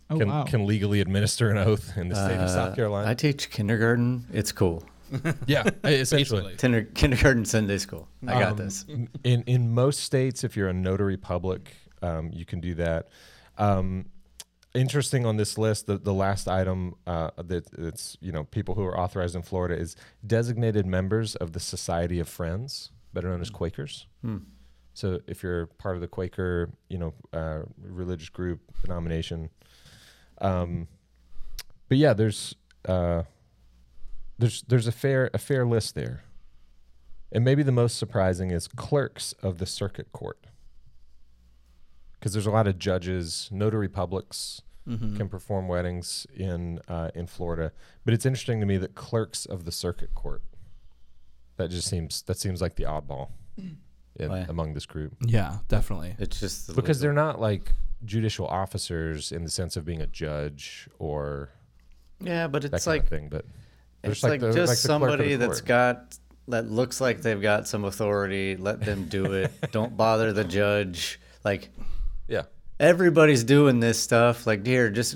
Oh 0.09 0.17
can, 0.17 0.27
wow! 0.27 0.43
can 0.43 0.65
legally 0.65 0.99
administer 0.99 1.49
an 1.51 1.57
oath 1.57 1.95
in 1.95 2.09
the 2.09 2.15
state 2.15 2.37
of 2.39 2.49
South 2.49 2.73
Uh, 2.73 2.75
Carolina. 2.75 3.09
I 3.09 3.13
teach 3.13 3.49
kindergarten. 3.49 4.25
It's 4.33 4.51
cool. 4.51 4.83
yeah, 5.45 5.63
essentially. 5.85 6.55
Kinder, 6.57 6.83
kindergarten 6.83 7.45
Sunday 7.45 7.77
school. 7.77 8.07
I 8.27 8.39
got 8.39 8.51
Um, 8.53 8.57
this. 8.57 8.85
In 9.23 9.43
in 9.43 9.73
most 9.73 9.99
states, 10.01 10.43
if 10.43 10.57
you're 10.57 10.69
a 10.69 10.73
notary 10.73 11.17
public, 11.17 11.75
um, 12.01 12.29
you 12.33 12.43
can 12.45 12.59
do 12.59 12.73
that. 12.75 13.09
Um, 13.57 14.05
interesting 14.73 15.25
on 15.25 15.37
this 15.37 15.57
list, 15.57 15.87
the, 15.87 15.97
the 15.97 16.13
last 16.13 16.47
item 16.47 16.95
uh, 17.05 17.31
that 17.37 17.67
it's 17.77 18.17
you 18.21 18.31
know 18.31 18.43
people 18.45 18.75
who 18.75 18.83
are 18.83 18.97
authorized 18.99 19.35
in 19.35 19.41
Florida 19.41 19.75
is 19.75 19.95
designated 20.25 20.85
members 20.85 21.35
of 21.35 21.53
the 21.53 21.59
Society 21.59 22.19
of 22.19 22.29
Friends, 22.29 22.91
better 23.13 23.29
known 23.29 23.41
as 23.41 23.49
Quakers. 23.49 24.07
Hmm. 24.21 24.37
So 24.93 25.21
if 25.27 25.41
you're 25.41 25.67
part 25.67 25.95
of 25.95 26.01
the 26.01 26.07
Quaker, 26.07 26.69
you 26.89 26.97
know, 26.97 27.13
uh, 27.33 27.61
religious 27.81 28.29
group 28.29 28.59
denomination, 28.81 29.49
um, 30.39 30.87
but 31.87 31.97
yeah, 31.97 32.13
there's 32.13 32.55
uh, 32.87 33.23
there's 34.37 34.63
there's 34.63 34.87
a 34.87 34.91
fair 34.91 35.29
a 35.33 35.37
fair 35.37 35.65
list 35.65 35.95
there. 35.95 36.23
And 37.33 37.45
maybe 37.45 37.63
the 37.63 37.71
most 37.71 37.97
surprising 37.97 38.51
is 38.51 38.67
clerks 38.67 39.33
of 39.41 39.57
the 39.57 39.65
circuit 39.65 40.11
court. 40.11 40.47
Because 42.21 42.33
there's 42.33 42.45
a 42.45 42.51
lot 42.51 42.67
of 42.67 42.77
judges, 42.79 43.49
notary 43.51 43.89
publics 43.89 44.61
Mm-hmm. 44.89 45.15
can 45.15 45.29
perform 45.29 45.67
weddings 45.67 46.25
in 46.35 46.79
uh, 46.87 47.11
in 47.13 47.27
Florida, 47.27 47.71
but 48.03 48.15
it's 48.15 48.25
interesting 48.25 48.59
to 48.61 48.65
me 48.65 48.77
that 48.77 48.95
clerks 48.95 49.45
of 49.45 49.63
the 49.63 49.71
circuit 49.71 50.15
court. 50.15 50.41
That 51.57 51.69
just 51.69 51.87
seems 51.87 52.23
that 52.23 52.39
seems 52.39 52.61
like 52.63 52.75
the 52.77 52.85
oddball 52.85 53.29
in, 53.57 54.29
Why? 54.29 54.39
among 54.49 54.73
this 54.73 54.87
group 54.87 55.13
Yeah, 55.23 55.59
definitely. 55.67 56.15
It's 56.17 56.39
just 56.39 56.65
the 56.65 56.73
because 56.73 56.99
they're 56.99 57.13
not 57.13 57.39
like 57.39 57.73
judicial 58.05 58.47
officers 58.47 59.31
in 59.31 59.43
the 59.43 59.51
sense 59.51 59.77
of 59.77 59.85
being 59.85 60.01
a 60.01 60.07
judge 60.07 60.89
or 60.97 61.51
Yeah, 62.19 62.47
but 62.47 62.63
that 62.63 62.73
it's 62.73 62.85
kind 62.85 62.95
like 62.95 63.03
of 63.03 63.07
thing. 63.09 63.29
But 63.29 63.45
they're 64.01 64.11
it's 64.13 64.23
like, 64.23 64.39
the- 64.41 64.51
just 64.51 64.81
the 64.81 64.87
clerk 64.87 65.03
of 65.03 65.09
the 65.09 65.13
somebody 65.15 65.35
that's 65.35 65.61
court. 65.61 65.67
got 65.67 66.17
that 66.47 66.71
looks 66.71 66.99
like 66.99 67.21
they've 67.21 67.41
got 67.41 67.67
some 67.67 67.85
authority. 67.85 68.57
Let 68.57 68.81
them 68.81 69.05
do 69.05 69.33
it. 69.33 69.51
Don't 69.71 69.95
bother 69.95 70.33
the 70.33 70.43
judge. 70.43 71.19
Like 71.43 71.69
yeah. 71.77 71.83
Everybody's 72.81 73.43
doing 73.45 73.79
this 73.79 73.97
stuff. 74.01 74.45
Like 74.45 74.65
here, 74.65 74.89
just 74.89 75.15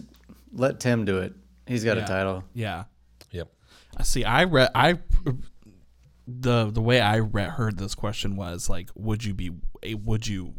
let 0.53 0.79
Tim 0.79 1.03
do 1.03 1.17
it. 1.19 1.33
He's 1.67 1.83
got 1.83 1.97
Yeah. 1.97 2.03
a 2.05 2.07
title. 2.07 2.43
Yeah. 2.53 2.83
Yep. 3.31 3.49
I 3.97 4.03
See, 4.03 4.23
I 4.23 4.43
read 4.45 4.69
I 4.75 4.99
the 6.27 6.71
the 6.71 6.81
way 6.81 7.01
I 7.01 7.19
read, 7.19 7.49
heard 7.51 7.77
this 7.77 7.95
question 7.95 8.35
was 8.35 8.69
like, 8.69 8.89
would 8.95 9.23
you 9.23 9.33
be 9.33 9.51
a 9.83 9.95
would 9.95 10.27
you 10.27 10.53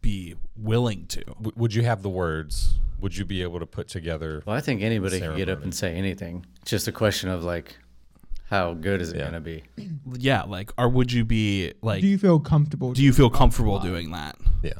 be 0.00 0.34
willing 0.56 1.06
to? 1.08 1.24
W- 1.24 1.52
would 1.56 1.74
you 1.74 1.82
have 1.82 2.02
the 2.02 2.08
words? 2.08 2.74
Would 3.00 3.16
you 3.16 3.24
be 3.24 3.42
able 3.42 3.58
to 3.60 3.66
put 3.66 3.88
together? 3.88 4.42
Well, 4.46 4.56
I 4.56 4.60
think 4.60 4.80
anybody 4.82 5.18
can 5.20 5.36
get 5.36 5.48
up 5.48 5.62
and 5.62 5.74
say 5.74 5.94
anything. 5.94 6.46
It's 6.62 6.70
just 6.70 6.86
a 6.88 6.92
question 6.92 7.28
of 7.30 7.42
like, 7.44 7.76
how 8.48 8.74
good 8.74 9.00
is 9.00 9.12
it 9.12 9.18
Yeah. 9.18 9.24
gonna 9.24 9.40
be? 9.40 9.64
Yeah, 10.18 10.42
like, 10.42 10.72
or 10.78 10.88
would 10.88 11.10
you 11.12 11.24
be 11.24 11.72
like? 11.82 12.00
Do 12.00 12.06
you 12.08 12.18
feel 12.18 12.38
comfortable? 12.38 12.92
do 12.92 13.02
you 13.02 13.12
feel 13.12 13.30
comfortable 13.30 13.78
doing 13.80 14.12
that? 14.12 14.36
Yeah. 14.62 14.72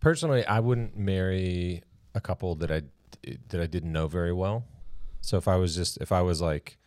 Personally, 0.00 0.44
I 0.46 0.60
wouldn't 0.60 0.96
marry 0.96 1.82
a 2.14 2.20
couple 2.20 2.54
that 2.56 2.70
I 2.70 2.82
that 3.48 3.60
I 3.60 3.66
didn't 3.66 3.92
know 3.92 4.06
very 4.08 4.32
well. 4.32 4.64
So 5.20 5.36
if 5.36 5.46
I 5.46 5.56
was 5.56 5.74
just 5.76 5.98
if 5.98 6.10
I 6.12 6.22
was 6.22 6.40
like, 6.40 6.78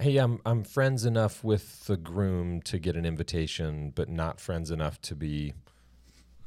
hey, 0.00 0.16
I'm 0.16 0.40
I'm 0.44 0.64
friends 0.64 1.04
enough 1.04 1.44
with 1.44 1.86
the 1.86 1.96
groom 1.96 2.60
to 2.62 2.78
get 2.78 2.96
an 2.96 3.04
invitation, 3.04 3.92
but 3.94 4.08
not 4.08 4.40
friends 4.40 4.70
enough 4.70 5.00
to 5.02 5.14
be 5.14 5.54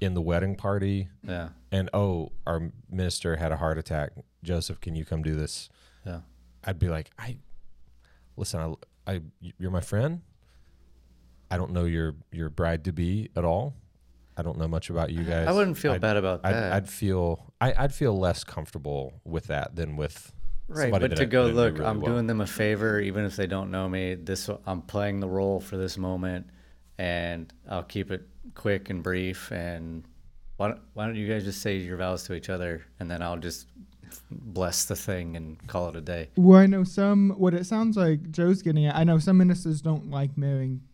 in 0.01 0.13
the 0.13 0.21
wedding 0.21 0.55
party. 0.55 1.09
Yeah, 1.23 1.49
And 1.71 1.89
oh, 1.93 2.31
our 2.47 2.71
minister 2.89 3.35
had 3.37 3.51
a 3.51 3.57
heart 3.57 3.77
attack. 3.77 4.11
Joseph, 4.43 4.81
can 4.81 4.95
you 4.95 5.05
come 5.05 5.21
do 5.21 5.35
this? 5.35 5.69
yeah. 6.05 6.21
I'd 6.63 6.79
be 6.79 6.89
like, 6.89 7.09
I 7.17 7.37
listen. 8.35 8.59
I, 9.07 9.13
I 9.13 9.21
you're 9.39 9.71
my 9.71 9.81
friend. 9.81 10.21
I 11.49 11.57
don't 11.57 11.71
know 11.71 11.85
your 11.85 12.15
your 12.31 12.49
bride 12.49 12.83
to 12.85 12.91
be 12.91 13.29
at 13.35 13.45
all. 13.45 13.75
I 14.41 14.43
don't 14.43 14.57
know 14.57 14.67
much 14.67 14.89
about 14.89 15.11
you 15.11 15.23
guys. 15.23 15.47
I 15.47 15.51
wouldn't 15.51 15.77
feel 15.77 15.91
I'd- 15.91 15.99
bad 15.99 16.17
about 16.17 16.41
I'd, 16.43 16.53
that. 16.55 16.73
I'd 16.73 16.89
feel 16.89 17.53
I, 17.61 17.75
I'd 17.77 17.93
feel 17.93 18.17
less 18.17 18.43
comfortable 18.43 19.13
with 19.23 19.45
that 19.47 19.75
than 19.75 19.95
with 19.97 20.33
Right, 20.67 20.89
but 20.91 21.01
that 21.01 21.15
to 21.17 21.21
I- 21.21 21.25
go 21.25 21.45
that 21.47 21.53
look, 21.53 21.73
really 21.75 21.85
I'm 21.85 21.99
well. 22.01 22.13
doing 22.13 22.25
them 22.25 22.41
a 22.41 22.47
favor, 22.47 22.99
even 22.99 23.23
if 23.23 23.35
they 23.35 23.45
don't 23.45 23.69
know 23.69 23.87
me. 23.87 24.15
This 24.15 24.49
I'm 24.65 24.81
playing 24.81 25.19
the 25.19 25.27
role 25.29 25.59
for 25.59 25.77
this 25.77 25.95
moment, 25.95 26.47
and 26.97 27.53
I'll 27.69 27.83
keep 27.83 28.09
it 28.09 28.27
quick 28.55 28.89
and 28.89 29.03
brief. 29.03 29.51
And 29.51 30.03
why 30.57 30.69
don't, 30.69 30.79
why 30.95 31.05
don't 31.05 31.15
you 31.15 31.27
guys 31.27 31.43
just 31.43 31.61
say 31.61 31.77
your 31.77 31.97
vows 31.97 32.23
to 32.23 32.33
each 32.33 32.49
other, 32.49 32.81
and 32.99 33.11
then 33.11 33.21
I'll 33.21 33.37
just 33.37 33.67
bless 34.31 34.85
the 34.85 34.95
thing 34.95 35.35
and 35.35 35.65
call 35.67 35.89
it 35.89 35.95
a 35.95 36.01
day. 36.01 36.29
Well, 36.35 36.59
I 36.59 36.65
know 36.65 36.83
some. 36.83 37.29
What 37.37 37.53
it 37.53 37.65
sounds 37.67 37.95
like 37.95 38.31
Joe's 38.31 38.63
getting 38.63 38.85
at. 38.87 38.95
I 38.95 39.03
know 39.03 39.19
some 39.19 39.37
ministers 39.37 39.81
don't 39.81 40.09
like 40.09 40.35
marrying 40.37 40.79
pe- 40.79 40.85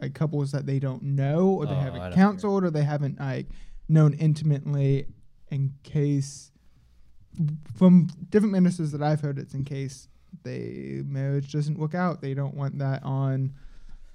like 0.00 0.14
couples 0.14 0.52
that 0.52 0.66
they 0.66 0.78
don't 0.78 1.02
know, 1.02 1.48
or 1.48 1.66
they 1.66 1.72
Oh, 1.72 1.80
haven't 1.80 2.00
don't 2.00 2.12
counseled, 2.14 2.64
or 2.64 2.70
they 2.70 2.84
haven't 2.84 3.18
like 3.18 3.46
known 3.88 4.14
intimately, 4.14 5.06
in 5.50 5.74
case 5.82 6.50
from 7.76 8.08
different 8.30 8.52
ministers 8.52 8.90
that 8.92 9.02
I've 9.02 9.20
heard, 9.20 9.38
it's 9.38 9.54
in 9.54 9.64
case 9.64 10.08
they 10.42 11.02
marriage 11.06 11.52
doesn't 11.52 11.78
work 11.78 11.94
out. 11.94 12.20
They 12.20 12.34
don't 12.34 12.54
want 12.54 12.78
that 12.78 13.02
on 13.02 13.54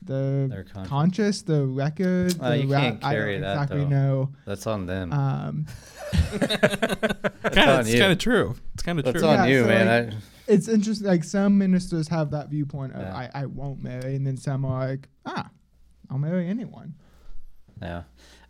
the 0.01 0.47
Their 0.49 0.63
conscience. 0.65 0.87
conscious, 0.89 1.41
the 1.43 1.65
record. 1.65 2.35
Uh, 2.39 2.49
the 2.49 2.57
you 2.63 2.73
ra- 2.73 2.79
can't 2.79 3.03
I 3.05 3.13
carry 3.13 3.33
don't 3.33 3.41
that, 3.43 3.53
exactly 3.53 3.79
though. 3.83 3.87
know. 3.89 4.29
That's 4.45 4.67
on 4.67 4.85
them. 4.85 5.13
Um, 5.13 5.65
Kinda, 6.39 7.73
on 7.73 7.79
it's 7.81 7.95
kind 7.99 8.11
of 8.11 8.17
true. 8.19 8.55
It's 8.73 8.83
kind 8.83 8.99
of 8.99 9.05
That's 9.05 9.19
true. 9.19 9.27
on 9.29 9.35
Yeah, 9.35 9.45
you, 9.55 9.61
so, 9.63 9.67
man. 9.67 10.05
like, 10.07 10.13
I, 10.13 10.17
it's 10.47 10.67
interesting. 10.67 11.07
Like 11.07 11.23
some 11.23 11.57
ministers 11.57 12.07
have 12.09 12.31
that 12.31 12.49
viewpoint 12.49 12.93
of 12.93 13.01
Yeah. 13.01 13.15
I, 13.15 13.29
I 13.43 13.45
won't 13.45 13.81
marry, 13.81 14.15
and 14.15 14.25
then 14.27 14.35
some 14.37 14.65
are 14.65 14.87
like, 14.89 15.07
ah, 15.25 15.49
I'll 16.13 16.19
marry 16.19 16.47
anyone. 16.47 16.93
Yeah. 17.81 18.03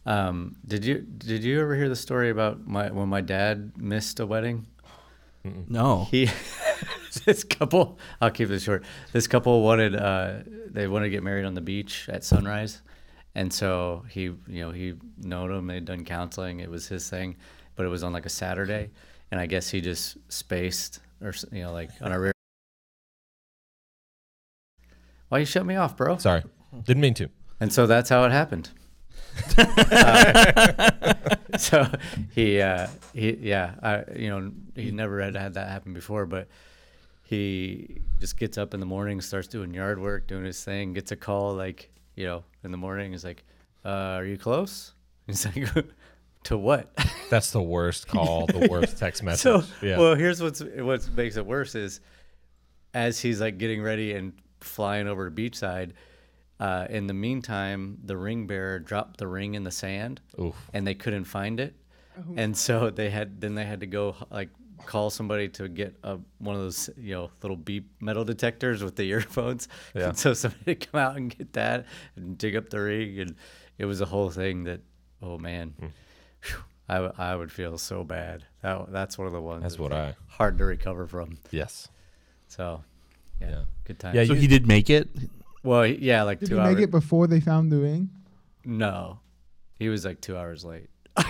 Um, 0.06 0.58
did 0.68 0.84
you 0.84 1.00
did 1.00 1.46
you 1.46 1.62
ever 1.62 1.76
hear 1.76 1.88
the 1.88 1.96
story 1.96 2.30
about 2.30 2.68
my 2.68 2.92
when 2.92 3.08
my 3.08 3.22
dad 3.22 3.78
missed 3.78 4.20
a 4.20 4.26
wedding? 4.26 4.68
No. 5.70 6.10
He 6.12 6.30
this 7.26 7.46
couple 7.46 7.98
I'll 8.20 8.32
keep 8.32 8.50
this 8.50 8.64
short. 8.64 8.84
This 9.14 9.28
couple 9.28 9.64
wanted 9.64 9.96
uh 9.96 10.40
they 10.70 10.90
wanted 10.90 11.06
to 11.06 11.10
get 11.12 11.24
married 11.24 11.46
on 11.46 11.54
the 11.54 11.62
beach 11.62 12.10
at 12.10 12.26
sunrise. 12.26 12.82
And 13.34 13.52
so 13.52 14.04
he 14.10 14.24
you 14.24 14.40
know, 14.48 14.72
he 14.72 14.96
known 15.18 15.50
him, 15.50 15.68
they'd 15.68 15.86
done 15.86 16.04
counseling, 16.04 16.60
it 16.60 16.70
was 16.70 16.90
his 16.90 17.10
thing, 17.10 17.38
but 17.78 17.86
it 17.86 17.90
was 17.90 18.04
on 18.04 18.12
like 18.12 18.26
a 18.26 18.30
Saturday. 18.30 18.90
And 19.32 19.40
I 19.40 19.46
guess 19.46 19.70
he 19.70 19.80
just 19.80 20.18
spaced 20.28 21.00
or 21.22 21.34
you 21.54 21.64
know, 21.64 21.72
like 21.72 21.92
on 22.02 22.12
a 22.12 22.20
rear 22.20 22.34
Why 25.30 25.40
you 25.40 25.46
shut 25.46 25.66
me 25.66 25.78
off, 25.78 25.96
bro? 25.96 26.18
Sorry, 26.18 26.44
didn't 26.84 27.00
mean 27.00 27.14
to. 27.14 27.30
And 27.60 27.72
so 27.72 27.88
that's 27.88 28.10
how 28.10 28.24
it 28.26 28.32
happened. 28.32 28.70
Uh, 29.58 31.24
so 31.58 31.88
he, 32.34 32.62
uh, 32.62 32.88
he, 33.14 33.38
yeah, 33.42 33.76
I, 33.82 34.04
you 34.16 34.30
know, 34.30 34.52
he 34.76 34.92
never 34.92 35.22
had 35.22 35.36
had 35.36 35.54
that 35.56 35.70
happen 35.70 35.94
before, 35.94 36.26
but 36.26 36.48
he 37.24 38.02
just 38.20 38.38
gets 38.38 38.58
up 38.58 38.74
in 38.74 38.80
the 38.80 38.86
morning, 38.86 39.22
starts 39.22 39.48
doing 39.48 39.74
yard 39.74 40.00
work, 40.00 40.28
doing 40.28 40.46
his 40.46 40.64
thing, 40.64 40.94
gets 40.94 41.12
a 41.12 41.16
call 41.16 41.54
like, 41.54 41.90
you 42.16 42.26
know, 42.26 42.44
in 42.64 42.72
the 42.72 42.78
morning. 42.78 43.12
He's 43.12 43.24
like, 43.24 43.44
uh, 43.86 44.18
"Are 44.18 44.26
you 44.26 44.38
close?" 44.38 44.94
He's 45.28 45.46
like, 45.46 45.86
"To 46.44 46.58
what?" 46.58 46.96
That's 47.30 47.52
the 47.52 47.62
worst 47.62 48.08
call, 48.08 48.46
the 48.48 48.68
worst 48.72 48.98
text 48.98 49.24
message. 49.24 49.42
So, 49.42 49.64
yeah. 49.82 49.98
well, 49.98 50.16
here's 50.16 50.42
what's 50.42 50.62
what 50.62 51.08
makes 51.16 51.38
it 51.38 51.46
worse 51.46 51.76
is 51.76 52.02
as 52.94 53.20
he's 53.20 53.42
like 53.42 53.58
getting 53.58 53.82
ready 53.82 54.14
and 54.14 54.34
flying 54.60 55.08
over 55.08 55.30
to 55.30 55.36
beachside. 55.36 55.92
Uh, 56.60 56.86
in 56.90 57.08
the 57.08 57.14
meantime, 57.14 57.98
the 58.06 58.16
ring 58.16 58.48
bearer 58.48 58.80
dropped 58.80 59.18
the 59.18 59.28
ring 59.28 59.56
in 59.56 59.64
the 59.64 59.72
sand, 59.72 60.22
Oof. 60.40 60.56
and 60.74 60.86
they 60.88 60.94
couldn't 60.96 61.26
find 61.26 61.60
it, 61.60 61.76
and 62.38 62.56
so 62.56 62.90
they 63.00 63.10
had 63.10 63.42
then 63.42 63.56
they 63.56 63.66
had 63.66 63.80
to 63.82 63.88
go 63.88 64.16
like 64.32 64.50
call 64.86 65.10
somebody 65.10 65.48
to 65.48 65.68
get 65.70 65.96
a, 66.04 66.18
one 66.40 66.56
of 66.56 66.62
those 66.62 66.90
you 66.98 67.14
know 67.16 67.32
little 67.42 67.56
beep 67.58 67.90
metal 68.02 68.24
detectors 68.24 68.84
with 68.84 68.96
the 68.96 69.04
earphones. 69.10 69.68
Yeah. 69.96 70.10
And 70.10 70.18
so 70.18 70.34
somebody 70.34 70.76
to 70.76 70.86
come 70.88 71.00
out 71.02 71.16
and 71.18 71.36
get 71.36 71.54
that 71.54 71.86
and 72.16 72.38
dig 72.38 72.56
up 72.56 72.70
the 72.70 72.80
ring, 72.82 73.20
and 73.20 73.36
it 73.78 73.86
was 73.86 74.00
a 74.02 74.06
whole 74.06 74.30
thing 74.30 74.64
that 74.66 74.82
oh 75.22 75.38
man. 75.38 75.74
Hmm. 75.80 75.88
Phew, 76.42 76.58
I, 76.90 76.96
w- 76.96 77.14
I 77.18 77.34
would 77.36 77.52
feel 77.52 77.78
so 77.78 78.04
bad. 78.04 78.44
That 78.62 78.92
that's 78.92 79.18
one 79.18 79.26
of 79.28 79.34
the 79.34 79.42
ones. 79.42 79.64
That's 79.64 79.76
that's 79.76 79.80
what 79.82 79.94
I- 79.94 80.16
hard 80.28 80.58
to 80.60 80.66
recover 80.66 81.08
from. 81.08 81.38
yes. 81.52 81.88
So, 82.50 82.84
yeah, 83.42 83.50
Yeah. 83.50 83.62
good 83.86 84.00
time. 84.00 84.16
Yeah, 84.16 84.26
so 84.26 84.34
you- 84.34 84.42
he 84.42 84.48
did 84.48 84.68
make 84.68 84.90
it. 84.90 85.08
Well, 85.64 85.86
yeah, 85.86 86.24
like 86.24 86.40
Did 86.40 86.50
two 86.50 86.56
he 86.56 86.62
hours. 86.62 86.76
make 86.76 86.84
it 86.84 86.92
before 86.92 87.28
they 87.28 87.40
found 87.40 87.72
the 87.72 87.78
ring? 87.80 88.10
no, 88.66 89.20
he 89.80 89.90
was 89.90 90.06
like 90.06 90.22
two 90.22 90.38
hours 90.38 90.64
late. 90.64 90.90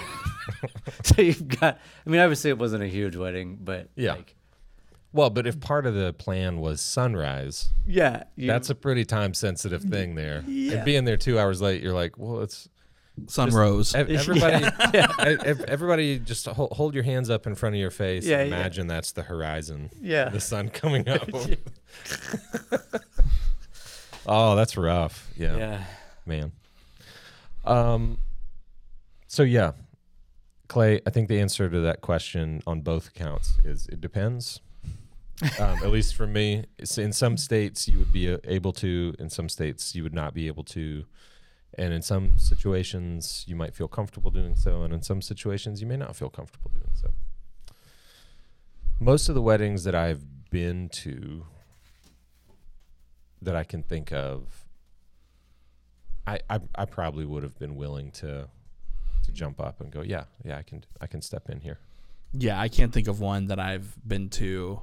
so 1.04 1.22
you've 1.22 1.48
got. 1.48 1.80
I 2.06 2.10
mean, 2.10 2.20
obviously 2.22 2.50
it 2.50 2.58
wasn't 2.58 2.84
a 2.84 2.88
huge 2.88 3.16
wedding, 3.16 3.58
but 3.62 3.90
Yeah. 3.96 4.14
like, 4.14 4.36
Well, 5.12 5.30
but 5.30 5.48
if 5.48 5.60
part 5.60 5.86
of 5.86 5.94
the 5.96 6.14
plan 6.14 6.60
was 6.60 6.82
sunrise, 6.82 7.70
yeah, 7.88 8.24
you, 8.36 8.48
that's 8.48 8.70
a 8.70 8.76
pretty 8.76 9.06
time 9.06 9.34
sensitive 9.34 9.82
thing 9.82 10.10
mm-hmm. 10.10 10.16
there. 10.18 10.44
Yeah. 10.48 10.74
And 10.74 10.86
being 10.86 11.06
there 11.06 11.18
two 11.18 11.40
hours 11.40 11.62
late, 11.62 11.82
you're 11.82 11.94
like, 11.94 12.18
well, 12.18 12.42
it's 12.42 12.70
Sun 13.28 13.50
Just- 13.50 13.58
rose. 13.58 13.94
ev- 13.96 14.10
everybody. 14.10 14.66
ev- 15.20 15.62
Everybody, 15.68 16.18
just 16.20 16.48
hold, 16.48 16.72
hold 16.72 16.96
your 16.96 17.04
hands 17.04 17.30
up 17.30 17.46
in 17.46 17.54
front 17.54 17.76
of 17.76 17.80
your 17.80 17.92
face. 17.92 18.26
Yeah, 18.26 18.40
and 18.40 18.50
yeah. 18.50 18.58
Imagine 18.58 18.88
that's 18.88 19.12
the 19.12 19.22
horizon. 19.22 19.92
Yeah. 20.02 20.30
the 20.30 20.40
sun 20.40 20.70
coming 20.70 21.08
up. 21.08 21.30
Oh, 24.26 24.56
that's 24.56 24.78
rough. 24.78 25.30
Yeah, 25.36 25.58
yeah. 25.58 25.84
man. 26.26 26.52
Um. 27.66 28.18
So 29.28 29.44
yeah, 29.44 29.72
Clay. 30.68 31.02
I 31.06 31.10
think 31.10 31.30
the 31.30 31.40
answer 31.40 31.70
to 31.70 31.80
that 31.82 32.02
question 32.02 32.62
on 32.68 32.82
both 32.82 33.08
accounts 33.08 33.60
is 33.64 33.88
it 33.88 34.02
depends. 34.02 34.62
um, 35.60 35.80
at 35.84 35.90
least 35.90 36.16
for 36.16 36.28
me, 36.28 36.66
in 36.98 37.12
some 37.12 37.38
states 37.38 37.88
you 37.88 37.98
would 37.98 38.14
be 38.14 38.32
uh, 38.32 38.38
able 38.44 38.72
to, 38.72 39.16
in 39.20 39.30
some 39.30 39.50
states 39.50 39.96
you 39.96 40.04
would 40.04 40.14
not 40.14 40.34
be 40.34 40.48
able 40.48 40.64
to, 40.64 41.06
and 41.78 41.92
in 41.92 42.02
some 42.02 42.38
situations 42.38 43.44
you 43.48 43.56
might 43.56 43.74
feel 43.76 43.88
comfortable 43.88 44.30
doing 44.30 44.56
so, 44.56 44.84
and 44.84 44.94
in 44.94 45.02
some 45.02 45.22
situations 45.22 45.82
you 45.82 45.88
may 45.88 45.98
not 45.98 46.16
feel 46.16 46.30
comfortable 46.30 46.70
doing 46.70 46.92
so. 46.94 47.10
Most 49.00 49.28
of 49.28 49.36
the 49.36 49.42
weddings 49.42 49.84
that 49.86 49.96
I've 49.96 50.24
been 50.52 50.88
to, 50.90 51.46
that 53.44 53.56
I 53.56 53.64
can 53.64 53.84
think 53.84 54.12
of, 54.12 54.66
I 56.26 56.40
I, 56.50 56.60
I 56.76 56.86
probably 56.86 57.26
would 57.26 57.44
have 57.44 57.58
been 57.60 57.76
willing 57.76 58.12
to 58.12 58.48
to 59.24 59.32
jump 59.32 59.60
up 59.60 59.80
and 59.82 59.92
go, 59.92 60.02
yeah, 60.02 60.26
yeah, 60.44 60.58
I 60.58 60.64
can 60.64 60.84
I 61.02 61.08
can 61.08 61.22
step 61.22 61.50
in 61.50 61.60
here. 61.62 61.80
yeah, 62.34 62.60
I 62.60 62.68
can't 62.68 62.92
think 62.94 63.08
of 63.08 63.20
one 63.20 63.48
that 63.48 63.60
I've 63.60 63.96
been 64.08 64.30
to 64.32 64.82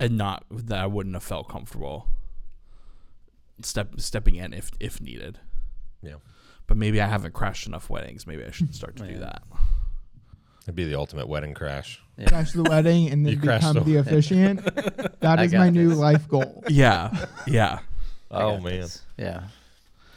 and 0.00 0.16
not 0.16 0.44
that 0.50 0.78
I 0.78 0.86
wouldn't 0.86 1.14
have 1.16 1.24
felt 1.24 1.48
comfortable 1.48 2.06
step 3.62 4.00
stepping 4.00 4.36
in 4.36 4.52
if 4.52 4.70
if 4.80 5.00
needed. 5.00 5.40
Yeah. 6.02 6.16
But 6.68 6.76
maybe 6.76 7.00
I 7.00 7.06
haven't 7.06 7.32
crashed 7.34 7.66
enough 7.66 7.88
weddings. 7.90 8.26
Maybe 8.26 8.44
I 8.44 8.50
should 8.50 8.74
start 8.74 8.96
to 8.96 9.06
do 9.06 9.18
that. 9.20 9.42
It'd 10.62 10.74
be 10.74 10.84
the 10.84 10.96
ultimate 10.96 11.26
wedding 11.26 11.54
crash. 11.54 12.00
Crash 12.26 12.52
the 12.52 12.62
wedding 12.64 13.10
and 13.10 13.24
then 13.24 13.34
You 13.34 13.40
crashed 13.40 13.62
become 13.72 13.84
the- 13.84 13.92
the 13.92 13.96
officiant. 13.98 14.64
That 15.20 15.38
I 15.40 15.44
is 15.44 15.52
got 15.52 15.58
my 15.58 15.70
new 15.70 15.90
this. 15.90 15.98
life 15.98 16.28
goal. 16.28 16.62
Yeah. 16.68 17.26
Yeah. 17.46 17.80
I 18.30 18.42
Oh 18.42 18.54
got 18.54 18.62
man. 18.64 18.80
this. 18.80 19.02
Yeah. 19.16 19.42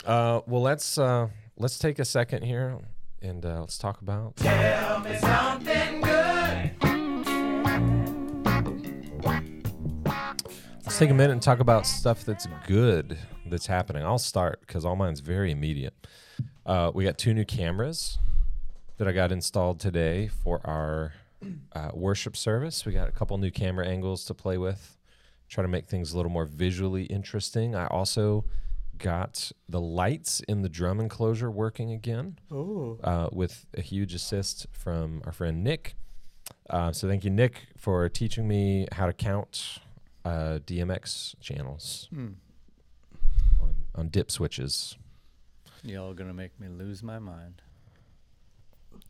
Uh, 0.06 0.42
well, 0.48 0.62
let's 0.62 0.98
uh, 0.98 1.28
let's 1.58 1.78
take 1.80 2.00
a 2.00 2.06
second 2.06 2.44
here 2.44 2.78
and 3.22 3.46
uh, 3.46 3.60
let's 3.62 3.78
talk 3.78 4.02
about. 4.02 4.40
Something 4.40 6.02
good. 6.02 6.72
Let's 10.84 10.98
take 11.00 11.10
a 11.10 11.14
minute 11.14 11.32
and 11.34 11.42
talk 11.42 11.60
about 11.60 11.86
stuff 11.88 12.26
that's 12.26 12.48
good 12.68 13.18
that's 13.46 13.68
happening. 13.68 14.04
I'll 14.04 14.18
start 14.18 14.62
because 14.66 14.84
all 14.86 14.96
mine's 14.96 15.20
very 15.20 15.52
immediate. 15.52 15.94
Uh, 16.66 16.92
we 16.94 17.04
got 17.06 17.18
two 17.18 17.34
new 17.34 17.46
cameras 17.46 18.18
that 18.98 19.08
I 19.08 19.12
got 19.12 19.32
installed 19.32 19.80
today 19.80 20.28
for 20.28 20.60
our 20.66 21.14
uh, 21.74 21.90
worship 21.94 22.36
service. 22.38 22.86
We 22.86 22.94
got 22.94 23.10
a 23.10 23.12
couple 23.12 23.38
new 23.38 23.52
camera 23.52 23.88
angles 23.88 24.26
to 24.26 24.34
play 24.34 24.58
with, 24.58 24.98
try 25.50 25.62
to 25.62 25.68
make 25.68 25.88
things 25.88 26.14
a 26.14 26.18
little 26.18 26.32
more 26.32 26.46
visually 26.46 27.04
interesting. 27.06 27.76
I 27.76 27.88
also 27.88 28.46
got 28.98 29.52
the 29.68 29.82
lights 29.82 30.42
in 30.48 30.62
the 30.62 30.70
drum 30.70 31.00
enclosure 31.00 31.50
working 31.50 31.92
again 31.92 32.38
uh, 32.52 33.30
with 33.32 33.66
a 33.76 33.82
huge 33.82 34.14
assist 34.14 34.68
from 34.72 35.22
our 35.26 35.32
friend 35.32 35.64
Nick. 35.64 35.96
Uh, 36.70 36.92
so 36.92 37.08
thank 37.08 37.24
you, 37.24 37.30
Nick, 37.32 37.68
for 37.78 38.08
teaching 38.10 38.48
me 38.48 38.88
how 38.92 39.06
to 39.08 39.14
count 39.14 39.80
uh, 40.24 40.60
DMX 40.66 41.34
channels 41.42 42.08
Hmm. 42.14 42.28
on, 43.60 43.76
on 43.96 44.08
dip 44.10 44.30
switches. 44.30 44.96
Y'all 45.84 46.14
gonna 46.14 46.34
make 46.34 46.60
me 46.60 46.68
lose 46.68 47.02
my 47.02 47.18
mind. 47.18 47.64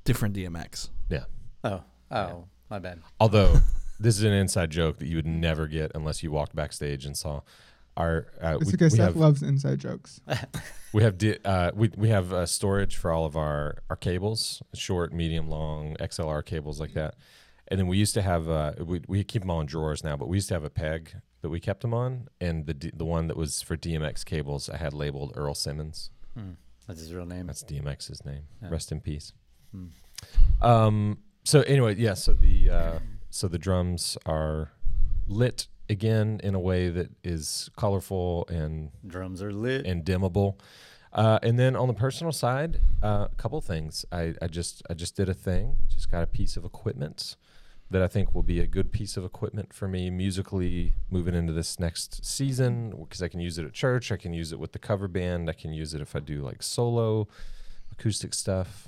Different 0.06 0.34
DMX. 0.36 0.89
Yeah. 1.10 1.26
Oh. 1.65 1.84
Oh. 2.12 2.45
My 2.69 2.80
bad. 2.80 3.00
Although 3.19 3.58
this 4.00 4.17
is 4.17 4.24
an 4.24 4.32
inside 4.34 4.69
joke 4.71 5.00
that 5.00 5.08
you 5.08 5.17
would 5.17 5.28
never 5.28 5.67
get 5.67 5.91
unless 5.93 6.24
you 6.24 6.32
walked 6.32 6.56
backstage 6.56 7.06
and 7.06 7.17
saw 7.17 7.41
our. 7.97 8.28
Uh, 8.41 8.58
It's 8.62 8.67
we, 8.67 8.71
because 8.71 8.93
we 8.93 8.97
Seth 8.97 9.08
have, 9.08 9.15
loves 9.17 9.43
inside 9.43 9.80
jokes. 9.80 10.21
we 10.93 11.04
have 11.04 11.17
di- 11.17 11.38
uh, 11.43 11.71
we 11.76 11.91
we 11.97 12.08
have 12.10 12.32
uh, 12.32 12.45
storage 12.45 12.95
for 12.95 13.12
all 13.12 13.26
of 13.26 13.36
our 13.36 13.80
our 13.89 13.97
cables, 13.97 14.63
short, 14.74 15.12
medium, 15.13 15.50
long 15.50 15.95
XLR 16.00 16.45
cables 16.45 16.80
like 16.80 16.93
that. 16.93 17.15
And 17.67 17.80
then 17.80 17.88
we 17.88 17.97
used 17.97 18.13
to 18.13 18.21
have 18.21 18.50
uh, 18.50 18.74
we 18.80 19.02
we 19.08 19.24
keep 19.24 19.41
them 19.41 19.52
all 19.52 19.60
in 19.62 19.67
drawers 19.67 20.04
now, 20.04 20.15
but 20.15 20.28
we 20.30 20.38
used 20.38 20.47
to 20.47 20.54
have 20.54 20.63
a 20.63 20.69
peg 20.69 21.13
that 21.41 21.50
we 21.50 21.60
kept 21.60 21.82
them 21.82 21.93
on, 21.93 22.28
and 22.39 22.65
the 22.65 22.74
D- 22.74 22.91
the 22.93 23.06
one 23.06 23.28
that 23.28 23.36
was 23.36 23.62
for 23.62 23.76
DMX 23.76 24.24
cables 24.24 24.69
I 24.69 24.78
had 24.78 24.93
labeled 24.93 25.34
Earl 25.36 25.56
Simmons. 25.56 26.10
Hmm. 26.36 26.52
That's 26.88 27.02
his 27.02 27.13
real 27.13 27.26
name. 27.26 27.47
That's 27.47 27.63
DMX's 27.63 28.24
name. 28.26 28.43
Yeah. 28.62 28.69
Rest 28.69 28.91
in 28.91 29.02
peace. 29.02 29.34
Hmm. 29.71 29.88
Um. 30.62 31.17
So 31.43 31.62
anyway, 31.62 31.95
yeah. 31.95 32.13
So 32.13 32.34
the 32.34 32.69
uh, 32.69 32.99
so 33.30 33.47
the 33.47 33.58
drums 33.58 34.17
are 34.25 34.71
lit 35.27 35.67
again 35.89 36.39
in 36.43 36.56
a 36.56 36.60
way 36.60 36.89
that 36.89 37.10
is 37.23 37.69
colorful 37.75 38.45
and 38.49 38.91
Drums 39.06 39.41
are 39.41 39.51
lit. 39.51 39.86
and 39.86 40.04
dimmable. 40.06 40.56
Uh, 41.13 41.39
and 41.43 41.60
then 41.60 41.75
on 41.75 41.88
the 41.89 41.93
personal 41.93 42.32
side, 42.32 42.80
uh, 43.04 43.27
a 43.30 43.36
couple 43.36 43.60
things. 43.60 44.06
I, 44.12 44.34
I 44.41 44.47
just 44.47 44.82
I 44.89 44.93
just 44.93 45.15
did 45.15 45.27
a 45.27 45.34
thing. 45.34 45.75
Just 45.89 46.10
got 46.10 46.23
a 46.23 46.27
piece 46.27 46.56
of 46.56 46.63
equipment 46.63 47.36
that 47.89 48.01
I 48.01 48.08
think 48.08 48.34
will 48.34 48.43
be 48.43 48.62
a 48.62 48.67
good 48.67 48.93
piece 48.93 49.17
of 49.17 49.25
equipment 49.25 49.73
for 49.73 49.89
me 49.89 50.10
musically 50.10 50.93
moving 51.10 51.36
into 51.36 51.51
this 51.51 51.77
next 51.77 52.23
season 52.23 52.91
because 52.91 53.21
I 53.21 53.27
can 53.27 53.41
use 53.41 53.58
it 53.58 53.65
at 53.65 53.73
church. 53.73 54.13
I 54.13 54.15
can 54.15 54.34
use 54.34 54.54
it 54.54 54.60
with 54.60 54.71
the 54.71 54.80
cover 54.80 55.10
band. 55.10 55.49
I 55.49 55.54
can 55.54 55.73
use 55.73 55.93
it 55.93 55.99
if 55.99 56.15
I 56.15 56.19
do 56.21 56.41
like 56.41 56.63
solo 56.63 57.27
acoustic 57.91 58.34
stuff. 58.34 58.88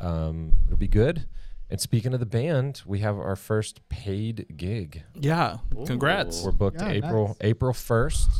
Um, 0.00 0.54
it'll 0.66 0.76
be 0.76 0.88
good. 0.88 1.26
And 1.70 1.80
speaking 1.80 2.14
of 2.14 2.20
the 2.20 2.26
band, 2.26 2.82
we 2.86 3.00
have 3.00 3.16
our 3.18 3.36
first 3.36 3.86
paid 3.90 4.46
gig. 4.56 5.02
Yeah. 5.14 5.58
Congrats. 5.86 6.42
We're 6.42 6.52
booked 6.52 6.80
Yeah, 6.80 6.88
April 6.90 7.26
nice. 7.28 7.36
April 7.42 7.72
first. 7.74 8.30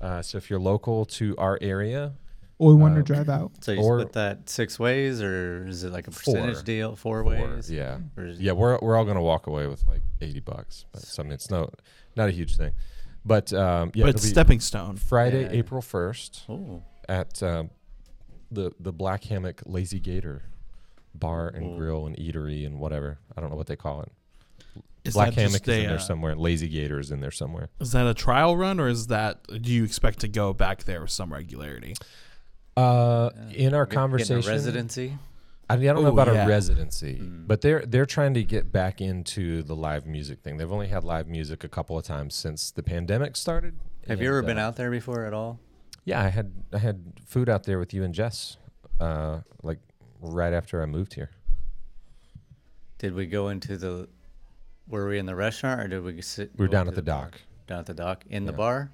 Uh, 0.00 0.20
so 0.20 0.36
if 0.36 0.50
you're 0.50 0.58
local 0.60 1.06
to 1.06 1.34
our 1.38 1.58
area, 1.62 2.12
Or 2.58 2.68
we 2.68 2.74
want 2.80 2.94
to 2.94 2.98
Um, 3.00 3.04
drive 3.04 3.28
out. 3.30 3.52
So 3.64 3.72
you 3.72 3.80
Or- 3.80 4.00
split 4.00 4.12
that 4.12 4.48
six 4.50 4.78
ways, 4.78 5.20
or 5.22 5.66
is 5.66 5.82
it 5.82 5.92
like 5.92 6.06
a 6.08 6.10
Four. 6.10 6.34
percentage 6.34 6.62
deal? 6.64 6.94
Four, 6.94 7.22
Four, 7.24 7.32
ways. 7.32 7.70
yeah, 7.70 7.98
yeah, 8.38 8.52
we're 8.52 8.78
we're 8.80 8.96
all 8.96 9.04
gonna 9.06 9.22
walk 9.22 9.46
away 9.48 9.66
with 9.66 9.84
like 9.88 10.02
eighty 10.20 10.38
bucks. 10.40 10.84
But 10.92 11.02
so, 11.02 11.22
I 11.22 11.24
mean, 11.24 11.32
it's 11.32 11.50
no 11.50 11.68
not 12.16 12.28
a 12.28 12.32
huge 12.32 12.56
thing, 12.56 12.72
but 13.24 13.52
um, 13.52 13.90
yeah, 13.94 14.04
but 14.04 14.14
it's 14.16 14.28
stepping 14.28 14.60
stone. 14.60 14.96
Friday, 14.96 15.42
Yeah. 15.42 15.58
April 15.58 15.80
first 15.82 16.46
at 17.08 17.42
um, 17.42 17.70
the 18.52 18.72
the 18.78 18.92
Black 18.92 19.24
Hammock 19.24 19.62
Lazy 19.66 19.98
Gator 19.98 20.42
bar 21.14 21.48
and 21.48 21.72
Ooh. 21.74 21.76
grill 21.76 22.06
and 22.06 22.16
eatery 22.16 22.66
and 22.66 22.78
whatever. 22.78 23.18
I 23.36 23.40
don't 23.40 23.50
know 23.50 23.56
what 23.56 23.66
they 23.66 23.76
call 23.76 24.02
it. 24.02 24.12
Is 25.04 25.14
Black 25.14 25.34
that 25.34 25.40
Hammock 25.40 25.52
just 25.64 25.68
is 25.68 25.76
a, 25.76 25.80
in 25.80 25.86
there 25.88 25.96
uh, 25.96 26.00
somewhere. 26.00 26.34
Lazy 26.34 26.68
Gator 26.68 26.98
is 26.98 27.10
in 27.10 27.20
there 27.20 27.30
somewhere. 27.30 27.68
Is 27.78 27.92
that 27.92 28.06
a 28.06 28.14
trial 28.14 28.56
run, 28.56 28.80
or 28.80 28.88
is 28.88 29.08
that 29.08 29.46
do 29.60 29.70
you 29.70 29.84
expect 29.84 30.20
to 30.20 30.28
go 30.28 30.54
back 30.54 30.84
there 30.84 31.02
with 31.02 31.10
some 31.10 31.32
regularity? 31.32 31.94
Uh, 32.76 33.30
yeah. 33.50 33.68
in 33.68 33.74
our 33.74 33.84
Get- 33.84 33.90
getting 33.90 33.98
a 33.98 34.00
conversation, 34.00 34.50
residency. 34.50 35.18
I, 35.68 35.76
mean, 35.76 35.88
I 35.88 35.92
don't 35.92 36.02
know 36.04 36.10
about 36.10 36.28
yeah. 36.28 36.44
a 36.44 36.48
residency, 36.48 37.18
Mm. 37.20 37.46
but 37.46 37.60
they're 37.62 37.84
they're 37.86 38.06
trying 38.06 38.34
to 38.34 38.44
get 38.44 38.70
back 38.72 39.00
into 39.00 39.62
the 39.62 39.74
live 39.74 40.06
music 40.06 40.40
thing. 40.40 40.56
They've 40.56 40.70
only 40.70 40.88
had 40.88 41.04
live 41.04 41.26
music 41.26 41.64
a 41.64 41.68
couple 41.68 41.96
of 41.96 42.04
times 42.04 42.34
since 42.34 42.70
the 42.70 42.82
pandemic 42.82 43.36
started. 43.36 43.76
Have 44.06 44.20
you 44.20 44.28
and, 44.28 44.38
ever 44.38 44.42
been 44.42 44.58
uh, 44.58 44.66
out 44.66 44.76
there 44.76 44.90
before 44.90 45.24
at 45.24 45.32
all? 45.32 45.58
Yeah, 46.04 46.22
I 46.22 46.28
had 46.28 46.52
I 46.72 46.78
had 46.78 47.12
food 47.26 47.48
out 47.48 47.64
there 47.64 47.78
with 47.78 47.94
you 47.94 48.04
and 48.04 48.14
Jess, 48.14 48.58
uh, 49.00 49.40
like 49.62 49.78
right 50.24 50.52
after 50.52 50.82
I 50.82 50.86
moved 50.86 51.14
here. 51.14 51.30
Did 52.98 53.14
we 53.14 53.26
go 53.26 53.48
into 53.48 53.76
the? 53.76 54.08
Were 54.88 55.08
we 55.08 55.18
in 55.18 55.26
the 55.26 55.34
restaurant, 55.34 55.80
or 55.80 55.88
did 55.88 56.02
we 56.04 56.20
sit? 56.22 56.50
We 56.56 56.64
were 56.64 56.68
go 56.68 56.72
down 56.72 56.88
at 56.88 56.94
the 56.94 57.02
bar? 57.02 57.24
dock, 57.30 57.40
Down 57.66 57.78
at 57.80 57.86
the 57.86 57.94
dock 57.94 58.24
in 58.28 58.44
the 58.44 58.52
bar. 58.52 58.90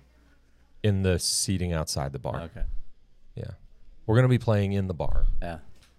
in 0.83 1.03
the 1.03 1.19
seating 1.19 1.73
outside 1.73 2.13
the 2.13 2.19
bar. 2.19 2.43
Okay. 2.43 2.63
Yeah, 3.35 3.45
we're 4.07 4.17
gonna 4.17 4.29
be 4.29 4.39
playing 4.39 4.73
in 4.73 4.87
the 4.89 4.95
bar. 4.95 5.27
Yeah. 5.43 5.59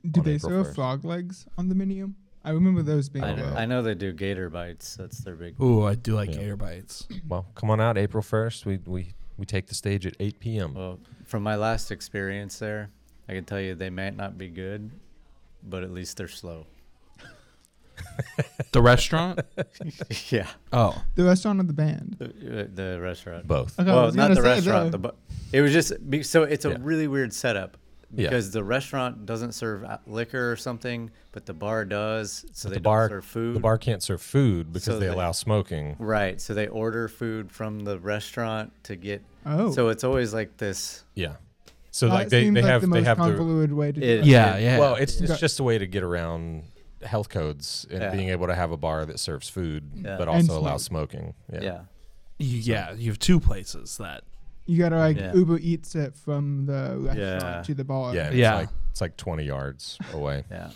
Do 0.09 0.21
they 0.21 0.35
April 0.35 0.49
serve 0.63 0.67
1st. 0.67 0.75
frog 0.75 1.05
legs 1.05 1.45
on 1.57 1.69
the 1.69 1.75
menu? 1.75 2.13
I 2.43 2.49
remember 2.51 2.81
those 2.81 3.07
being 3.07 3.23
I, 3.23 3.35
know. 3.35 3.53
I 3.55 3.65
know 3.67 3.83
they 3.83 3.93
do 3.93 4.11
gator 4.13 4.49
bites. 4.49 4.95
That's 4.95 5.19
their 5.19 5.35
big. 5.35 5.61
Ooh, 5.61 5.83
I 5.85 5.93
do 5.93 6.15
like 6.15 6.31
Yeah. 6.31 6.37
gator 6.37 6.55
bites. 6.55 7.07
Well, 7.27 7.45
come 7.53 7.69
on 7.69 7.79
out, 7.79 7.97
April 7.97 8.23
first. 8.23 8.65
We 8.65 8.77
we 8.85 9.13
we 9.37 9.45
take 9.45 9.67
the 9.67 9.75
stage 9.75 10.05
at 10.07 10.15
eight 10.19 10.39
p.m. 10.39 10.73
Well, 10.73 10.99
from 11.25 11.43
my 11.43 11.55
last 11.55 11.91
experience 11.91 12.57
there, 12.59 12.89
I 13.29 13.33
can 13.33 13.43
tell 13.45 13.59
you 13.61 13.75
they 13.75 13.89
might 13.91 14.15
not 14.15 14.37
be 14.37 14.47
good, 14.49 14.89
but 15.63 15.83
at 15.83 15.91
least 15.91 16.17
they're 16.17 16.27
slow. 16.27 16.65
The 18.71 18.81
restaurant? 18.81 19.41
yeah. 20.29 20.47
Oh, 20.71 21.01
The 21.15 21.23
restaurant 21.25 21.59
or 21.59 21.63
the 21.63 21.73
band? 21.73 22.15
The, 22.19 22.25
uh, 22.63 22.67
the 22.73 22.99
restaurant. 23.01 23.47
Both. 23.47 23.79
Okay, 23.79 23.89
I 23.89 23.93
well, 23.93 24.05
was 24.05 24.15
not 24.15 24.23
gonna 24.29 24.35
the 24.35 24.41
say, 24.41 24.47
restaurant. 24.55 24.85
though. 24.85 24.97
The 24.97 24.97
bu- 25.09 25.15
it 25.53 25.61
was 25.61 25.71
just 25.73 26.09
be, 26.09 26.23
so 26.23 26.43
it's 26.43 26.65
a 26.65 26.69
Yeah. 26.71 26.77
really 26.79 27.07
weird 27.07 27.33
setup 27.33 27.77
Yeah. 28.13 28.29
because 28.29 28.51
the 28.51 28.63
restaurant 28.63 29.25
doesn't 29.25 29.51
serve 29.51 29.83
a- 29.83 29.99
liquor 30.07 30.51
or 30.51 30.55
something, 30.55 31.11
but 31.31 31.45
the 31.45 31.53
bar 31.53 31.85
does. 31.85 32.45
So 32.53 32.67
But 32.67 32.69
they 32.69 32.75
the 32.75 32.81
bar 32.81 33.09
don't 33.09 33.17
serve 33.17 33.25
food. 33.25 33.55
The 33.55 33.59
bar 33.59 33.77
can't 33.77 34.01
serve 34.01 34.21
food 34.21 34.71
because 34.73 34.85
So 34.85 34.97
they 34.99 35.07
they- 35.07 35.13
allow 35.13 35.31
smoking. 35.33 35.95
Right. 35.99 36.39
So 36.41 36.53
they 36.53 36.67
order 36.67 37.07
food 37.07 37.51
from 37.51 37.81
the 37.81 37.99
restaurant 37.99 38.71
to 38.85 38.95
get. 38.95 39.21
Oh, 39.45 39.71
So 39.71 39.89
it's 39.89 40.03
always 40.03 40.33
like 40.33 40.57
this. 40.57 41.03
Yeah. 41.13 41.35
So 41.93 42.07
That 42.07 42.13
like 42.13 42.29
they, 42.29 42.43
seems 42.45 42.55
they 42.55 42.61
like 42.61 42.71
have 42.71 42.81
the 42.81 42.87
they 42.87 42.99
most 43.01 43.05
have 43.07 43.17
the 43.17 43.23
convoluted 43.23 43.73
way 43.73 43.91
to 43.91 43.99
do 43.99 44.05
It- 44.05 44.19
it. 44.19 44.25
yeah, 44.25 44.57
yeah. 44.57 44.79
well, 44.79 44.95
it's 44.95 45.19
it's 45.19 45.39
just 45.39 45.59
a 45.59 45.63
way 45.63 45.77
to 45.77 45.85
get 45.85 46.03
around 46.03 46.63
health 47.03 47.27
codes 47.29 47.85
and 47.89 48.01
Yeah. 48.01 48.11
being 48.11 48.29
able 48.29 48.47
to 48.47 48.55
have 48.55 48.71
a 48.71 48.77
bar 48.77 49.05
that 49.05 49.19
serves 49.19 49.49
food 49.49 49.91
Yeah. 49.95 50.15
but 50.17 50.27
And 50.27 50.29
also 50.29 50.45
smoke. 50.45 50.57
allows 50.61 50.83
smoking. 50.83 51.33
Yeah. 51.51 51.61
Yeah. 51.61 51.79
you, 52.39 52.57
yeah. 52.59 52.91
You 52.93 53.09
have 53.11 53.19
two 53.19 53.39
places 53.39 53.97
that. 53.97 54.23
You 54.67 54.77
gotta 54.77 54.97
like 54.97 55.17
Yeah. 55.17 55.33
Uber 55.33 55.57
Eats 55.59 55.95
it 55.95 56.15
from 56.15 56.65
the 56.67 56.95
restaurant 56.97 57.43
Yeah. 57.43 57.61
to 57.63 57.73
the 57.73 57.83
bar. 57.83 58.15
Yeah. 58.15 58.27
and 58.27 58.37
Yeah. 58.37 58.59
It's 58.59 58.61
like 58.61 58.69
it's 58.91 59.01
like 59.01 59.17
20 59.17 59.43
yards 59.43 59.97
away. 60.13 60.45
Yeah. 60.51 60.69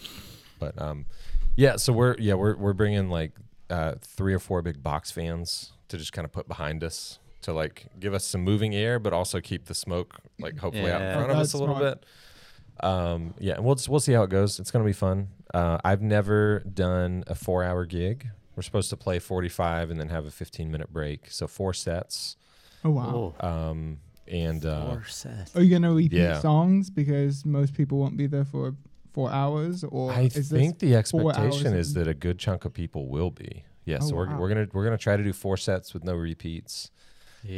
But 0.59 0.81
um, 0.81 1.05
yeah. 1.55 1.75
So 1.77 1.93
we're 1.93 2.15
yeah 2.19 2.33
we're 2.33 2.57
we're 2.57 2.73
bringing 2.73 3.09
like 3.09 3.31
uh, 3.69 3.95
three 4.01 4.33
or 4.33 4.39
four 4.39 4.61
big 4.61 4.83
box 4.83 5.11
fans 5.11 5.71
to 5.87 5.97
just 5.97 6.11
kind 6.11 6.25
of 6.25 6.31
put 6.31 6.47
behind 6.47 6.83
us 6.83 7.19
to 7.45 7.53
like 7.53 7.87
give 7.99 8.13
us 8.13 8.25
some 8.25 8.41
moving 8.41 8.75
air, 8.75 8.99
but 8.99 9.13
also 9.13 9.39
keep 9.41 9.65
the 9.65 9.73
smoke 9.73 10.15
like 10.39 10.57
hopefully 10.59 10.91
out 10.91 11.01
in 11.01 11.13
front 11.15 11.31
of 11.31 11.37
us 11.37 11.53
a 11.53 11.57
little 11.57 11.75
smart. 11.77 12.01
bit. 12.01 12.85
Um, 12.85 13.33
yeah, 13.39 13.53
and 13.55 13.63
we'll 13.63 13.75
just, 13.75 13.87
we'll 13.89 13.99
see 13.99 14.13
how 14.13 14.23
it 14.23 14.29
goes. 14.29 14.59
It's 14.59 14.71
gonna 14.71 14.85
be 14.85 14.93
fun. 14.93 15.29
Uh, 15.53 15.77
I've 15.83 16.01
never 16.01 16.59
done 16.61 17.23
a 17.27 17.35
four 17.35 17.63
hour 17.63 17.85
gig. 17.85 18.27
We're 18.55 18.63
supposed 18.63 18.89
to 18.91 18.97
play 18.97 19.19
45 19.19 19.89
and 19.91 19.99
then 19.99 20.09
have 20.09 20.25
a 20.25 20.31
15 20.31 20.71
minute 20.71 20.91
break, 20.91 21.29
so 21.31 21.47
four 21.47 21.73
sets. 21.73 22.35
Oh 22.83 22.91
wow. 22.91 23.33
Um, 23.39 23.99
and 24.27 24.65
uh, 24.65 24.87
four 24.87 25.03
sets. 25.07 25.55
Are 25.55 25.61
you 25.61 25.69
gonna 25.71 25.93
repeat 25.93 26.13
Yeah. 26.13 26.39
songs 26.39 26.89
because 26.89 27.45
most 27.45 27.73
people 27.73 27.97
won't 27.99 28.17
be 28.17 28.27
there 28.27 28.45
for 28.45 28.75
four 29.13 29.31
hours? 29.31 29.83
Or 29.83 30.11
I 30.11 30.21
is 30.33 30.49
think 30.49 30.79
the 30.79 30.95
expectation 30.95 31.73
is 31.73 31.93
that 31.93 32.07
a 32.07 32.13
good 32.13 32.39
chunk 32.39 32.65
of 32.65 32.73
people 32.73 33.07
will 33.07 33.31
be. 33.31 33.63
Yeah, 33.85 33.99
Oh, 34.01 34.07
so 34.09 34.15
we're, 34.15 34.27
wow. 34.27 34.39
we're 34.39 34.49
gonna 34.49 34.67
we're 34.73 34.83
gonna 34.83 34.97
try 34.97 35.15
to 35.15 35.23
do 35.23 35.31
four 35.31 35.57
sets 35.57 35.93
with 35.93 36.03
no 36.03 36.15
repeats. 36.15 36.91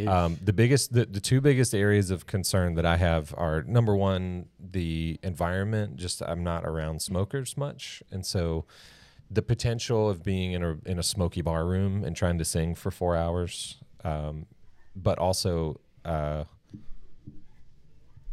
Um, 0.07 0.37
the 0.43 0.53
biggest, 0.53 0.93
the, 0.93 1.05
the 1.05 1.21
two 1.21 1.41
biggest 1.41 1.73
areas 1.73 2.11
of 2.11 2.25
concern 2.25 2.75
that 2.75 2.85
I 2.85 2.97
have 2.97 3.33
are 3.37 3.63
number 3.63 3.95
one, 3.95 4.47
the 4.59 5.19
environment. 5.23 5.95
Just 5.95 6.21
I'm 6.21 6.43
not 6.43 6.65
around 6.65 7.01
smokers 7.01 7.55
much, 7.55 8.03
and 8.11 8.25
so 8.25 8.65
the 9.29 9.41
potential 9.41 10.09
of 10.09 10.23
being 10.23 10.53
in 10.53 10.63
a 10.63 10.77
in 10.85 10.99
a 10.99 11.03
smoky 11.03 11.41
bar 11.41 11.65
room 11.65 12.03
and 12.03 12.15
trying 12.15 12.37
to 12.37 12.45
sing 12.45 12.75
for 12.75 12.91
four 12.91 13.15
hours, 13.15 13.77
um, 14.03 14.45
but 14.95 15.17
also 15.19 15.79
uh, 16.05 16.43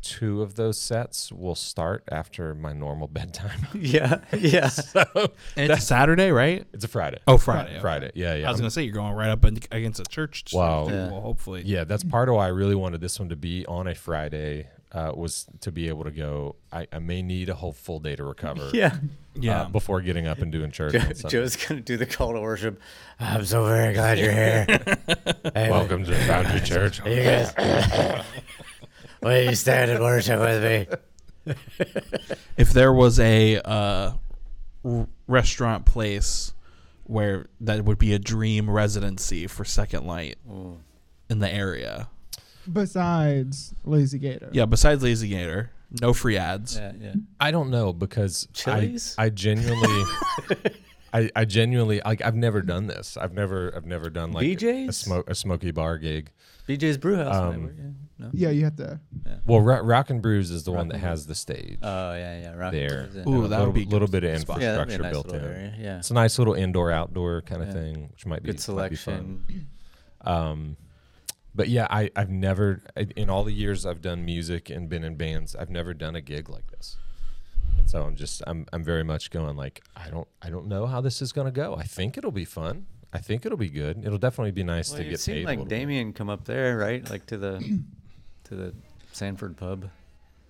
two 0.04 0.42
of 0.42 0.54
those 0.54 0.78
sets 0.78 1.32
will 1.32 1.54
start 1.54 2.04
after 2.10 2.54
my 2.54 2.72
normal 2.74 3.08
bedtime. 3.18 3.66
yeah. 3.74 4.18
Yeah. 4.36 4.68
so 4.68 5.04
And 5.56 5.70
it's 5.72 5.82
a 5.82 5.86
Saturday, 5.86 6.30
right? 6.30 6.66
it's 6.74 6.84
a 6.84 6.88
Friday. 6.88 7.18
Oh, 7.26 7.38
Friday. 7.38 7.70
okay. 7.72 7.80
Friday. 7.80 8.10
Yeah, 8.14 8.34
yeah. 8.34 8.48
I 8.48 8.50
was 8.50 8.60
gonna 8.60 8.70
say 8.70 8.82
you're 8.82 8.92
going 8.92 9.14
right 9.14 9.30
up 9.30 9.44
against 9.44 10.00
a 10.00 10.04
church. 10.04 10.44
so 10.48 10.58
Wow. 10.58 10.88
Yeah. 10.88 11.10
Well, 11.10 11.22
hopefully. 11.22 11.62
Yeah, 11.64 11.84
that's 11.84 12.04
part 12.04 12.28
of 12.28 12.34
why 12.36 12.44
I 12.44 12.48
really 12.50 12.74
wanted 12.74 13.00
this 13.00 13.18
one 13.18 13.30
to 13.30 13.36
be 13.36 13.64
on 13.66 13.86
a 13.88 13.94
Friday. 13.94 14.68
Uh, 14.92 15.10
was 15.12 15.46
to 15.58 15.72
be 15.72 15.88
able 15.88 16.04
to 16.04 16.12
go. 16.12 16.54
I, 16.72 16.86
I 16.92 17.00
may 17.00 17.20
need 17.20 17.48
a 17.48 17.54
whole 17.54 17.72
full 17.72 17.98
day 17.98 18.14
to 18.14 18.22
recover. 18.22 18.70
Yeah. 18.72 18.96
Yeah. 19.34 19.62
uh, 19.62 19.68
before 19.68 20.00
getting 20.00 20.28
up 20.28 20.38
and 20.38 20.52
doing 20.52 20.70
church. 20.70 20.92
Joe, 20.92 21.00
on 21.24 21.30
Joe's 21.30 21.56
gonna 21.56 21.80
do 21.80 21.96
the 21.96 22.06
call 22.06 22.32
to 22.34 22.40
worship. 22.40 22.80
I'm 23.18 23.44
so 23.44 23.66
very 23.66 23.92
glad 23.92 24.20
you're 24.20 24.30
here. 24.30 24.66
hey, 25.52 25.68
Welcome 25.68 26.04
to 26.04 26.14
Foundry 26.26 26.60
Church. 26.60 27.00
Will 29.24 29.32
you 29.32 29.36
guys, 29.36 29.44
will 29.44 29.50
you 29.50 29.56
stand 29.56 29.90
and 29.90 30.00
worship 30.00 30.40
with 30.40 30.62
me? 30.62 31.54
if 32.56 32.72
there 32.72 32.92
was 32.92 33.18
a 33.20 33.56
uh, 33.58 34.12
r- 34.84 35.06
restaurant 35.26 35.84
place 35.86 36.52
where 37.04 37.46
that 37.60 37.84
would 37.84 37.98
be 37.98 38.14
a 38.14 38.18
dream 38.18 38.70
residency 38.70 39.46
for 39.46 39.64
Second 39.64 40.06
Light 40.06 40.36
Ooh. 40.50 40.78
in 41.28 41.38
the 41.40 41.52
area. 41.52 42.08
besides 42.72 43.74
Lazy 43.84 44.18
Gator. 44.18 44.48
Yeah, 44.52 44.64
besides 44.64 45.02
Lazy 45.02 45.28
Gator, 45.28 45.70
no 46.00 46.12
free 46.14 46.36
ads. 46.38 46.76
Yeah, 46.76 46.92
yeah. 46.98 47.14
I 47.38 47.50
don't 47.50 47.70
know 47.70 47.92
because 47.92 48.48
I, 48.50 48.52
Chili's? 48.54 49.14
I 49.18 49.28
genuinely, 49.28 50.04
I, 51.12 51.30
I 51.36 51.44
genuinely 51.44 52.00
like. 52.04 52.22
I've 52.24 52.34
never 52.34 52.62
done 52.62 52.86
this. 52.86 53.16
I've 53.18 53.34
never, 53.34 53.72
I've 53.76 53.86
never 53.86 54.08
done 54.08 54.32
like 54.32 54.62
a 54.62 54.92
smoke, 54.92 55.28
a 55.28 55.34
smoky 55.34 55.70
bar 55.72 55.98
gig. 55.98 56.30
BJ's 56.68 56.98
Brewhouse. 56.98 57.34
might 57.34 57.54
Um, 57.54 57.62
work, 57.64 57.74
yeah. 57.78 57.84
No. 58.16 58.30
Yeah, 58.32 58.50
you 58.50 58.62
have 58.64 58.76
to. 58.76 59.00
Well, 59.44 59.60
Ro- 59.60 59.82
Rock 59.82 60.08
and 60.08 60.22
Brews 60.22 60.50
is 60.52 60.62
the 60.62 60.70
one 60.70 60.86
that 60.88 60.98
has 60.98 61.26
the 61.26 61.34
stage 61.34 61.78
Oh 61.82 62.14
yeah, 62.14 62.42
yeah. 62.42 62.54
Rock 62.54 62.70
there. 62.72 63.00
Ooh, 63.00 63.02
And 63.02 63.12
that 63.16 63.26
a 63.26 63.30
would 63.30 63.50
little, 63.50 63.72
be 63.72 63.82
a 63.82 63.86
little 63.88 64.06
bit 64.08 64.22
of 64.22 64.38
spot. 64.40 64.60
yeah, 64.60 64.72
that'd 64.72 64.86
be 64.86 64.94
a 64.94 64.96
infrastructure 64.98 65.02
nice 65.02 65.12
built 65.12 65.26
little 65.42 65.48
in. 65.48 65.54
area. 65.72 65.74
Yeah. 65.80 65.98
It's 65.98 66.10
a 66.10 66.14
nice 66.14 66.38
little 66.38 66.54
indoor 66.54 66.92
outdoor 66.92 67.42
kind 67.42 67.60
of 67.62 67.68
Yeah. 67.68 67.74
thing, 67.74 68.08
which 68.12 68.24
might 68.24 68.42
be 68.44 68.50
a 68.50 68.52
Good 68.54 68.68
might 68.76 68.90
be 68.90 68.96
fun. 68.96 69.42
selection. 69.48 69.66
Um, 70.20 70.76
but 71.56 71.68
yeah, 71.68 71.86
I, 71.90 72.10
I've 72.16 72.30
never 72.30 72.82
I- 72.96 73.08
in 73.16 73.28
all 73.30 73.42
the 73.44 73.52
years 73.52 73.84
I've 73.84 74.00
done 74.00 74.24
music 74.24 74.70
and 74.70 74.88
been 74.88 75.02
in 75.04 75.16
bands, 75.16 75.54
I've 75.56 75.70
never 75.70 75.92
done 75.92 76.14
a 76.14 76.20
gig 76.20 76.48
like 76.48 76.70
this. 76.70 76.96
And 77.78 77.90
so 77.90 78.02
I'm 78.04 78.14
just 78.14 78.42
I'm 78.46 78.66
I'm 78.72 78.84
very 78.84 79.02
much 79.04 79.30
going 79.30 79.56
like 79.56 79.82
I 79.96 80.08
don't 80.08 80.28
I 80.40 80.50
don't 80.50 80.66
know 80.68 80.86
how 80.86 81.00
this 81.00 81.20
is 81.20 81.32
gonna 81.32 81.50
go. 81.50 81.74
I 81.74 81.82
think 81.82 82.16
it'll 82.16 82.30
be 82.30 82.44
fun. 82.44 82.86
I 83.14 83.18
think 83.18 83.46
it'll 83.46 83.56
be 83.56 83.70
good. 83.70 84.04
It'll 84.04 84.18
definitely 84.18 84.50
be 84.50 84.64
nice 84.64 84.90
Well, 84.90 84.98
to 85.02 85.08
get 85.08 85.20
seemed 85.20 85.36
paid. 85.36 85.42
a 85.44 85.46
like 85.46 85.58
little 85.58 85.68
bit. 85.70 85.76
Damien 85.78 86.12
come 86.12 86.28
up 86.28 86.44
there, 86.44 86.76
right? 86.76 87.08
Like 87.08 87.24
to 87.26 87.38
the 87.38 87.80
to 88.44 88.54
the 88.56 88.74
Sanford 89.12 89.56
pub. 89.56 89.88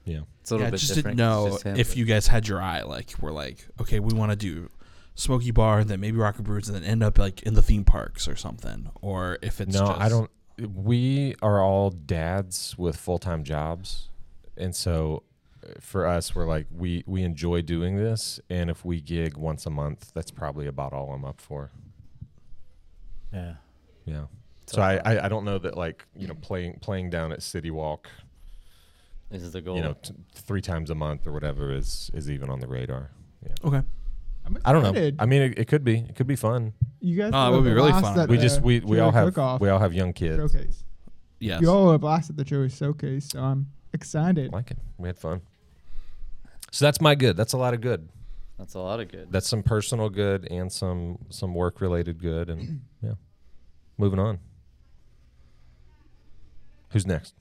Yeah. 0.07 0.21
It's 0.41 0.51
a 0.51 0.55
little 0.55 0.65
Yeah, 0.65 0.69
I 0.69 0.71
bit 0.73 0.81
just 0.81 0.95
different. 0.95 1.17
didn't 1.19 1.29
'cause 1.31 1.55
it's 1.57 1.65
know 1.67 1.71
just 1.75 1.81
if 1.91 1.97
you 1.97 2.05
guys 2.07 2.27
had 2.27 2.49
your 2.49 2.61
eye. 2.61 2.83
Like, 2.83 3.15
we're 3.21 3.33
like, 3.33 3.67
okay, 3.81 4.01
we 4.01 4.13
want 4.15 4.33
to 4.33 4.37
do 4.37 4.71
smoky 5.15 5.51
bar, 5.51 5.81
and 5.81 5.89
then 5.91 6.01
maybe 6.01 6.17
Rock 6.19 6.37
and 6.37 6.45
Brews, 6.45 6.69
and 6.69 6.75
then 6.77 6.85
end 6.85 7.03
up 7.03 7.19
like 7.19 7.43
in 7.45 7.55
the 7.55 7.63
theme 7.63 7.85
parks 7.85 8.27
or 8.27 8.35
something, 8.37 8.91
or 9.01 9.39
if 9.43 9.61
it's 9.61 9.75
no, 9.75 9.87
just, 9.87 10.01
I 10.01 10.09
don't. 10.09 10.31
We 10.75 11.35
are 11.43 11.61
all 11.61 11.91
dads 11.91 12.77
with 12.79 12.97
full 12.97 13.19
time 13.19 13.45
jobs, 13.45 14.09
and 14.57 14.75
so 14.75 15.23
uh, 15.65 15.73
for 15.81 16.07
us, 16.07 16.35
we're 16.35 16.47
like 16.47 16.67
we 16.71 17.05
we 17.07 17.23
enjoy 17.23 17.63
doing 17.63 17.97
this, 17.97 18.41
and 18.51 18.71
if 18.71 18.85
we 18.85 19.01
gig 19.01 19.37
once 19.37 19.67
a 19.67 19.71
month, 19.71 20.13
that's 20.15 20.31
probably 20.31 20.67
about 20.67 20.93
all 20.93 21.13
I'm 21.13 21.25
up 21.25 21.41
for. 21.41 21.71
Yeah. 23.35 23.55
Yeah. 24.07 24.25
So 24.67 24.81
I, 24.81 24.97
I 25.05 25.27
I 25.27 25.29
don't 25.29 25.45
know 25.45 25.59
that 25.59 25.77
like 25.77 26.07
you 26.17 26.27
know 26.29 26.35
playing 26.35 26.79
playing 26.81 27.11
down 27.11 27.33
at 27.33 27.43
City 27.43 27.71
Walk, 27.71 28.09
This 29.31 29.43
is 29.43 29.53
the 29.53 29.61
goal. 29.61 29.77
you 29.77 29.83
know, 29.83 29.95
t- 30.03 30.15
three 30.35 30.61
times 30.63 30.89
a 30.91 30.95
month 30.95 31.27
or 31.27 31.33
whatever 31.33 31.73
is 31.73 32.11
is 32.15 32.31
even 32.31 32.49
on 32.51 32.61
the 32.61 32.67
radar. 32.67 33.11
Yeah. 33.45 33.53
Okay. 33.69 33.83
I'm 34.47 34.59
I 34.65 34.73
don't 34.73 34.83
know. 34.83 35.11
I 35.19 35.27
mean, 35.27 35.43
it, 35.43 35.59
it 35.59 35.69
could 35.69 35.85
be. 35.85 35.99
It 35.99 36.17
could 36.17 36.27
be 36.27 36.37
fun. 36.37 36.73
You 37.01 37.17
guys 37.17 37.31
Oh, 37.35 37.49
it 37.53 37.57
would 37.57 37.65
be 37.65 37.73
really 37.73 37.93
fun. 37.93 38.29
We 38.29 38.39
just 38.39 38.61
we 38.63 38.81
we 38.81 39.01
all 39.01 39.11
have 39.11 39.27
Cook-Off 39.29 39.61
we 39.61 39.69
all 39.71 39.79
have 39.79 39.93
young 39.95 40.13
kids. 40.13 40.37
showcase. 40.53 40.85
Yes. 41.41 41.61
You 41.61 41.69
all 41.71 41.87
were 41.87 41.95
a 41.95 41.99
blast 41.99 42.31
at 42.31 42.37
the 42.37 42.45
Joey 42.45 42.69
Showcase, 42.71 43.29
so 43.31 43.41
I'm 43.43 43.67
excited. 43.93 44.51
I 44.53 44.57
like 44.57 44.71
it. 44.71 44.79
We 44.97 45.09
had 45.09 45.19
fun. 45.19 45.43
So 46.71 46.85
that's 46.87 47.01
my 47.01 47.15
good. 47.15 47.37
That's 47.37 47.53
a 47.53 47.59
lot 47.59 47.75
of 47.75 47.81
good. 47.81 48.09
That's 48.59 48.75
a 48.75 48.79
lot 48.81 49.01
of 49.01 49.09
good. 49.09 49.31
That's 49.31 49.49
some 49.49 49.63
personal 49.63 50.09
good 50.09 50.49
and 50.51 50.73
some 50.73 51.19
some 51.29 51.55
work 51.55 51.81
related 51.81 52.19
good 52.21 52.49
and 52.49 52.81
yeah. 53.03 53.13
Moving 53.99 54.19
on. 54.19 54.39
Who's 56.91 57.07
next? 57.07 57.35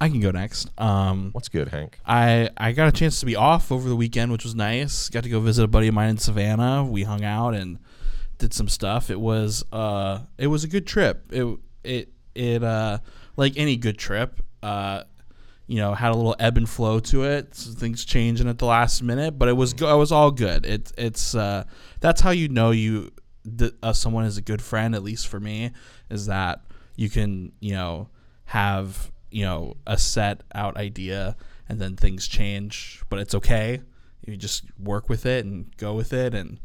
I 0.00 0.08
can 0.08 0.20
go 0.20 0.30
next. 0.30 0.68
Um, 0.78 1.30
What's 1.32 1.48
good, 1.48 1.68
Hank? 1.68 1.98
I 2.04 2.50
I 2.56 2.72
got 2.72 2.88
a 2.88 2.92
chance 2.92 3.20
to 3.20 3.26
be 3.26 3.36
off 3.36 3.70
over 3.72 3.88
the 3.88 3.96
weekend, 3.96 4.32
which 4.32 4.44
was 4.44 4.54
nice. 4.54 5.08
Got 5.08 5.22
to 5.24 5.30
go 5.30 5.40
visit 5.40 5.64
a 5.64 5.68
buddy 5.68 5.88
of 5.88 5.94
mine 5.94 6.10
in 6.10 6.18
Savannah. 6.18 6.84
We 6.84 7.04
hung 7.04 7.24
out 7.24 7.54
and 7.54 7.78
did 8.38 8.52
some 8.52 8.68
stuff. 8.68 9.10
It 9.10 9.20
was 9.20 9.64
uh 9.72 10.20
it 10.36 10.48
was 10.48 10.64
a 10.64 10.68
good 10.68 10.86
trip. 10.86 11.32
It 11.32 11.58
it 11.84 12.12
it 12.34 12.62
uh 12.62 12.98
like 13.36 13.54
any 13.56 13.76
good 13.76 13.96
trip, 13.96 14.40
uh 14.62 15.04
you 15.66 15.78
know, 15.78 15.94
had 15.94 16.12
a 16.12 16.14
little 16.14 16.36
ebb 16.38 16.58
and 16.58 16.68
flow 16.68 17.00
to 17.00 17.22
it. 17.24 17.54
So 17.54 17.70
things 17.72 18.04
changing 18.04 18.48
at 18.48 18.58
the 18.58 18.66
last 18.66 19.02
minute, 19.02 19.38
but 19.38 19.48
it 19.48 19.54
was 19.54 19.72
go- 19.72 19.94
it 19.94 19.98
was 19.98 20.12
all 20.12 20.30
good. 20.30 20.66
It 20.66 20.92
it's 20.98 21.34
uh 21.34 21.64
that's 22.00 22.20
how 22.20 22.30
you 22.30 22.48
know 22.48 22.72
you 22.72 23.12
th- 23.58 23.74
uh, 23.82 23.92
someone 23.92 24.24
is 24.24 24.36
a 24.36 24.42
good 24.42 24.62
friend 24.62 24.94
at 24.94 25.02
least 25.02 25.28
for 25.28 25.40
me 25.40 25.72
is 26.10 26.26
that 26.26 26.60
you 26.96 27.10
can, 27.10 27.52
you 27.60 27.72
know, 27.72 28.08
have, 28.46 29.10
you 29.30 29.44
know, 29.44 29.76
a 29.86 29.98
set 29.98 30.42
out 30.54 30.76
idea 30.76 31.36
and 31.68 31.80
then 31.80 31.96
things 31.96 32.28
change, 32.28 33.02
but 33.08 33.18
it's 33.18 33.34
okay. 33.34 33.80
You 34.26 34.36
just 34.36 34.64
work 34.78 35.08
with 35.08 35.26
it 35.26 35.44
and 35.44 35.76
go 35.76 35.94
with 35.94 36.12
it 36.12 36.34
and 36.34 36.60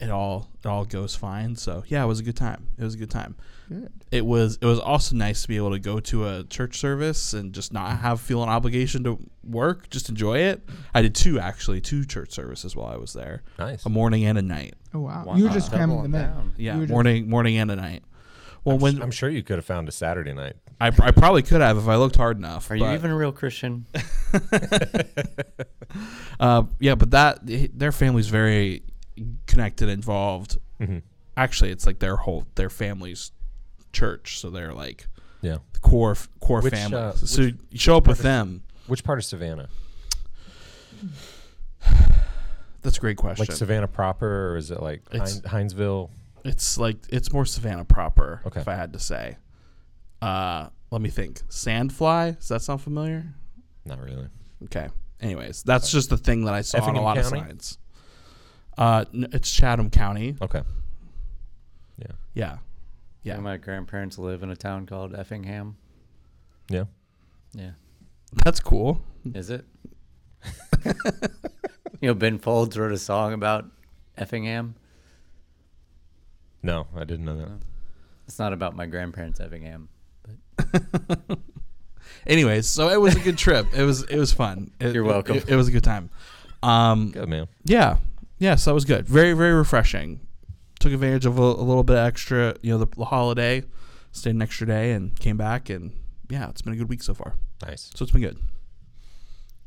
it 0.00 0.10
all 0.10 0.50
it 0.62 0.68
all 0.68 0.84
goes 0.84 1.16
fine. 1.16 1.56
So 1.56 1.84
yeah, 1.86 2.04
it 2.04 2.06
was 2.06 2.20
a 2.20 2.24
good 2.24 2.36
time. 2.36 2.68
It 2.78 2.84
was 2.84 2.94
a 2.94 2.98
good 2.98 3.10
time. 3.10 3.36
Good. 3.68 3.90
It 4.10 4.26
was 4.26 4.58
it 4.60 4.66
was 4.66 4.78
also 4.78 5.16
nice 5.16 5.42
to 5.42 5.48
be 5.48 5.56
able 5.56 5.70
to 5.72 5.78
go 5.78 5.98
to 6.00 6.28
a 6.28 6.44
church 6.44 6.78
service 6.78 7.32
and 7.32 7.52
just 7.54 7.72
not 7.72 7.98
have 8.00 8.20
feel 8.20 8.42
an 8.42 8.48
obligation 8.48 9.04
to 9.04 9.18
work, 9.42 9.88
just 9.90 10.08
enjoy 10.08 10.38
it. 10.38 10.62
I 10.94 11.00
did 11.02 11.14
two 11.14 11.40
actually, 11.40 11.80
two 11.80 12.04
church 12.04 12.32
services 12.32 12.76
while 12.76 12.88
I 12.92 12.96
was 12.96 13.12
there, 13.14 13.42
Nice. 13.58 13.86
a 13.86 13.88
morning 13.88 14.24
and 14.24 14.36
a 14.38 14.42
night. 14.42 14.74
Oh 14.92 15.00
wow, 15.00 15.24
Wow. 15.26 15.36
you 15.36 15.44
were 15.44 15.50
just 15.50 15.70
cramming 15.72 16.02
them 16.02 16.14
in. 16.14 16.52
Yeah, 16.58 16.74
You 16.74 16.80
just- 16.82 16.90
morning 16.90 17.28
morning 17.28 17.56
and 17.56 17.70
a 17.70 17.76
night. 17.76 18.02
Well, 18.64 18.76
I'm, 18.76 18.80
when 18.82 18.96
s- 18.96 19.02
I'm 19.02 19.10
sure 19.10 19.28
you 19.28 19.42
could 19.42 19.56
have 19.56 19.64
found 19.64 19.88
a 19.88 19.92
Saturday 19.92 20.32
night. 20.32 20.54
I, 20.80 20.88
I 20.88 21.10
probably 21.12 21.42
could 21.42 21.60
have 21.60 21.78
if 21.78 21.86
I 21.88 21.96
looked 21.96 22.16
hard 22.16 22.36
enough. 22.36 22.70
Are 22.70 22.76
you 22.76 22.90
even 22.90 23.10
a 23.10 23.16
real 23.16 23.32
Christian? 23.32 23.86
Uh, 26.40 26.64
yeah, 26.80 26.96
but 26.96 27.12
that 27.12 27.38
their 27.44 27.92
family's 27.92 28.26
very 28.28 28.82
connected, 29.46 29.88
involved. 29.88 30.58
Mhm. 30.80 31.02
Actually, 31.36 31.70
it's 31.70 31.86
like 31.86 32.00
their 32.00 32.16
whole 32.16 32.46
their 32.56 32.68
family's 32.68 33.30
church, 33.94 34.38
so 34.40 34.50
they're 34.50 34.74
like 34.74 35.06
Yeah. 35.40 35.58
the 35.72 35.78
core 35.80 36.16
core 36.40 36.60
Which, 36.60 36.74
family. 36.74 36.98
uh, 36.98 37.12
so 37.12 37.44
which 37.44 37.54
you 37.70 37.78
show 37.78 37.96
up 37.96 38.06
with 38.06 38.18
them. 38.20 38.62
Which 38.86 39.02
part 39.04 39.18
of 39.18 39.24
Savannah? 39.24 39.68
That's 42.82 42.98
a 42.98 43.00
great 43.00 43.16
question. 43.16 43.46
Like 43.48 43.56
Savannah 43.56 43.88
proper, 43.88 44.50
or 44.52 44.56
is 44.56 44.70
it 44.70 44.82
like 44.82 45.02
It's- 45.12 45.40
Hinesville? 45.40 46.10
it's 46.44 46.76
like 46.76 46.96
it's 47.08 47.32
more 47.32 47.46
Savannah 47.46 47.84
proper. 47.86 48.42
Okay. 48.46 48.60
If 48.60 48.68
I 48.68 48.74
had 48.74 48.92
to 48.92 48.98
say, 48.98 49.38
uh, 50.20 50.68
let 50.90 51.00
me 51.00 51.08
think. 51.08 51.40
Sandfly. 51.48 52.36
Does 52.38 52.48
that 52.48 52.60
sound 52.62 52.82
familiar? 52.82 53.24
Not 53.86 54.00
really. 54.00 54.28
Okay. 54.64 54.88
Anyways, 55.20 55.62
that's 55.62 55.90
just 55.90 56.10
the 56.10 56.18
thing 56.18 56.44
that 56.44 56.52
I 56.54 56.60
saw 56.60 56.82
on 56.84 56.96
a 56.96 57.00
lot 57.00 57.16
County? 57.16 57.38
of 57.40 57.46
signs. 57.46 57.78
Uh, 58.76 59.04
n- 59.14 59.28
it's 59.32 59.50
Chatham 59.50 59.88
County. 59.88 60.36
Okay. 60.42 60.62
Yeah. 61.98 62.06
Yeah. 62.34 62.58
My 63.24 63.56
grandparents 63.56 64.18
live 64.18 64.42
in 64.42 64.50
a 64.50 64.56
town 64.56 64.86
called 64.86 65.14
Effingham. 65.14 65.76
Yeah. 66.68 66.84
Yeah. 67.52 67.70
That's 68.44 68.60
cool. 68.60 69.02
Is 69.34 69.50
it? 69.50 69.64
you 70.84 72.08
know, 72.08 72.14
Ben 72.14 72.38
Folds 72.38 72.78
wrote 72.78 72.92
a 72.92 72.98
song 72.98 73.32
about 73.32 73.64
Effingham. 74.18 74.74
No, 76.62 76.86
I 76.96 77.04
didn't 77.04 77.24
know 77.24 77.36
that. 77.36 77.58
It's 78.26 78.38
not 78.38 78.52
about 78.52 78.74
my 78.76 78.86
grandparents 78.86 79.40
Effingham. 79.40 79.88
But 80.56 81.38
Anyways, 82.26 82.66
so 82.66 82.88
it 82.88 83.00
was 83.00 83.14
a 83.16 83.20
good 83.20 83.36
trip. 83.38 83.66
It 83.74 83.82
was 83.82 84.02
it 84.04 84.18
was 84.18 84.32
fun. 84.32 84.70
It- 84.80 84.94
You're 84.94 85.04
welcome. 85.04 85.36
It, 85.36 85.48
it 85.50 85.56
was 85.56 85.68
a 85.68 85.72
good 85.72 85.84
time. 85.84 86.10
Um, 86.62 87.10
Good 87.10 87.28
man. 87.28 87.46
yeah, 87.64 87.98
yeah. 88.38 88.54
So 88.54 88.70
that 88.70 88.74
was 88.74 88.86
good. 88.86 89.06
Very 89.06 89.34
very 89.34 89.52
refreshing. 89.52 90.20
Took 90.84 90.92
advantage 90.92 91.24
of 91.24 91.38
a, 91.38 91.42
a 91.42 91.64
little 91.64 91.82
bit 91.82 91.96
extra, 91.96 92.56
you 92.60 92.70
know, 92.70 92.76
the, 92.76 92.86
the 92.94 93.06
holiday. 93.06 93.64
Stayed 94.12 94.34
an 94.34 94.42
extra 94.42 94.66
day 94.66 94.92
and 94.92 95.18
came 95.18 95.38
back, 95.38 95.70
and 95.70 95.94
yeah, 96.28 96.50
it's 96.50 96.60
been 96.60 96.74
a 96.74 96.76
good 96.76 96.90
week 96.90 97.02
so 97.02 97.14
far. 97.14 97.36
Nice. 97.66 97.90
So 97.94 98.02
it's 98.02 98.12
been 98.12 98.20
good. 98.20 98.36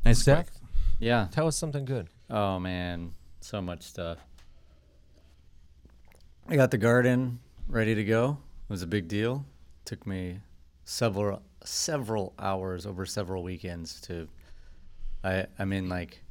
Nice 0.04 0.20
Steph, 0.20 0.48
quick. 0.48 0.70
Yeah. 1.00 1.26
tell 1.32 1.48
us 1.48 1.56
something 1.56 1.84
good. 1.84 2.06
Oh 2.30 2.60
man, 2.60 3.14
so 3.40 3.60
much 3.60 3.82
stuff. 3.82 4.18
I 6.48 6.54
got 6.54 6.70
the 6.70 6.78
garden 6.78 7.40
ready 7.66 7.96
to 7.96 8.04
go. 8.04 8.38
It 8.68 8.72
was 8.72 8.82
a 8.82 8.86
big 8.86 9.08
deal. 9.08 9.44
Took 9.86 10.06
me 10.06 10.38
several 10.84 11.42
several 11.64 12.32
hours 12.38 12.86
over 12.86 13.04
several 13.04 13.42
weekends 13.42 14.00
to. 14.02 14.28
I 15.24 15.46
I 15.58 15.64
mean 15.64 15.88
like, 15.88 16.22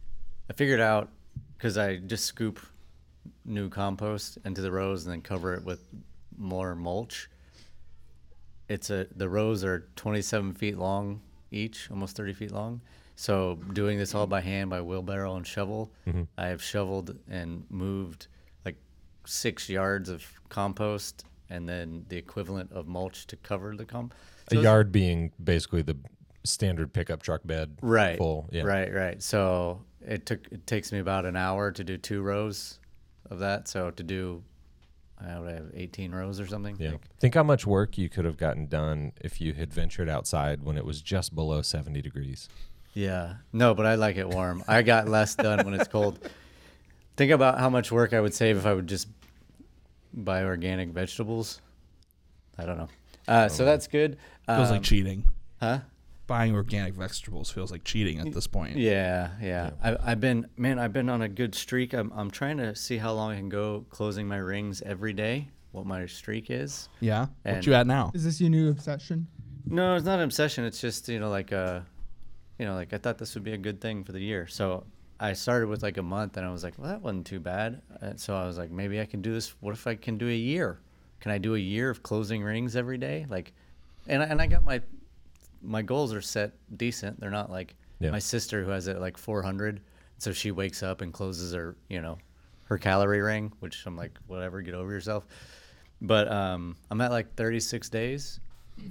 I 0.50 0.54
figured 0.54 0.80
out 0.80 1.10
because 1.58 1.78
I 1.78 1.97
just 1.97 2.23
scoop 2.23 2.62
new 3.46 3.70
compost 3.70 4.38
into 4.46 4.62
the 4.62 4.72
rows 4.72 5.06
and 5.06 5.13
then 5.13 5.22
cover 5.22 5.54
it 5.54 5.63
with 5.63 5.88
more 6.38 6.76
mulch. 6.76 7.30
It's 8.70 8.90
a 8.90 9.08
the 9.16 9.30
rows 9.30 9.63
are 9.63 9.88
27 9.96 10.54
feet 10.54 10.78
long 10.78 11.22
each, 11.52 11.90
almost 11.90 12.18
30 12.18 12.34
feet 12.34 12.52
long. 12.52 12.82
So 13.16 13.56
doing 13.74 13.98
this 13.98 14.13
all 14.13 14.28
by 14.28 14.42
hand 14.42 14.70
by 14.70 14.82
wheelbarrow 14.82 15.36
and 15.36 15.48
shovel, 15.48 15.92
mm-hmm. 16.08 16.24
I 16.38 16.48
have 16.48 16.62
shoveled 16.62 17.18
and 17.30 17.66
moved 17.70 18.28
like 18.63 18.76
six 19.26 19.70
yards 19.70 20.10
of 20.10 20.24
compost 20.50 21.26
and 21.50 21.68
then 21.68 22.06
the 22.10 22.18
equivalent 22.18 22.72
of 22.74 22.88
mulch 22.88 23.26
to 23.28 23.36
cover 23.38 23.76
the 23.76 23.86
comp. 23.86 24.13
A 24.52 24.58
yard 24.58 24.92
being 24.92 25.32
basically 25.44 25.82
the 25.82 25.98
standard 26.44 26.94
pickup 26.94 27.24
truck 27.24 27.42
bed. 27.44 27.78
right 27.82 28.18
Full. 28.18 28.48
Yeah. 28.52 28.63
right 28.63 28.94
right 28.94 29.22
so 29.22 29.82
it 30.06 30.26
took 30.26 30.48
it 30.52 30.66
takes 30.68 30.92
me 30.92 31.00
about 31.00 31.26
an 31.26 31.36
hour 31.36 31.72
to 31.72 31.84
do 31.84 31.98
two 31.98 32.22
rows 32.22 32.80
of 33.30 33.40
that. 33.40 33.68
So 33.68 33.92
to 33.92 34.04
do 34.04 34.44
i 35.20 35.40
would 35.40 35.52
have 35.52 35.72
18 35.74 36.12
rows 36.12 36.40
or 36.40 36.46
something 36.46 36.76
Yeah. 36.80 36.92
like- 36.92 37.08
Think 37.20 37.34
how 37.34 37.42
much 37.42 37.66
work 37.66 37.98
you 37.98 38.08
could 38.08 38.24
have 38.26 38.38
gotten 38.38 38.68
done 38.68 39.13
if 39.20 39.42
you 39.42 39.54
had 39.56 39.74
ventured 39.74 40.08
outside 40.10 40.62
when 40.62 40.78
it 40.78 40.86
was 40.86 41.02
just 41.02 41.34
below 41.34 41.63
70 41.63 42.04
degrees. 42.04 42.48
yeah. 42.94 43.38
No 43.52 43.74
but 43.74 43.88
i 43.88 43.96
like 43.96 44.16
it 44.18 44.30
warm. 44.30 44.63
I 44.68 44.84
got 44.84 45.08
less 45.08 45.34
done 45.34 45.66
when 45.66 45.74
it's 45.74 45.88
cold. 45.88 46.20
Think 47.16 47.32
about 47.32 47.58
how 47.60 47.68
much 47.68 47.92
work 47.92 48.13
i 48.13 48.22
would 48.22 48.36
save 48.36 48.58
if 48.58 48.68
i 48.68 48.74
would 48.76 48.86
just 48.86 49.08
buy 50.13 50.44
organic 50.44 50.90
vegetables. 50.90 51.62
I 52.60 52.65
don't 52.67 52.78
know. 52.78 52.90
Uh, 53.28 53.48
so 53.50 53.65
that's 53.65 53.88
good. 53.88 54.17
Feels 54.46 54.67
Um, 54.69 54.75
like 54.75 54.84
cheating. 54.84 55.23
huh 55.60 55.80
Buying 56.28 56.54
organic 56.54 56.94
vegetables 56.94 57.50
feels 57.50 57.71
like 57.71 57.86
cheating 57.86 58.19
at 58.19 58.34
this 58.34 58.48
point. 58.48 58.75
Yeah, 58.75 59.30
yeah. 59.42 59.71
I, 59.82 59.98
I've 60.12 60.19
been, 60.19 60.48
man, 60.58 60.78
I've 60.78 60.92
been 60.92 61.10
on 61.10 61.21
a 61.21 61.30
good 61.30 61.56
streak. 61.56 61.94
I'm, 61.94 62.12
I'm 62.13 62.30
trying 62.30 62.58
to 62.58 62.75
see 62.75 62.98
how 62.98 63.13
long 63.13 63.32
I 63.32 63.38
can 63.38 63.48
go 63.48 63.86
closing 63.90 64.28
my 64.28 64.38
rings 64.38 64.82
every 64.82 65.13
day. 65.13 65.48
What 65.71 65.86
my 65.86 66.06
streak 66.06 66.50
is. 66.50 66.90
Yeah. 67.00 67.28
What 67.44 67.65
you 67.65 67.73
at 67.73 67.88
now? 67.88 68.12
Is 68.13 68.25
this 68.25 68.42
your 68.42 68.50
new 68.50 68.69
obsession? 68.69 69.28
No, 69.65 69.96
it's 69.96 70.06
not 70.06 70.19
an 70.19 70.25
obsession. 70.25 70.65
It's 70.65 70.82
just 70.82 71.08
you 71.10 71.19
know 71.19 71.30
like 71.30 71.54
uh, 71.54 71.82
you 72.58 72.65
know 72.65 72.73
like 72.73 72.94
I 72.94 72.98
thought 72.98 73.17
this 73.17 73.36
would 73.36 73.44
be 73.44 73.54
a 73.54 73.58
good 73.58 73.80
thing 73.80 74.04
for 74.04 74.12
the 74.12 74.19
year. 74.19 74.48
So 74.48 74.86
I 75.19 75.34
started 75.34 75.67
with 75.67 75.84
like 75.84 75.98
a 75.98 76.04
month, 76.04 76.38
and 76.38 76.46
I 76.46 76.52
was 76.52 76.63
like, 76.63 76.78
well, 76.78 76.90
that 76.90 77.02
wasn't 77.02 77.25
too 77.25 77.40
bad. 77.40 77.82
Uh, 78.02 78.13
so 78.15 78.36
I 78.36 78.46
was 78.46 78.58
like, 78.58 78.71
maybe 78.71 79.00
I 79.00 79.06
can 79.06 79.21
do 79.21 79.34
this. 79.34 79.54
What 79.60 79.73
if 79.73 79.88
I 79.88 79.96
can 79.96 80.17
do 80.17 80.28
a 80.28 80.36
year? 80.36 80.80
Can 81.19 81.32
I 81.32 81.38
do 81.38 81.56
a 81.56 81.60
year 81.60 81.90
of 81.90 82.04
closing 82.04 82.44
rings 82.44 82.75
every 82.75 82.98
day? 82.98 83.25
Like, 83.30 83.54
and 84.08 84.21
I, 84.21 84.25
and 84.28 84.42
I 84.42 84.48
got 84.48 84.63
my 84.63 84.82
my 85.62 85.82
goals 85.82 86.14
are 86.14 86.22
set 86.22 86.54
decent. 86.78 87.20
They're 87.20 87.30
not 87.32 87.50
like 87.52 87.76
Yeah. 88.00 88.12
my 88.12 88.20
sister 88.20 88.64
who 88.64 88.72
has 88.72 88.88
it 88.88 89.00
like 89.00 89.18
400, 89.18 89.82
So 90.20 90.32
she 90.32 90.52
wakes 90.52 90.82
up 90.84 91.02
and 91.02 91.14
closes 91.14 91.54
her, 91.54 91.76
you 91.90 92.02
know, 92.02 92.18
her 92.66 92.78
calorie 92.78 93.22
ring, 93.22 93.52
which 93.60 93.86
I'm 93.86 93.96
like, 93.96 94.18
whatever, 94.28 94.62
get 94.62 94.74
over 94.74 94.92
yourself. 94.92 95.26
But 96.02 96.32
um, 96.32 96.76
I'm 96.92 97.00
at 97.02 97.12
like 97.12 97.36
36 97.36 97.90
days 97.90 98.40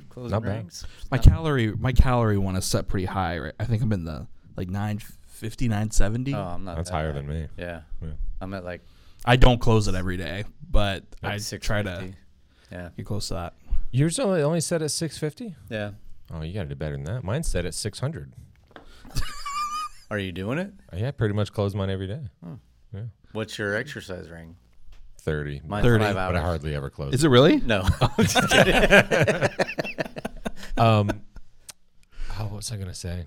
closing 0.08 0.30
Not 0.32 0.42
bad. 0.42 0.56
rings. 0.56 0.84
My 1.10 1.18
calorie 1.18 1.72
my 1.72 1.92
calorie 1.92 2.38
one 2.38 2.56
is 2.56 2.64
set 2.64 2.88
pretty 2.88 3.06
high. 3.06 3.38
Right? 3.38 3.52
I 3.60 3.64
think 3.64 3.82
I'm 3.82 3.92
in 3.92 4.04
the 4.04 4.26
like 4.56 4.68
950, 4.68 5.68
970. 5.68 6.34
Oh, 6.34 6.40
I'm 6.40 6.64
not. 6.64 6.76
That's 6.76 6.90
that 6.90 6.96
higher 6.96 7.12
high. 7.12 7.18
than 7.18 7.28
me. 7.28 7.46
Yeah. 7.56 7.82
Yeah. 8.02 8.08
I'm 8.40 8.52
at 8.54 8.64
like, 8.64 8.80
I 9.24 9.36
don't 9.36 9.60
close 9.60 9.86
it 9.88 9.94
every 9.94 10.16
day, 10.16 10.44
but 10.70 11.04
like 11.22 11.34
I 11.52 11.56
try 11.58 11.82
to 11.82 12.12
Yeah. 12.72 12.88
get 12.96 13.06
close 13.06 13.28
to 13.28 13.34
that. 13.34 13.54
Yours 13.92 14.18
only 14.18 14.42
only 14.42 14.60
set 14.60 14.82
at 14.82 14.90
650. 14.90 15.54
Yeah. 15.70 15.92
Oh, 16.32 16.42
you 16.42 16.52
got 16.52 16.64
to 16.64 16.68
do 16.68 16.74
better 16.74 16.96
than 16.96 17.04
that. 17.04 17.24
Mine's 17.24 17.48
set 17.48 17.64
at 17.66 17.74
600. 17.74 18.32
Are 20.10 20.18
you 20.18 20.32
doing 20.32 20.58
it? 20.58 20.72
Yeah, 20.94 21.08
I 21.08 21.10
pretty 21.12 21.34
much 21.34 21.52
close 21.52 21.74
mine 21.74 21.90
every 21.90 22.06
day. 22.06 22.20
What's 23.32 23.58
your 23.58 23.74
exercise 23.74 24.28
ring? 24.28 24.56
30. 25.20 25.62
Mine's 25.66 25.84
30. 25.84 26.04
five 26.04 26.14
but 26.14 26.20
hours. 26.20 26.36
I 26.36 26.40
hardly 26.40 26.74
ever 26.74 26.90
close. 26.90 27.14
Is 27.14 27.24
it 27.24 27.28
really? 27.28 27.56
No. 27.58 27.80
um 30.78 31.10
oh 32.38 32.44
what 32.44 32.56
was 32.56 32.70
i 32.70 32.76
gonna 32.76 32.92
say 32.92 33.24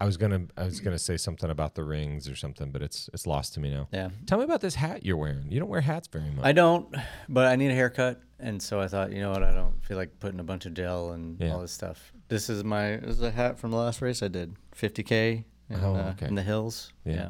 i 0.00 0.04
was 0.06 0.16
gonna 0.16 0.42
i 0.56 0.64
was 0.64 0.80
gonna 0.80 0.98
say 0.98 1.16
something 1.16 1.50
about 1.50 1.74
the 1.74 1.84
rings 1.84 2.28
or 2.28 2.34
something 2.34 2.70
but 2.70 2.82
it's 2.82 3.08
it's 3.12 3.26
lost 3.26 3.54
to 3.54 3.60
me 3.60 3.70
now 3.70 3.86
yeah. 3.92 4.08
tell 4.26 4.38
me 4.38 4.44
about 4.44 4.60
this 4.60 4.74
hat 4.74 5.04
you're 5.04 5.16
wearing 5.16 5.44
you 5.50 5.60
don't 5.60 5.68
wear 5.68 5.80
hats 5.80 6.08
very 6.08 6.30
much 6.30 6.44
I 6.44 6.52
don't, 6.52 6.94
but 7.28 7.46
I 7.46 7.56
need 7.56 7.70
a 7.70 7.74
haircut, 7.74 8.20
and 8.38 8.62
so 8.62 8.80
I 8.80 8.88
thought, 8.88 9.12
you 9.12 9.20
know 9.20 9.30
what? 9.30 9.42
I 9.42 9.52
don't 9.52 9.84
feel 9.84 9.96
like 9.98 10.18
putting 10.18 10.40
a 10.40 10.44
bunch 10.44 10.64
of 10.66 10.72
gel 10.74 11.12
and 11.12 11.38
Yeah. 11.38 11.52
all 11.52 11.60
this 11.60 11.72
stuff. 11.72 12.12
This 12.28 12.48
is 12.48 12.64
my 12.64 12.96
this 12.96 13.16
is 13.16 13.22
a 13.22 13.30
hat 13.30 13.58
from 13.58 13.70
the 13.72 13.76
last 13.76 14.00
race 14.00 14.22
I 14.22 14.28
did, 14.28 14.56
50k 14.74 15.44
in, 15.68 15.76
Oh, 15.84 15.94
uh, 15.94 16.14
in 16.22 16.34
the 16.34 16.42
hills. 16.42 16.92
Yeah. 17.04 17.14
Yeah, 17.14 17.28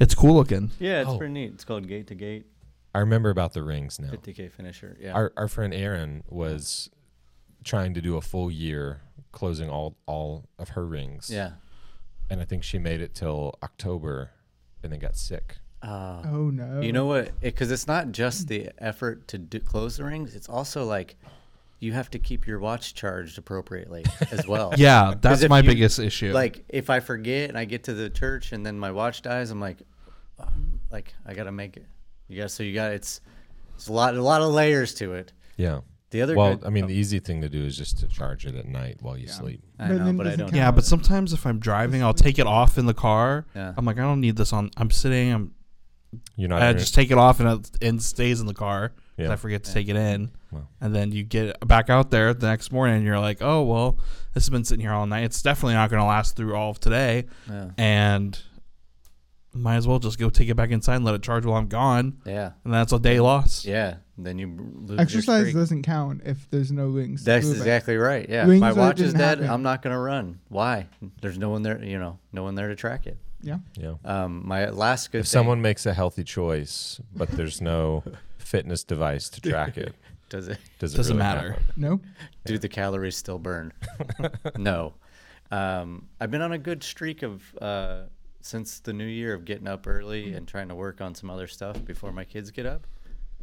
It's 0.00 0.14
cool 0.14 0.34
looking. 0.34 0.70
yeah, 0.80 1.00
it's 1.02 1.10
Oh. 1.10 1.18
pretty 1.18 1.32
neat. 1.34 1.52
It's 1.52 1.64
called 1.64 1.86
Gate 1.86 2.06
to 2.08 2.14
Gate, 2.14 2.46
i 2.94 2.98
remember 3.00 3.28
about 3.30 3.52
the 3.52 3.62
rings 3.62 3.98
now 4.00 4.10
50k 4.10 4.50
finisher. 4.50 4.96
Yeah, 5.00 5.12
our, 5.12 5.32
our 5.36 5.48
friend 5.48 5.72
Erin 5.74 6.22
was 6.28 6.88
trying 7.64 7.92
to 7.94 8.00
do 8.00 8.16
a 8.16 8.20
full 8.22 8.50
year 8.50 9.02
closing 9.30 9.68
all 9.70 9.96
all 10.06 10.44
of 10.58 10.70
her 10.70 10.86
rings 10.86 11.30
yeah. 11.30 11.52
And 12.32 12.40
i 12.40 12.44
think 12.44 12.62
she 12.64 12.78
made 12.78 13.00
it 13.00 13.14
till 13.14 13.54
october 13.62 14.30
and 14.82 14.90
then 14.92 14.98
got 14.98 15.14
sick 15.16 15.56
Uh, 15.82 16.22
Oh 16.24 16.48
no. 16.50 16.80
You 16.80 16.92
know 16.92 17.06
what? 17.06 17.40
Because 17.40 17.70
it's 17.72 17.88
not 17.88 18.12
just 18.12 18.46
the 18.46 18.70
effort 18.78 19.26
to 19.28 19.36
do, 19.38 19.58
close 19.58 19.96
the 19.96 20.04
rings; 20.04 20.36
it's 20.36 20.48
also 20.48 20.84
like 20.84 21.16
you 21.80 21.92
have 21.92 22.08
to 22.10 22.20
keep 22.20 22.46
your 22.46 22.60
watch 22.60 22.94
charged 22.94 23.36
appropriately 23.36 24.04
as 24.30 24.46
well. 24.52 24.72
Yeah, 24.76 25.14
that's 25.20 25.42
my 25.48 25.58
you- 25.58 25.68
biggest 25.70 25.98
issue. 25.98 26.32
Like 26.32 26.64
if 26.68 26.88
I 26.88 27.00
forget 27.00 27.48
and 27.50 27.58
I 27.58 27.64
get 27.64 27.82
to 27.90 27.94
the 27.94 28.08
church 28.10 28.52
and 28.52 28.64
then 28.64 28.78
my 28.78 28.92
watch 28.92 29.22
dies, 29.22 29.50
I'm 29.50 29.60
like, 29.60 29.78
like 30.90 31.14
I 31.26 31.34
gotta 31.34 31.50
make 31.52 31.76
it. 31.76 31.86
You 32.28 32.42
got 32.42 32.50
so 32.52 32.62
you 32.62 32.74
got 32.74 32.92
it's 32.92 33.20
it's 33.74 33.88
a 33.88 33.92
lot 33.92 34.14
a 34.14 34.22
lot 34.22 34.40
of 34.42 34.52
layers 34.52 34.94
to 35.02 35.14
it. 35.14 35.32
yeah 35.56 35.80
The 36.12 36.22
other 36.22 36.36
well 36.36 36.56
good- 36.56 36.66
i 36.66 36.70
mean 36.70 36.84
oh, 36.84 36.86
the 36.88 36.94
easy 36.94 37.18
thing 37.18 37.40
to 37.40 37.48
do 37.48 37.64
is 37.64 37.76
just 37.76 37.98
to 37.98 38.06
charge 38.06 38.46
it 38.46 38.54
at 38.54 38.66
night 38.66 38.98
while 39.00 39.18
you 39.18 39.26
sleep 39.28 39.62
I 39.78 39.88
But 39.88 39.96
know, 39.98 40.04
then 40.04 40.16
but 40.16 40.26
I 40.28 40.36
don't. 40.36 40.54
yeah, 40.54 40.70
but 40.70 40.84
sometimes 40.84 41.32
if 41.32 41.44
I'm 41.46 41.58
driving, 41.58 42.02
I'll 42.04 42.14
take 42.14 42.38
it 42.38 42.46
off 42.46 42.78
in 42.78 42.86
the 42.86 42.94
car. 42.94 43.46
Yeah. 43.56 43.74
I'm 43.76 43.84
like, 43.84 43.98
I 43.98 44.02
don't 44.02 44.20
need 44.20 44.36
this 44.36 44.52
on. 44.52 44.70
I'm 44.76 44.90
sitting. 44.92 45.32
I'm. 45.32 45.50
you're 46.36 46.48
not 46.50 46.62
I 46.62 46.72
just 46.74 46.94
take 46.94 47.10
it 47.10 47.18
off 47.18 47.40
and 47.40 47.48
it, 47.48 47.70
and 47.82 48.00
stays 48.00 48.40
in 48.40 48.46
the 48.46 48.54
car. 48.54 48.90
'cause 48.90 48.98
Yeah. 49.26 49.32
I 49.32 49.36
forget 49.36 49.64
to 49.64 49.72
take 49.72 49.88
it 49.88 49.96
in, 49.96 50.30
Wow. 50.52 50.68
and 50.80 50.94
then 50.94 51.10
you 51.12 51.22
get 51.24 51.66
back 51.66 51.90
out 51.90 52.10
there 52.10 52.32
the 52.34 52.46
next 52.46 52.70
morning, 52.72 52.96
and 52.96 53.04
you're 53.04 53.18
like, 53.18 53.38
oh 53.42 53.62
well, 53.64 53.98
this 54.34 54.44
has 54.44 54.50
been 54.50 54.64
sitting 54.64 54.82
here 54.84 54.92
all 54.92 55.06
night. 55.06 55.24
It's 55.24 55.42
definitely 55.42 55.74
not 55.74 55.90
going 55.90 56.00
to 56.00 56.06
last 56.06 56.36
through 56.36 56.54
all 56.54 56.70
of 56.70 56.78
today, 56.80 57.24
Yeah. 57.50 57.70
and 57.76 58.38
might 59.54 59.76
as 59.76 59.86
well 59.86 59.98
just 59.98 60.18
go 60.18 60.30
take 60.30 60.48
it 60.48 60.54
back 60.54 60.70
inside 60.70 60.96
and 60.96 61.04
let 61.04 61.14
it 61.14 61.22
charge 61.22 61.44
while 61.44 61.56
I'm 61.56 61.68
gone, 61.68 62.18
Yeah. 62.24 62.52
and 62.64 62.72
that's 62.72 62.92
a 62.92 62.98
day 62.98 63.20
lost. 63.20 63.64
Yeah. 63.64 63.96
Then 64.18 64.38
you 64.38 64.46
lose 64.74 64.98
Exercise 65.00 65.42
streak. 65.42 65.54
doesn't 65.54 65.82
count 65.82 66.22
if 66.24 66.48
there's 66.50 66.70
no 66.70 66.86
rings. 66.86 67.24
That's 67.24 67.44
prove 67.46 67.56
it. 67.56 67.60
exactly 67.60 67.96
right. 67.96 68.28
Yeah. 68.28 68.46
Rings 68.46 68.60
My 68.60 68.72
watch 68.72 69.00
is 69.00 69.12
dead. 69.12 69.38
happen. 69.38 69.50
I'm 69.50 69.62
not 69.62 69.82
gonna 69.82 69.98
run. 69.98 70.38
Why? 70.48 70.86
There's 71.20 71.38
no 71.38 71.50
one 71.50 71.62
there. 71.62 71.82
You 71.82 71.98
know, 71.98 72.18
no 72.32 72.42
one 72.44 72.54
there 72.54 72.68
to 72.68 72.76
track 72.76 73.06
it. 73.06 73.18
Yeah. 73.40 73.58
yeah 73.76 73.94
Um, 74.04 74.42
my 74.46 74.70
last 74.70 75.10
good 75.10 75.18
if 75.18 75.24
thing- 75.26 75.30
someone 75.30 75.60
makes 75.62 75.84
a 75.86 75.92
healthy 75.94 76.22
choice, 76.24 77.00
but 77.14 77.28
there's 77.30 77.60
no 77.60 78.04
fitness 78.38 78.84
device 78.84 79.28
to 79.30 79.40
track 79.40 79.76
it, 79.76 79.94
does 80.28 80.46
it 80.48 80.58
does 80.78 80.94
it 80.94 80.96
Doesn't 80.98 81.16
really 81.16 81.26
matter. 81.28 81.50
happen? 81.52 81.64
No. 81.76 82.00
do 82.44 82.58
the 82.58 82.68
calories 82.68 83.16
still 83.16 83.38
burn? 83.38 83.72
no. 84.56 84.94
Um, 85.50 86.06
I've 86.20 86.30
been 86.30 86.42
on 86.42 86.52
a 86.52 86.58
good 86.58 86.82
streak 86.84 87.22
of 87.22 87.42
uh, 87.60 88.02
since 88.42 88.80
the 88.80 88.92
new 88.92 89.06
year 89.06 89.34
of 89.34 89.44
getting 89.44 89.66
up 89.68 89.86
early 89.86 90.26
mm-hmm. 90.26 90.36
and 90.36 90.48
trying 90.48 90.68
to 90.68 90.74
work 90.74 91.00
on 91.00 91.14
some 91.14 91.30
other 91.30 91.46
stuff 91.46 91.82
before 91.84 92.12
my 92.12 92.24
kids 92.24 92.50
get 92.50 92.66
up, 92.66 92.86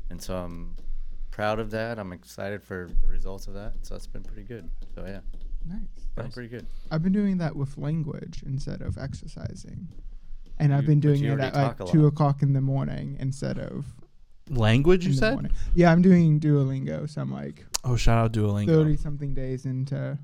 and 0.10 0.22
so 0.22 0.38
I'm 0.38 0.76
proud 1.32 1.60
of 1.60 1.72
that. 1.72 1.97
I'm 1.97 2.14
excited 2.14 2.64
for 2.64 2.89
the 3.02 3.08
results 3.08 3.47
of 3.47 3.54
that. 3.56 3.74
So 3.82 3.95
that's 3.95 4.08
been 4.08 4.24
pretty 4.24 4.43
good. 4.43 4.70
So 4.93 5.06
yeah, 5.06 5.22
Nice. 5.66 5.80
been 6.16 6.32
pretty 6.32 6.50
good. 6.50 6.68
I've 6.91 7.02
been 7.02 7.14
doing 7.14 7.38
that 7.38 7.56
with 7.56 7.78
language 7.78 8.43
instead 8.45 8.82
of 8.82 8.97
exercising. 8.97 9.88
And 10.62 10.74
I've 10.74 10.86
been 10.86 11.00
doing 11.00 11.24
it 11.24 11.39
at 11.39 11.54
like 11.56 11.86
two 11.89 12.08
o'clock 12.08 12.41
in 12.41 12.52
the 12.52 12.60
morning 12.62 13.16
instead 13.20 13.58
of 13.60 13.86
Language, 14.50 15.06
you 15.06 15.14
said? 15.14 15.34
morning. 15.34 15.52
Yeah, 15.76 15.91
I'm 15.91 16.02
doing 16.02 16.39
Duolingo, 16.39 17.08
so 17.10 17.22
I'm 17.22 17.32
like 17.32 17.66
Oh, 17.84 17.95
shout 17.95 18.18
out 18.18 18.34
Duolingo. 18.34 18.68
thirty 18.68 18.97
something 18.97 19.34
days 19.34 19.66
into 19.66 20.18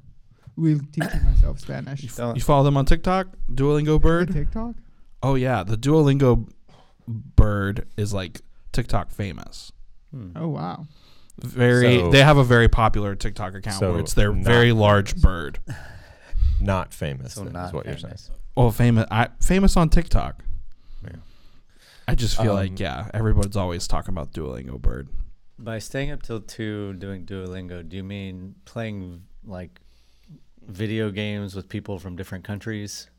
really 0.58 0.86
teaching 0.92 1.24
myself 1.24 1.60
Spanish. 1.60 2.04
You, 2.04 2.10
f- 2.10 2.16
Don't- 2.18 2.36
you 2.36 2.42
follow 2.42 2.64
them 2.64 2.78
on 2.78 2.86
TikTok? 2.86 3.28
Duolingo 3.52 4.00
bird? 4.02 4.32
TikTok? 4.34 4.76
Oh 5.24 5.36
yeah, 5.36 5.64
the 5.64 5.78
Duolingo 5.78 6.48
bird 7.08 7.88
is 7.98 8.14
like 8.14 8.42
TikTok 8.72 9.12
famous. 9.12 9.72
Hmm. 10.12 10.32
Oh 10.36 10.48
wow. 10.50 10.86
Very, 11.40 12.00
So- 12.00 12.12
they 12.12 12.24
have 12.24 12.38
a 12.38 12.44
very 12.44 12.70
popular 12.70 13.16
TikTok 13.16 13.56
account 13.56 13.78
So 13.78 13.92
where 13.92 14.00
it's 14.02 14.14
their 14.14 14.32
not 14.34 14.44
very 14.46 14.72
large 14.72 15.16
bird. 15.18 15.60
Not 16.62 16.94
famous. 16.94 17.34
So 17.34 17.44
not 17.44 17.68
is 17.68 17.74
what 17.74 17.86
you're 17.86 17.98
saying. 17.98 18.16
Oh, 18.56 18.72
famous, 18.72 19.06
I, 19.12 19.28
famous 19.42 19.76
on 19.76 19.90
TikTok. 19.90 20.42
Yeah. 21.04 21.18
I 22.08 22.16
just 22.16 22.38
feel 22.38 22.52
Um, 22.52 22.56
like 22.58 22.80
yeah, 22.80 23.10
everybody's 23.14 23.58
always 23.58 23.90
talking 23.90 24.14
about 24.14 24.32
Duolingo 24.32 24.82
bird. 24.82 25.10
By 25.60 25.80
staying 25.80 26.12
up 26.12 26.24
till 26.24 26.40
two 26.40 26.94
doing 26.94 27.26
Duolingo, 27.26 27.88
do 27.88 27.98
you 27.98 28.06
mean 28.06 28.56
playing 28.64 29.24
like 29.44 29.82
video 30.68 31.10
games 31.12 31.56
with 31.56 31.70
people 31.70 32.00
from 32.00 32.16
different 32.16 32.44
countries? 32.44 33.10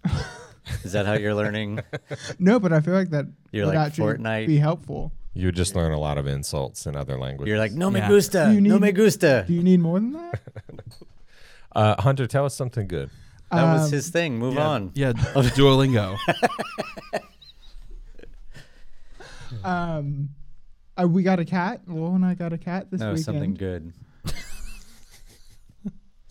Is 0.85 0.93
that 0.93 1.07
how 1.07 1.13
you're 1.15 1.35
learning? 1.35 1.81
No, 2.39 2.59
but 2.59 2.73
I 2.73 2.81
feel 2.81 2.95
like 2.95 3.11
that 3.11 3.27
You're 3.53 3.67
would 3.67 3.75
like 3.75 3.87
actually 3.89 4.15
Fortnite. 4.19 4.47
be 4.47 4.59
helpful. 4.59 5.13
You 5.35 5.47
would 5.47 5.55
just 5.57 5.77
learn 5.77 5.93
a 5.93 5.99
lot 5.99 6.19
of 6.19 6.27
insults 6.27 6.87
in 6.87 6.97
other 6.97 7.19
languages. 7.19 7.49
You're 7.51 7.59
like, 7.59 7.73
no 7.73 7.91
me 7.91 8.01
Yeah. 8.01 8.09
gusta, 8.09 8.51
You 8.53 8.61
no 8.61 8.75
need- 8.75 8.83
me 8.83 8.93
gusta. 8.93 9.45
Do 9.47 9.53
you 9.55 9.63
need 9.63 9.81
more 9.81 10.01
than 10.01 10.13
that? 10.13 10.41
uh, 11.77 12.03
Hunter, 12.03 12.27
tell 12.27 12.45
us 12.47 12.55
something 12.55 12.87
good. 12.89 13.11
That 13.53 13.73
was 13.75 13.87
Um, 13.87 13.93
his 13.93 14.09
thing. 14.09 14.39
Move 14.39 14.55
yeah, 14.55 14.67
on. 14.67 14.91
Yeah, 14.95 15.13
Duolingo. 15.57 16.17
Um, 19.63 20.31
uh, 21.01 21.07
we 21.07 21.23
got 21.23 21.39
a 21.39 21.45
cat. 21.45 21.83
Lowell 21.87 22.15
and 22.15 22.25
I 22.25 22.35
got 22.35 22.53
a 22.53 22.59
cat 22.59 22.91
this 22.91 23.01
No, 23.01 23.09
weekend. 23.11 23.25
something 23.25 23.55
good. 23.55 23.93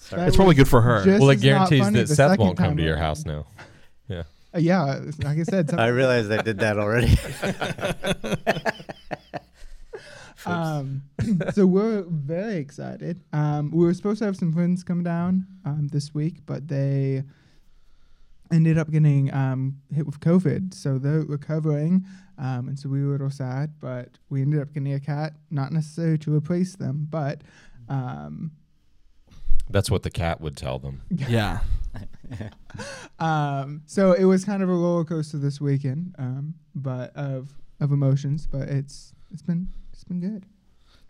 Sorry. 0.05 0.27
It's 0.27 0.35
probably 0.35 0.53
good 0.53 0.67
for 0.67 0.81
her. 0.81 1.03
just 1.03 1.19
well, 1.19 1.31
it 1.31 1.37
as 1.37 1.43
not 1.43 1.43
guarantees 1.43 1.79
funny 1.79 1.99
that 1.99 2.07
the 2.07 2.15
Seth 2.15 2.31
second 2.31 2.45
won't 2.45 2.57
come 2.57 2.67
time 2.67 2.77
to 2.77 2.83
your 2.83 2.93
around. 2.93 3.01
house 3.03 3.25
now. 3.25 3.47
Yeah. 4.07 4.23
Uh, 4.53 4.59
yeah, 4.59 4.99
like 5.23 5.39
I 5.39 5.43
said, 5.43 5.73
I 5.77 5.87
realized 5.87 6.31
I 6.31 6.43
did 6.43 6.59
that 6.59 6.77
already. 6.77 7.17
um, 10.45 11.01
so 11.53 11.65
we're 11.65 12.03
very 12.03 12.57
excited. 12.57 13.21
Um, 13.33 13.71
we 13.71 13.83
were 13.83 13.95
supposed 13.95 14.19
to 14.19 14.25
have 14.25 14.37
some 14.37 14.53
friends 14.53 14.83
come 14.83 15.03
down 15.03 15.47
um, 15.65 15.87
this 15.91 16.13
week, 16.13 16.35
but 16.45 16.67
they 16.67 17.23
ended 18.51 18.77
up 18.77 18.91
getting 18.91 19.33
um, 19.33 19.81
hit 19.91 20.05
with 20.05 20.19
COVID, 20.19 20.73
so 20.75 20.99
they're 20.99 21.21
recovering. 21.21 22.05
Um, 22.37 22.67
and 22.67 22.77
so 22.77 22.89
we 22.89 23.01
were 23.01 23.09
a 23.09 23.11
little 23.13 23.31
sad, 23.31 23.73
but 23.79 24.19
we 24.29 24.43
ended 24.43 24.61
up 24.61 24.71
getting 24.71 24.93
a 24.93 24.99
cat, 24.99 25.33
not 25.49 25.71
necessarily 25.71 26.19
to 26.19 26.35
replace 26.35 26.75
them, 26.75 27.07
but 27.09 27.41
um, 27.89 28.51
That's 29.70 29.89
what 29.91 30.03
the 30.03 30.09
cat 30.11 30.41
would 30.41 30.55
tell 30.57 30.80
them. 30.80 31.01
yeah. 31.09 31.59
um, 33.20 33.82
so 33.86 34.13
it 34.13 34.26
was 34.26 34.43
kind 34.45 34.61
of 34.61 34.70
a 34.70 34.74
roller 34.74 35.05
coaster 35.05 35.38
this 35.38 35.61
weekend, 35.61 36.16
um, 36.18 36.55
but 36.74 37.16
of 37.16 37.53
of 37.80 37.91
emotions. 37.91 38.47
But 38.51 38.70
it's 38.70 39.13
it's 39.32 39.41
been 39.41 39.70
it's 39.93 40.03
been 40.03 40.20
good. 40.20 40.45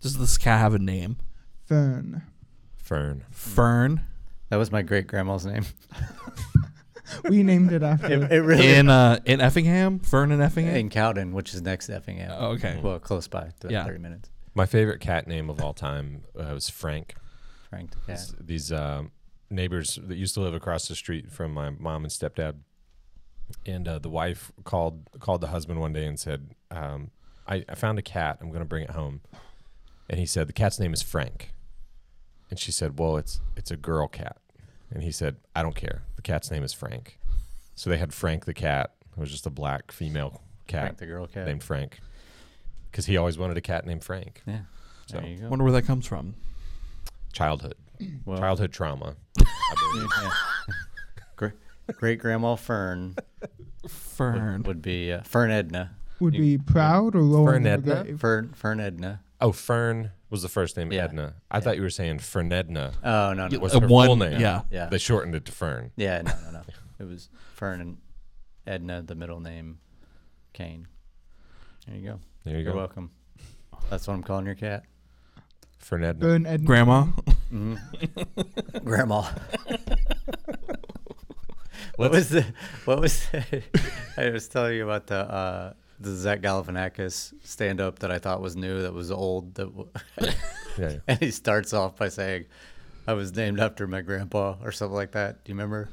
Does 0.02 0.18
this 0.18 0.38
cat 0.38 0.60
have 0.60 0.74
a 0.74 0.80
name? 0.80 1.18
Fern. 1.66 2.22
Fern. 2.78 3.24
Fern. 3.32 4.02
that 4.50 4.58
was 4.58 4.72
my 4.72 4.82
great 4.84 5.08
grandma's 5.08 5.46
name. 5.46 5.66
We 7.30 7.44
named 7.44 7.72
it 7.72 7.84
after. 7.84 8.12
It, 8.24 8.32
it 8.32 8.42
really 8.42 8.68
In 8.74 8.90
uh 8.90 9.20
in 9.26 9.40
Effingham? 9.40 10.00
Fern 10.00 10.32
in 10.32 10.42
Effingham? 10.42 10.76
in 10.76 10.90
Cowden, 10.90 11.34
which 11.34 11.54
is 11.54 11.62
next 11.62 11.86
to 11.88 11.96
Effingham. 11.96 12.32
Oh, 12.36 12.48
okay. 12.54 12.80
Well, 12.82 12.98
close 13.00 13.28
by, 13.28 13.52
about 13.60 13.72
Yeah. 13.72 13.86
thirty 13.86 14.00
minutes. 14.00 14.30
My 14.56 14.66
favorite 14.66 15.02
cat 15.02 15.28
name 15.28 15.50
of 15.50 15.62
all 15.62 15.74
time 15.74 16.24
uh, 16.38 16.46
was 16.54 16.68
Frank. 16.70 17.14
Frank 17.70 17.92
the 17.92 17.98
cat. 18.14 18.32
These 18.40 18.72
um, 18.72 19.12
neighbors 19.50 20.00
that 20.02 20.18
used 20.18 20.34
to 20.36 20.42
live 20.42 20.54
across 20.54 20.88
the 20.88 20.96
street 20.96 21.32
from 21.32 21.54
my 21.54 21.70
mom 21.70 22.04
and 22.04 22.12
stepdad 22.12 22.56
and 23.66 23.88
uh, 23.88 24.00
the 24.00 24.10
wife 24.10 24.52
called 24.64 25.10
called 25.20 25.42
the 25.42 25.48
husband 25.48 25.80
one 25.80 25.94
day 25.94 26.06
and 26.06 26.20
said, 26.20 26.56
um, 26.72 27.12
I, 27.48 27.64
"I 27.70 27.76
found 27.76 28.00
a 28.00 28.02
cat. 28.02 28.38
I'm 28.42 28.50
going 28.50 28.60
to 28.60 28.66
bring 28.66 28.84
it 28.84 28.92
home." 28.92 29.22
And 30.10 30.20
he 30.20 30.26
said, 30.26 30.48
"The 30.48 30.54
cat's 30.54 30.80
name 30.80 30.94
is 30.94 31.02
Frank." 31.02 31.54
And 32.50 32.60
she 32.60 32.72
said, 32.72 33.00
"Well, 33.00 33.18
it's 33.18 33.42
it's 33.56 33.72
a 33.72 33.78
girl 33.78 34.08
cat." 34.08 34.38
And 34.92 35.04
he 35.04 35.12
said, 35.12 35.38
"I 35.56 35.62
don't 35.62 35.76
care. 35.76 36.04
The 36.16 36.22
cat's 36.22 36.50
name 36.52 36.64
is 36.64 36.74
Frank." 36.74 37.20
So 37.76 37.90
they 37.90 37.98
had 37.98 38.14
Frank 38.14 38.46
the 38.46 38.54
cat. 38.54 38.94
It 39.16 39.20
was 39.20 39.32
just 39.32 39.46
a 39.46 39.50
black 39.50 39.92
female 39.92 40.42
cat 40.68 40.82
Frank 40.84 40.98
the 40.98 41.06
girl 41.06 41.28
cat. 41.28 41.46
named 41.46 41.64
Frank, 41.64 42.00
because 42.92 43.06
he 43.06 43.18
always 43.18 43.38
wanted 43.38 43.58
a 43.58 43.62
cat 43.62 43.86
named 43.86 44.04
Frank. 44.04 44.42
Yeah. 44.46 44.62
So 45.08 45.20
There 45.20 45.28
you 45.28 45.38
go. 45.38 45.50
Wonder 45.50 45.64
where 45.64 45.74
that 45.74 45.84
comes 45.84 46.08
from. 46.08 46.36
Childhood, 47.36 47.76
Well, 48.26 48.40
childhood 48.40 48.72
trauma. 48.74 49.16
I 49.40 49.76
believe. 49.94 50.10
yeah. 50.24 50.32
Great 52.00 52.18
grandma 52.18 52.56
Fern 52.56 53.16
Fern. 53.88 54.58
would, 54.60 54.68
would 54.68 54.82
be 54.82 55.12
uh, 55.12 55.22
Fern 55.22 55.52
Edna. 55.52 55.92
Would 56.20 56.34
You- 56.34 56.42
be 56.42 56.58
proud 56.58 57.14
or 57.16 57.22
lower 57.22 57.52
Fern 57.54 57.68
Edna? 57.68 58.18
Fern 58.18 58.54
Fern 58.54 58.80
Edna. 58.80 59.22
Oh, 59.40 59.52
Fern 59.52 60.10
was 60.32 60.42
the 60.42 60.50
first 60.50 60.78
name. 60.78 60.92
Yeah. 60.92 61.04
Edna. 61.04 61.36
I 61.52 61.60
thought 61.60 61.76
you 61.76 61.84
were 61.84 61.90
saying 61.92 62.20
Fernedna 62.20 62.94
Oh 63.04 63.34
no 63.34 63.48
no. 63.48 63.60
was 63.60 63.76
Uh, 63.76 63.82
her 63.82 63.88
one- 63.88 64.08
full 64.08 64.16
name. 64.16 64.40
yeah. 64.40 64.62
Yeah. 64.72 64.88
They 64.88 64.98
shortened 64.98 65.36
it 65.36 65.46
to 65.46 65.52
Fern. 65.52 65.92
Yeah, 65.96 66.22
no, 66.24 66.32
no, 66.46 66.52
no. 66.52 66.62
It 67.00 67.04
was 67.08 67.30
Fern 67.54 67.82
and 67.82 67.98
Edna, 68.66 69.04
the 69.04 69.14
middle 69.16 69.40
name, 69.42 69.78
Kane. 70.54 70.88
There 71.86 71.96
you 71.98 72.08
go. 72.10 72.20
There 72.46 72.58
you 72.58 72.64
You're 72.64 72.72
go. 72.72 72.78
welcome. 72.80 73.12
That's 73.92 74.08
what 74.08 74.14
I'm 74.16 74.24
calling 74.24 74.46
your 74.48 74.56
cat. 74.56 74.86
Fernedna. 75.86 76.20
Burn 76.20 76.46
Edna. 76.48 76.66
Grandma. 76.66 77.06
Grandma. 78.84 79.22
what 81.98 82.10
was 82.12 82.30
the? 82.30 82.44
What 82.86 83.00
was? 83.02 83.28
The, 83.30 83.62
I 84.18 84.30
was 84.32 84.48
telling 84.48 84.78
you 84.78 84.84
about 84.84 85.06
the 85.06 85.18
uh, 85.18 85.74
the 86.00 86.10
Zach 86.16 86.42
Galifianakis 86.42 87.34
stand 87.44 87.80
up 87.80 88.00
that 88.00 88.10
I 88.12 88.18
thought 88.18 88.42
was 88.42 88.56
new, 88.56 88.82
that 88.82 88.94
was 88.96 89.12
old. 89.12 89.54
That 89.56 89.66
w- 89.66 89.90
Yeah, 90.20 90.32
yeah. 90.80 90.96
and 91.08 91.20
he 91.20 91.30
starts 91.30 91.72
off 91.72 91.98
by 91.98 92.10
saying, 92.10 92.46
"I 93.08 93.14
was 93.14 93.36
named 93.36 93.60
after 93.60 93.86
my 93.86 94.02
grandpa" 94.02 94.56
or 94.64 94.72
something 94.72 94.96
like 94.96 95.12
that. 95.12 95.44
Do 95.46 95.52
you 95.52 95.56
remember? 95.56 95.88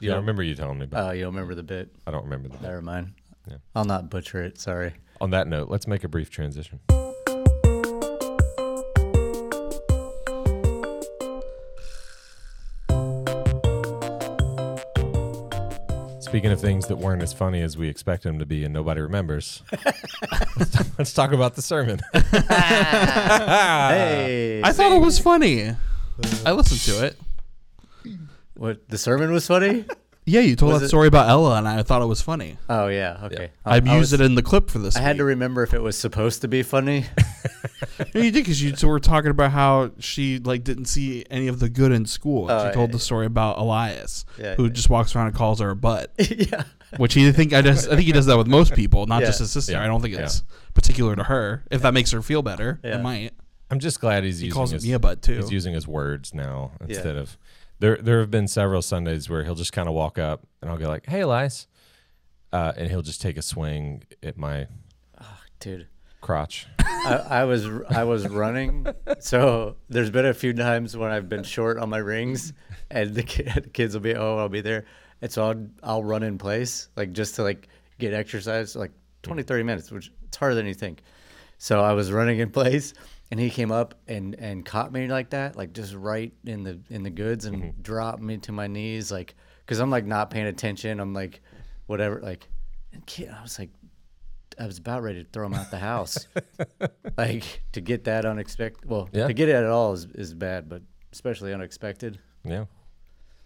You 0.00 0.08
Yeah, 0.08 0.12
I 0.12 0.14
don't- 0.14 0.22
remember 0.22 0.42
you 0.44 0.54
telling 0.54 0.78
me 0.78 0.84
about. 0.84 1.08
Oh, 1.08 1.12
you 1.12 1.24
don't 1.24 1.34
remember 1.34 1.54
the 1.54 1.62
bit? 1.62 1.94
I 2.06 2.10
don't 2.10 2.24
remember 2.24 2.48
that. 2.48 2.62
Never 2.62 2.80
mind. 2.80 3.12
Yeah. 3.46 3.56
I'll 3.74 3.84
not 3.84 4.08
butcher 4.08 4.42
it. 4.42 4.58
Sorry. 4.58 4.94
On 5.20 5.28
that 5.30 5.46
note, 5.46 5.68
let's 5.68 5.86
make 5.86 6.04
a 6.04 6.08
brief 6.08 6.30
transition. 6.30 6.80
Speaking 16.32 16.50
of 16.50 16.62
things 16.62 16.86
that 16.86 16.96
weren't 16.96 17.22
as 17.22 17.34
funny 17.34 17.60
as 17.60 17.76
we 17.76 17.90
expect 17.90 18.22
them 18.22 18.38
to 18.38 18.46
be 18.46 18.64
and 18.64 18.72
nobody 18.72 19.02
remembers, 19.02 19.62
let's, 20.56 20.70
talk, 20.72 20.86
let's 20.96 21.12
talk 21.12 21.32
about 21.32 21.56
the 21.56 21.60
sermon. 21.60 22.00
hey, 22.14 22.22
I 24.64 24.72
thought 24.72 24.92
it 24.92 25.02
was 25.02 25.18
funny. 25.18 25.76
I 26.46 26.52
listened 26.52 26.80
to 26.80 27.04
it. 27.04 27.20
what? 28.54 28.88
The 28.88 28.96
sermon 28.96 29.30
was 29.30 29.46
funny. 29.46 29.84
Yeah, 30.24 30.40
you 30.40 30.54
told 30.54 30.72
Was 30.72 30.80
that 30.82 30.84
it- 30.86 30.88
story 30.88 31.08
about 31.08 31.28
Ella, 31.28 31.58
and 31.58 31.66
I 31.66 31.82
thought 31.82 32.00
it 32.00 32.06
was 32.06 32.22
funny. 32.22 32.56
Oh 32.68 32.86
yeah. 32.86 33.18
Okay. 33.24 33.50
I, 33.64 33.76
used 33.78 33.88
was- 33.98 34.12
it 34.12 34.20
in 34.20 34.36
the 34.36 34.42
clip 34.42 34.70
for 34.70 34.78
this. 34.78 34.96
I 34.96 35.00
had 35.00 35.16
to 35.18 35.24
remember 35.24 35.62
if 35.64 35.74
it 35.74 35.80
was 35.80 35.96
supposed 35.98 36.42
to 36.42 36.48
be 36.48 36.62
funny. 36.62 37.06
Yeah, 38.14 38.22
you 38.22 38.30
did 38.30 38.44
because 38.44 38.62
you 38.62 38.72
two 38.72 38.86
were 38.88 39.00
talking 39.00 39.30
about 39.30 39.50
how 39.52 39.90
she 39.98 40.38
like 40.38 40.64
didn't 40.64 40.84
see 40.86 41.24
any 41.30 41.48
of 41.48 41.58
the 41.60 41.68
good 41.68 41.92
in 41.92 42.06
school. 42.06 42.50
Oh, 42.50 42.68
she 42.68 42.74
told 42.74 42.90
yeah. 42.90 42.92
the 42.94 42.98
story 42.98 43.26
about 43.26 43.58
Elias, 43.58 44.24
Yeah, 44.38 44.54
who 44.54 44.64
yeah. 44.64 44.70
just 44.70 44.88
walks 44.90 45.14
around 45.14 45.28
and 45.28 45.36
calls 45.36 45.60
her 45.60 45.70
a 45.70 45.76
butt. 45.76 46.12
yeah. 46.18 46.64
Which 46.96 47.14
he 47.14 47.30
think 47.32 47.52
I 47.52 47.60
just 47.62 47.86
I 47.88 47.90
think 47.90 48.02
he 48.02 48.12
does 48.12 48.26
that 48.26 48.38
with 48.38 48.46
most 48.46 48.74
people, 48.74 49.06
not 49.06 49.20
Yeah. 49.20 49.26
just 49.28 49.40
his 49.40 49.50
sister. 49.50 49.72
Yeah. 49.72 49.82
I 49.82 49.86
don't 49.86 50.00
think 50.00 50.14
it's 50.14 50.42
particular 50.74 51.16
to 51.16 51.24
her. 51.24 51.64
If 51.70 51.82
that 51.82 51.92
makes 51.94 52.10
her 52.12 52.22
feel 52.22 52.42
better, 52.42 52.80
Yeah. 52.84 52.96
it 52.98 53.02
might. 53.02 53.32
I'm 53.70 53.78
just 53.80 54.00
glad 54.00 54.24
he's 54.24 54.38
He 54.38 54.46
using 54.46 54.56
calls 54.56 54.70
his, 54.70 54.84
me 54.86 54.92
a 54.92 54.98
butt 54.98 55.22
too. 55.22 55.36
He's 55.36 55.50
using 55.52 55.74
his 55.74 55.86
words 55.88 56.34
now 56.34 56.72
Yeah. 56.80 56.86
instead 56.96 57.16
of 57.16 57.36
there. 57.82 57.96
There 57.96 58.20
have 58.20 58.30
been 58.30 58.48
several 58.48 58.80
Sundays 58.80 59.28
where 59.28 59.44
he'll 59.44 59.54
just 59.56 59.72
kind 59.72 59.88
of 59.88 59.94
walk 59.94 60.18
up 60.18 60.46
and 60.62 60.70
I'll 60.70 60.78
go 60.78 60.88
like, 60.88 61.04
"Hey, 61.06 61.20
Elias," 61.20 61.66
uh, 62.52 62.72
and 62.76 62.88
he'll 62.88 63.02
just 63.02 63.20
take 63.20 63.36
a 63.36 63.42
swing 63.42 64.04
at 64.22 64.38
my 64.38 64.68
Dude. 65.60 65.88
crotch. 66.20 66.66
I, 66.80 67.14
I 67.30 67.44
was 67.44 67.66
I 67.90 68.04
was 68.04 68.28
running, 68.28 68.86
so 69.18 69.76
there's 69.88 70.10
been 70.10 70.26
a 70.26 70.34
few 70.34 70.52
times 70.52 70.96
when 70.96 71.10
I've 71.10 71.28
been 71.28 71.42
short 71.42 71.78
on 71.78 71.90
my 71.90 71.98
rings, 71.98 72.52
and 72.90 73.14
the, 73.14 73.22
ki- 73.22 73.42
the 73.54 73.68
kids 73.68 73.94
will 73.94 74.00
be 74.00 74.14
oh 74.14 74.38
I'll 74.38 74.48
be 74.48 74.60
there, 74.60 74.84
and 75.20 75.30
so 75.30 75.44
I'll 75.44 75.66
I'll 75.82 76.04
run 76.04 76.22
in 76.22 76.38
place 76.38 76.88
like 76.96 77.12
just 77.12 77.34
to 77.36 77.42
like 77.42 77.68
get 77.98 78.14
exercise 78.14 78.74
like 78.76 78.92
20 79.22 79.42
30 79.42 79.62
minutes, 79.64 79.90
which 79.90 80.10
it's 80.24 80.36
harder 80.36 80.54
than 80.54 80.66
you 80.66 80.74
think. 80.74 81.02
So 81.58 81.80
I 81.80 81.92
was 81.92 82.10
running 82.12 82.38
in 82.40 82.50
place, 82.50 82.94
and 83.32 83.40
he 83.40 83.50
came 83.50 83.72
up 83.72 83.94
and 84.06 84.34
and 84.38 84.64
caught 84.64 84.92
me 84.92 85.08
like 85.08 85.30
that, 85.30 85.56
like 85.56 85.72
just 85.72 85.94
right 85.94 86.32
in 86.44 86.62
the 86.62 86.78
in 86.90 87.02
the 87.02 87.10
goods, 87.10 87.46
and 87.46 87.82
dropped 87.82 88.22
me 88.22 88.36
to 88.38 88.52
my 88.52 88.68
knees, 88.68 89.10
like 89.10 89.34
because 89.66 89.80
I'm 89.80 89.90
like 89.90 90.06
not 90.06 90.30
paying 90.30 90.46
attention. 90.46 91.00
I'm 91.00 91.12
like 91.14 91.40
whatever, 91.86 92.20
like. 92.20 92.48
And 92.94 93.06
kid, 93.06 93.34
I 93.34 93.40
was 93.42 93.58
like, 93.58 93.70
I 94.60 94.66
was 94.66 94.76
about 94.76 95.02
ready 95.02 95.24
to 95.24 95.30
throw 95.30 95.46
him 95.46 95.54
out 95.54 95.70
the 95.70 95.78
house. 95.78 96.28
like 97.16 97.62
to 97.72 97.80
get 97.80 98.04
that 98.04 98.26
unexpected. 98.26 98.86
Well, 98.86 99.08
Yeah. 99.12 99.28
to 99.28 99.32
get 99.32 99.48
it 99.48 99.54
at 99.54 99.64
all 99.64 99.94
is, 99.94 100.04
is 100.14 100.34
bad, 100.34 100.68
but 100.68 100.82
especially 101.10 101.54
unexpected. 101.54 102.18
Yeah. 102.44 102.66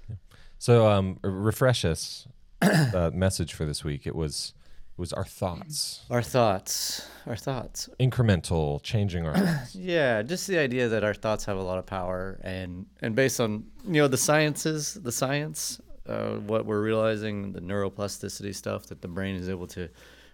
Yeah. 0.08 0.16
So, 0.58 0.88
um, 0.88 1.20
refresh 1.22 1.84
us. 1.84 2.26
uh, 2.60 3.10
message 3.14 3.54
for 3.54 3.64
this 3.64 3.84
week. 3.84 4.04
It 4.04 4.16
was, 4.16 4.52
it 4.96 5.00
was 5.00 5.12
our 5.12 5.24
thoughts, 5.26 6.04
Our 6.10 6.22
thoughts, 6.22 7.06
our 7.26 7.36
thoughts. 7.36 7.88
incremental, 8.00 8.82
changing 8.82 9.26
our 9.26 9.36
thoughts. 9.36 9.74
Yeah, 9.94 10.22
just 10.22 10.46
the 10.46 10.58
idea 10.58 10.88
that 10.88 11.04
our 11.04 11.12
thoughts 11.14 11.44
have 11.44 11.58
a 11.58 11.62
lot 11.62 11.78
of 11.78 11.84
power, 11.86 12.40
and 12.42 12.86
and 13.02 13.14
based 13.14 13.38
on 13.40 13.66
you 13.84 14.00
know 14.00 14.08
the 14.08 14.16
sciences, 14.16 14.94
the 14.94 15.12
science, 15.12 15.80
uh, 16.08 16.36
what 16.36 16.64
we're 16.64 16.80
realizing, 16.82 17.52
the 17.52 17.60
neuroplasticity 17.60 18.54
stuff 18.54 18.86
that 18.86 19.02
the 19.02 19.08
brain 19.08 19.36
is 19.36 19.48
able 19.50 19.66
to, 19.68 19.88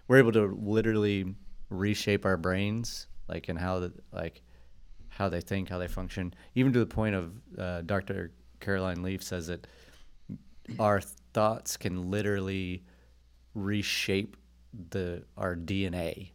we're 0.07 0.17
able 0.19 0.31
to 0.31 0.45
literally 0.61 1.35
reshape 1.69 2.25
our 2.25 2.37
brains, 2.37 3.07
like 3.27 3.49
and 3.49 3.59
how 3.59 3.79
the 3.79 3.91
like 4.13 4.41
how 5.09 5.27
they 5.29 5.41
think, 5.41 5.67
how 5.69 5.77
they 5.77 5.87
function, 5.89 6.33
even 6.55 6.71
to 6.71 6.79
the 6.79 6.85
point 6.85 7.15
of 7.15 7.33
uh, 7.59 7.81
Dr. 7.81 8.31
Caroline 8.61 9.03
Leaf 9.03 9.21
says 9.21 9.47
that 9.47 9.67
our 10.79 11.01
thoughts 11.33 11.75
can 11.75 12.09
literally 12.09 12.83
reshape 13.53 14.37
the 14.89 15.23
our 15.37 15.55
DNA. 15.55 16.31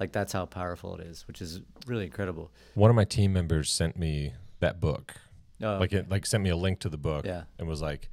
Like 0.00 0.12
that's 0.12 0.32
how 0.32 0.46
powerful 0.46 0.94
it 0.96 1.00
is, 1.06 1.26
which 1.26 1.40
is 1.42 1.60
really 1.86 2.04
incredible. 2.04 2.52
One 2.74 2.88
of 2.90 2.96
my 2.96 3.04
team 3.04 3.32
members 3.32 3.70
sent 3.70 3.96
me 3.96 4.32
that 4.60 4.80
book. 4.80 5.14
Oh, 5.60 5.78
like 5.78 5.92
it, 5.92 6.08
like 6.08 6.24
sent 6.24 6.44
me 6.44 6.50
a 6.50 6.56
link 6.56 6.78
to 6.80 6.88
the 6.88 6.96
book. 6.98 7.24
Yeah. 7.26 7.42
And 7.58 7.66
was 7.66 7.82
like, 7.82 8.08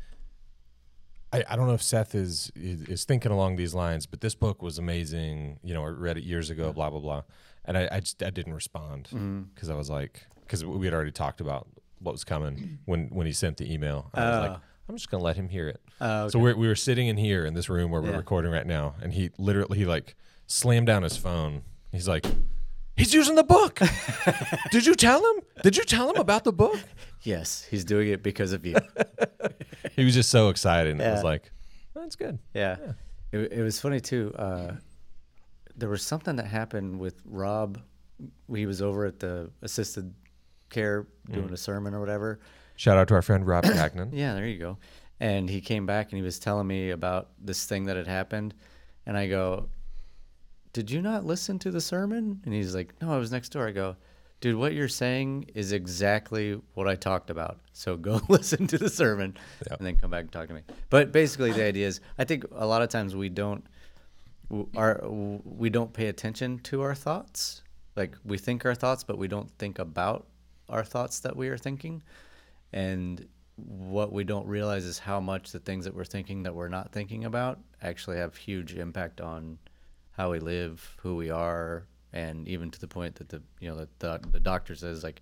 I, 1.31 1.43
I 1.49 1.55
don't 1.55 1.67
know 1.67 1.73
if 1.73 1.83
Seth 1.83 2.15
is, 2.15 2.51
is 2.55 2.81
is 2.87 3.05
thinking 3.05 3.31
along 3.31 3.55
these 3.57 3.73
lines, 3.75 4.05
but 4.07 4.21
this 4.21 4.33
book 4.35 4.61
was 4.63 4.77
amazing. 4.79 5.59
You 5.63 5.73
know, 5.73 5.83
I 5.83 5.89
read 5.89 6.17
it 6.17 6.23
years 6.23 6.49
ago. 6.49 6.71
Blah 6.73 6.89
blah 6.89 6.99
blah. 6.99 7.21
And 7.65 7.77
I, 7.77 7.87
I 7.91 7.99
just 7.99 8.21
I 8.23 8.29
didn't 8.29 8.53
respond 8.53 9.09
Mm-hmm. 9.11 9.41
because 9.53 9.69
I 9.69 9.75
was 9.75 9.89
like, 9.89 10.25
because 10.41 10.63
we 10.65 10.85
had 10.87 10.93
already 10.93 11.11
talked 11.11 11.39
about 11.41 11.67
what 11.99 12.13
was 12.13 12.23
coming 12.23 12.79
when 12.85 13.07
when 13.09 13.27
he 13.27 13.33
sent 13.33 13.57
the 13.57 13.71
email. 13.71 14.09
I 14.13 14.29
was 14.29 14.49
like, 14.49 14.57
Oh. 14.57 14.61
I'm 14.89 14.95
just 14.95 15.09
gonna 15.09 15.23
let 15.23 15.35
him 15.35 15.49
hear 15.49 15.67
it. 15.67 15.81
Oh, 16.01 16.27
So 16.29 16.39
we're, 16.39 16.55
we 16.55 16.67
were 16.67 16.75
sitting 16.75 17.07
in 17.07 17.17
here 17.17 17.45
in 17.45 17.53
this 17.53 17.69
room 17.69 17.89
where 17.91 18.01
we're 18.01 18.11
Yeah. 18.11 18.17
recording 18.17 18.51
right 18.51 18.65
now, 18.67 18.95
and 19.01 19.13
he 19.13 19.31
literally 19.37 19.77
he 19.77 19.85
like 19.85 20.15
slammed 20.47 20.87
down 20.87 21.03
his 21.03 21.17
phone. 21.17 21.61
He's 21.91 22.07
like, 22.07 22.25
he's 22.97 23.13
using 23.13 23.35
the 23.35 23.43
book. 23.43 23.79
Did 24.71 24.85
you 24.85 24.95
tell 24.95 25.19
him? 25.25 25.41
Did 25.63 25.77
you 25.77 25.83
tell 25.85 26.09
him 26.09 26.17
about 26.17 26.43
the 26.43 26.51
book? 26.51 26.77
yes, 27.23 27.65
he's 27.69 27.85
doing 27.85 28.09
it 28.09 28.21
because 28.23 28.51
of 28.53 28.65
you. 28.65 28.75
He 29.95 30.03
was 30.03 30.13
just 30.13 30.29
so 30.29 30.49
excited. 30.49 30.91
And 30.91 31.01
It 31.01 31.09
was 31.09 31.19
Yeah. 31.19 31.23
like, 31.23 31.51
that's 31.93 32.17
good. 32.17 32.37
yeah. 32.53 32.75
It, 33.31 33.53
it 33.53 33.63
was 33.63 33.79
funny 33.79 34.01
too. 34.01 34.33
Uh, 34.37 34.73
there 35.77 35.87
was 35.87 36.01
something 36.01 36.35
that 36.35 36.47
happened 36.47 36.99
with 36.99 37.15
Rob. 37.23 37.79
He 38.53 38.65
was 38.65 38.81
over 38.81 39.05
at 39.05 39.19
the 39.19 39.51
assisted 39.61 40.13
care 40.69 41.07
doing 41.31 41.53
a 41.53 41.55
sermon 41.57 41.93
or 41.93 42.01
whatever. 42.01 42.39
Shout 42.75 42.97
out 42.97 43.07
to 43.07 43.13
our 43.13 43.21
friend 43.21 43.47
Rob 43.47 43.63
Gagnon. 43.73 44.09
Yeah, 44.11 44.33
there 44.33 44.47
you 44.47 44.57
go. 44.59 44.77
And 45.19 45.49
he 45.49 45.61
came 45.61 45.85
back 45.85 46.11
and 46.11 46.17
he 46.17 46.23
was 46.23 46.39
telling 46.39 46.67
me 46.67 46.89
about 46.89 47.29
this 47.39 47.65
thing 47.65 47.85
that 47.85 47.95
had 47.95 48.07
happened. 48.07 48.53
And 49.05 49.17
I 49.17 49.27
go, 49.27 49.69
Did 50.73 50.91
you 50.91 51.01
not 51.01 51.25
listen 51.25 51.57
to 51.59 51.71
the 51.71 51.81
sermon? 51.81 52.41
And 52.45 52.53
he's 52.53 52.75
like, 52.75 52.93
No, 53.01 53.13
I 53.13 53.17
was 53.17 53.31
next 53.31 53.49
door. 53.49 53.67
I 53.67 53.71
go, 53.71 53.95
Dude, 54.41 54.57
what 54.57 54.73
you're 54.73 54.89
saying 54.89 55.49
is 55.55 55.71
exactly 55.71 56.59
what 56.73 56.87
I 56.87 56.95
talked 56.95 57.29
about. 57.29 57.59
So 57.71 57.95
go 57.95 58.19
listen 58.29 58.67
to 58.67 58.77
the 58.77 58.89
sermon 58.89 59.37
Yeah. 59.65 59.75
and 59.77 59.87
then 59.87 59.95
come 59.95 60.11
back 60.11 60.21
and 60.23 60.31
talk 60.31 60.47
to 60.49 60.53
me. 60.53 60.61
But 60.89 61.11
basically, 61.11 61.51
the 61.53 61.63
idea 61.63 61.87
is 61.87 62.01
I 62.17 62.25
think 62.25 62.43
a 62.53 62.65
lot 62.65 62.81
of 62.81 62.89
times 62.89 63.15
we 63.15 63.29
don't. 63.29 63.65
Our, 64.75 65.01
we 65.09 65.71
don't 65.71 65.91
pay 65.91 66.07
attention 66.07 66.59
to 66.59 66.81
our 66.81 66.93
thoughts. 66.93 67.63
Like 67.95 68.15
we 68.23 68.37
think 68.37 68.63
our 68.65 68.75
thoughts, 68.75 69.03
but 69.03 69.17
we 69.17 69.27
don't 69.27 69.49
think 69.57 69.79
about 69.79 70.27
our 70.69 70.83
thoughts 70.83 71.19
that 71.21 71.35
we 71.35 71.47
are 71.47 71.57
thinking 71.57 72.03
and 72.73 73.25
what 73.57 74.11
we 74.11 74.23
don't 74.23 74.47
realize 74.47 74.85
is 74.85 74.99
how 74.99 75.19
much 75.19 75.51
the 75.51 75.59
things 75.59 75.85
that 75.85 75.95
we're 75.95 76.03
thinking 76.03 76.43
that 76.43 76.53
we're 76.53 76.67
not 76.67 76.91
thinking 76.91 77.25
about 77.25 77.59
actually 77.81 78.17
have 78.17 78.35
huge 78.35 78.75
impact 78.75 79.21
on 79.21 79.57
how 80.11 80.31
we 80.31 80.39
live, 80.39 80.97
who 81.01 81.15
we 81.15 81.29
are, 81.29 81.85
and 82.13 82.47
even 82.47 82.71
to 82.71 82.79
the 82.79 82.87
point 82.87 83.15
that 83.15 83.29
the 83.29 83.41
you 83.59 83.69
know 83.69 83.87
the, 83.99 84.19
the 84.31 84.39
doctor 84.39 84.75
says 84.75 85.03
like 85.03 85.21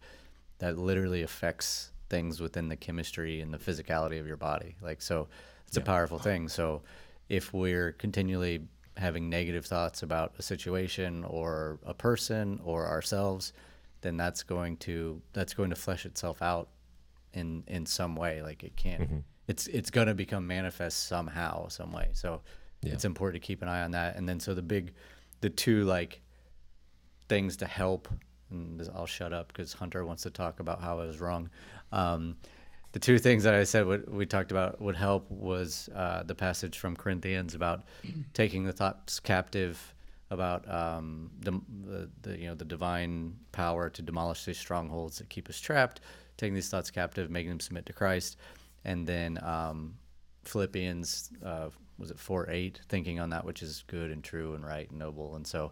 that 0.60 0.78
literally 0.78 1.24
affects 1.24 1.92
things 2.10 2.40
within 2.40 2.70
the 2.70 2.76
chemistry 2.76 3.42
and 3.42 3.54
the 3.54 3.58
physicality 3.58 4.20
of 4.20 4.28
your 4.28 4.38
body. 4.38 4.76
Like 4.82 5.02
so, 5.02 5.28
it's 5.68 5.78
a 5.78 5.82
powerful 5.82 6.20
thing. 6.20 6.48
So 6.48 6.84
if 7.30 7.54
we're 7.54 7.92
continually 7.94 8.68
having 8.98 9.30
negative 9.30 9.66
thoughts 9.66 10.04
about 10.04 10.34
a 10.38 10.44
situation 10.44 11.24
or 11.24 11.80
a 11.86 11.94
person 11.94 12.60
or 12.64 12.88
ourselves, 12.88 13.54
then 14.02 14.18
that's 14.18 14.44
going 14.44 14.78
to 14.78 15.22
that's 15.34 15.54
going 15.54 15.70
to 15.72 15.76
flesh 15.76 16.06
itself 16.06 16.42
out 16.42 16.70
in 17.34 17.64
in 17.68 17.86
some 17.86 18.16
way. 18.16 18.42
Like 18.42 18.64
it 18.64 18.76
can't. 18.76 19.02
It's 19.48 19.68
it's 19.68 19.90
going 19.90 20.08
to 20.08 20.14
become 20.14 20.48
manifest 20.48 21.08
somehow, 21.08 21.68
some 21.68 21.92
way. 21.92 22.10
So 22.14 22.42
it's 22.92 23.06
important 23.06 23.42
to 23.42 23.46
keep 23.46 23.62
an 23.62 23.68
eye 23.68 23.84
on 23.84 23.92
that. 23.92 24.16
And 24.16 24.28
then 24.28 24.40
so 24.40 24.54
the 24.54 24.62
big, 24.62 24.94
the 25.42 25.50
two 25.50 25.84
like 25.86 26.22
things 27.30 27.58
to 27.58 27.66
help. 27.66 28.08
And 28.50 28.88
I'll 28.94 29.06
shut 29.06 29.34
up 29.34 29.48
because 29.48 29.74
Hunter 29.74 30.06
wants 30.06 30.24
to 30.24 30.30
talk 30.30 30.60
about 30.60 30.82
how 30.82 31.00
I 31.00 31.06
was 31.06 31.20
wrong. 31.20 31.50
Um, 31.92 32.38
the 32.92 33.00
two 33.00 33.18
things 33.18 33.44
that 33.44 33.56
I 33.56 33.64
said 33.64 33.88
would, 33.88 34.08
we 34.14 34.26
talked 34.28 34.52
about 34.52 34.80
would 34.80 34.96
help 34.96 35.30
was 35.32 35.90
uh, 35.96 36.22
the 36.24 36.36
passage 36.36 36.78
from 36.78 36.96
Corinthians 36.96 37.56
about 37.56 37.84
taking 38.34 38.66
the 38.66 38.74
thoughts 38.74 39.20
captive, 39.20 39.96
about 40.30 40.70
um, 40.72 41.32
the, 41.40 41.52
the, 41.86 42.10
the 42.22 42.40
you 42.40 42.48
know 42.48 42.56
the 42.56 42.66
divine 42.66 43.36
power 43.52 43.90
to 43.90 44.02
demolish 44.02 44.46
these 44.46 44.58
strongholds 44.58 45.18
that 45.18 45.30
keep 45.30 45.50
us 45.50 45.60
trapped, 45.60 46.02
taking 46.38 46.54
these 46.54 46.70
thoughts 46.70 46.92
captive, 46.92 47.30
making 47.30 47.50
them 47.50 47.60
submit 47.60 47.86
to 47.86 47.94
Christ, 47.94 48.38
and 48.86 49.08
then 49.08 49.44
um, 49.44 49.96
Philippians 50.44 51.32
uh, 51.46 51.70
was 51.98 52.12
it 52.12 52.20
four 52.20 52.50
eight, 52.50 52.82
thinking 52.90 53.20
on 53.20 53.30
that 53.30 53.46
which 53.46 53.62
is 53.62 53.84
good 53.88 54.12
and 54.12 54.24
true 54.24 54.56
and 54.56 54.66
right 54.66 54.90
and 54.90 55.00
noble, 55.00 55.36
and 55.36 55.46
so 55.48 55.72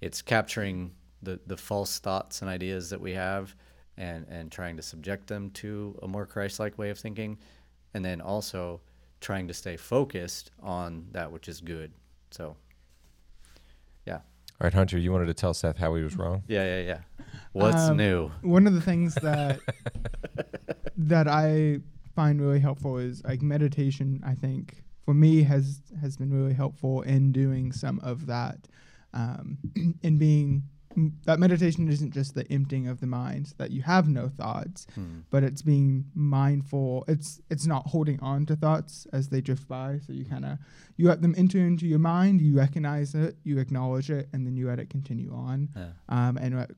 it's 0.00 0.22
capturing 0.22 0.92
the 1.22 1.40
the 1.46 1.56
false 1.56 1.98
thoughts 1.98 2.42
and 2.42 2.50
ideas 2.50 2.90
that 2.90 3.00
we 3.00 3.12
have 3.12 3.54
and 3.96 4.26
and 4.28 4.52
trying 4.52 4.76
to 4.76 4.82
subject 4.82 5.26
them 5.26 5.50
to 5.50 5.98
a 6.02 6.08
more 6.08 6.26
christ-like 6.26 6.78
way 6.78 6.90
of 6.90 6.98
thinking. 6.98 7.38
And 7.94 8.04
then 8.04 8.20
also 8.20 8.80
trying 9.20 9.48
to 9.48 9.54
stay 9.54 9.76
focused 9.76 10.52
on 10.62 11.06
that 11.12 11.32
which 11.32 11.48
is 11.48 11.60
good. 11.60 11.90
So 12.30 12.54
All 14.60 14.64
right, 14.66 14.74
Hunter, 14.74 14.98
you 14.98 15.12
wanted 15.12 15.26
to 15.26 15.34
tell 15.34 15.54
Seth 15.54 15.76
how 15.78 15.94
he 15.94 16.02
was 16.02 16.16
wrong. 16.16 16.42
yeah 16.48 16.64
yeah 16.64 16.80
yeah 16.80 16.98
what's 17.52 17.88
Um, 17.88 17.96
new 17.96 18.30
One 18.42 18.66
of 18.66 18.74
the 18.74 18.80
things 18.80 19.14
that 19.16 19.60
that 20.96 21.28
I 21.28 21.78
find 22.14 22.40
really 22.40 22.60
helpful 22.60 22.98
is 22.98 23.22
like 23.24 23.42
meditation. 23.42 24.20
I 24.26 24.34
think 24.34 24.82
for 25.04 25.14
me 25.14 25.42
has 25.44 25.80
has 26.00 26.16
been 26.16 26.32
really 26.32 26.54
helpful 26.54 27.02
in 27.02 27.32
doing 27.32 27.72
some 27.72 28.00
of 28.00 28.26
that, 28.26 28.66
um, 29.14 29.58
in 30.02 30.18
being 30.18 30.48
m- 30.48 30.62
that 31.26 31.38
meditation 31.38 31.88
isn't 31.88 32.12
just 32.12 32.34
the 32.34 32.50
emptying 32.50 32.88
of 32.88 33.00
the 33.00 33.06
mind 33.06 33.54
that 33.58 33.70
you 33.70 33.82
have 33.82 34.08
no 34.08 34.28
thoughts, 34.28 34.86
Hmm. 34.94 35.20
but 35.30 35.44
it's 35.44 35.62
being 35.62 36.06
mindful. 36.14 37.04
It's 37.06 37.40
it's 37.50 37.66
not 37.66 37.86
holding 37.88 38.18
on 38.20 38.46
to 38.46 38.56
thoughts 38.56 39.06
as 39.12 39.28
they 39.28 39.40
drift 39.40 39.68
by. 39.68 40.00
So 40.06 40.12
you 40.12 40.24
kind 40.24 40.44
of 40.44 40.58
you 40.96 41.06
let 41.08 41.22
them 41.22 41.34
enter 41.36 41.58
into 41.58 41.86
your 41.86 41.98
mind, 42.00 42.40
you 42.40 42.56
recognize 42.56 43.14
it, 43.14 43.36
you 43.44 43.58
acknowledge 43.58 44.10
it, 44.10 44.28
and 44.32 44.46
then 44.46 44.56
you 44.56 44.66
let 44.66 44.78
it 44.80 44.90
continue 44.90 45.32
on 45.32 45.68
yeah. 45.76 45.90
um, 46.08 46.36
and 46.38 46.56
let 46.56 46.70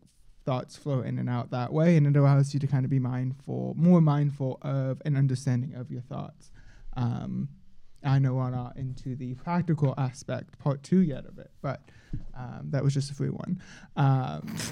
thoughts 0.44 0.76
flow 0.76 1.00
in 1.02 1.18
and 1.18 1.28
out 1.28 1.50
that 1.50 1.72
way, 1.72 1.96
and 1.96 2.06
it 2.06 2.16
allows 2.16 2.52
you 2.52 2.60
to 2.60 2.66
kind 2.66 2.84
of 2.84 2.90
be 2.90 2.98
mindful, 2.98 3.74
more 3.76 4.00
mindful 4.00 4.58
of 4.62 5.00
an 5.04 5.16
understanding 5.16 5.74
of 5.74 5.90
your 5.90 6.00
thoughts. 6.02 6.50
Um, 6.96 7.48
I 8.02 8.18
know 8.18 8.34
we're 8.34 8.50
not 8.50 8.76
into 8.76 9.14
the 9.16 9.34
practical 9.34 9.94
aspect, 9.98 10.58
part 10.58 10.82
two 10.82 11.00
yet 11.00 11.26
of 11.26 11.38
it, 11.38 11.50
but 11.60 11.82
um, 12.34 12.68
that 12.70 12.82
was 12.82 12.94
just 12.94 13.10
a 13.10 13.14
free 13.14 13.28
one. 13.30 13.60
Um, 13.96 14.56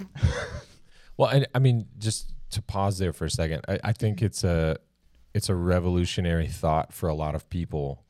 Well, 1.19 1.29
I, 1.31 1.47
I 1.53 1.59
mean, 1.59 1.87
just 1.99 2.33
to 2.51 2.63
pause 2.63 2.99
there 2.99 3.13
for 3.13 3.25
a 3.25 3.31
second, 3.31 3.63
I, 3.69 3.81
I 3.83 3.93
think 3.93 4.23
it's 4.23 4.45
a 4.45 4.77
it's 5.35 5.49
a 5.49 5.55
revolutionary 5.55 6.47
thought 6.47 6.93
for 6.93 7.09
a 7.09 7.15
lot 7.15 7.35
of 7.35 7.51
people 7.51 8.05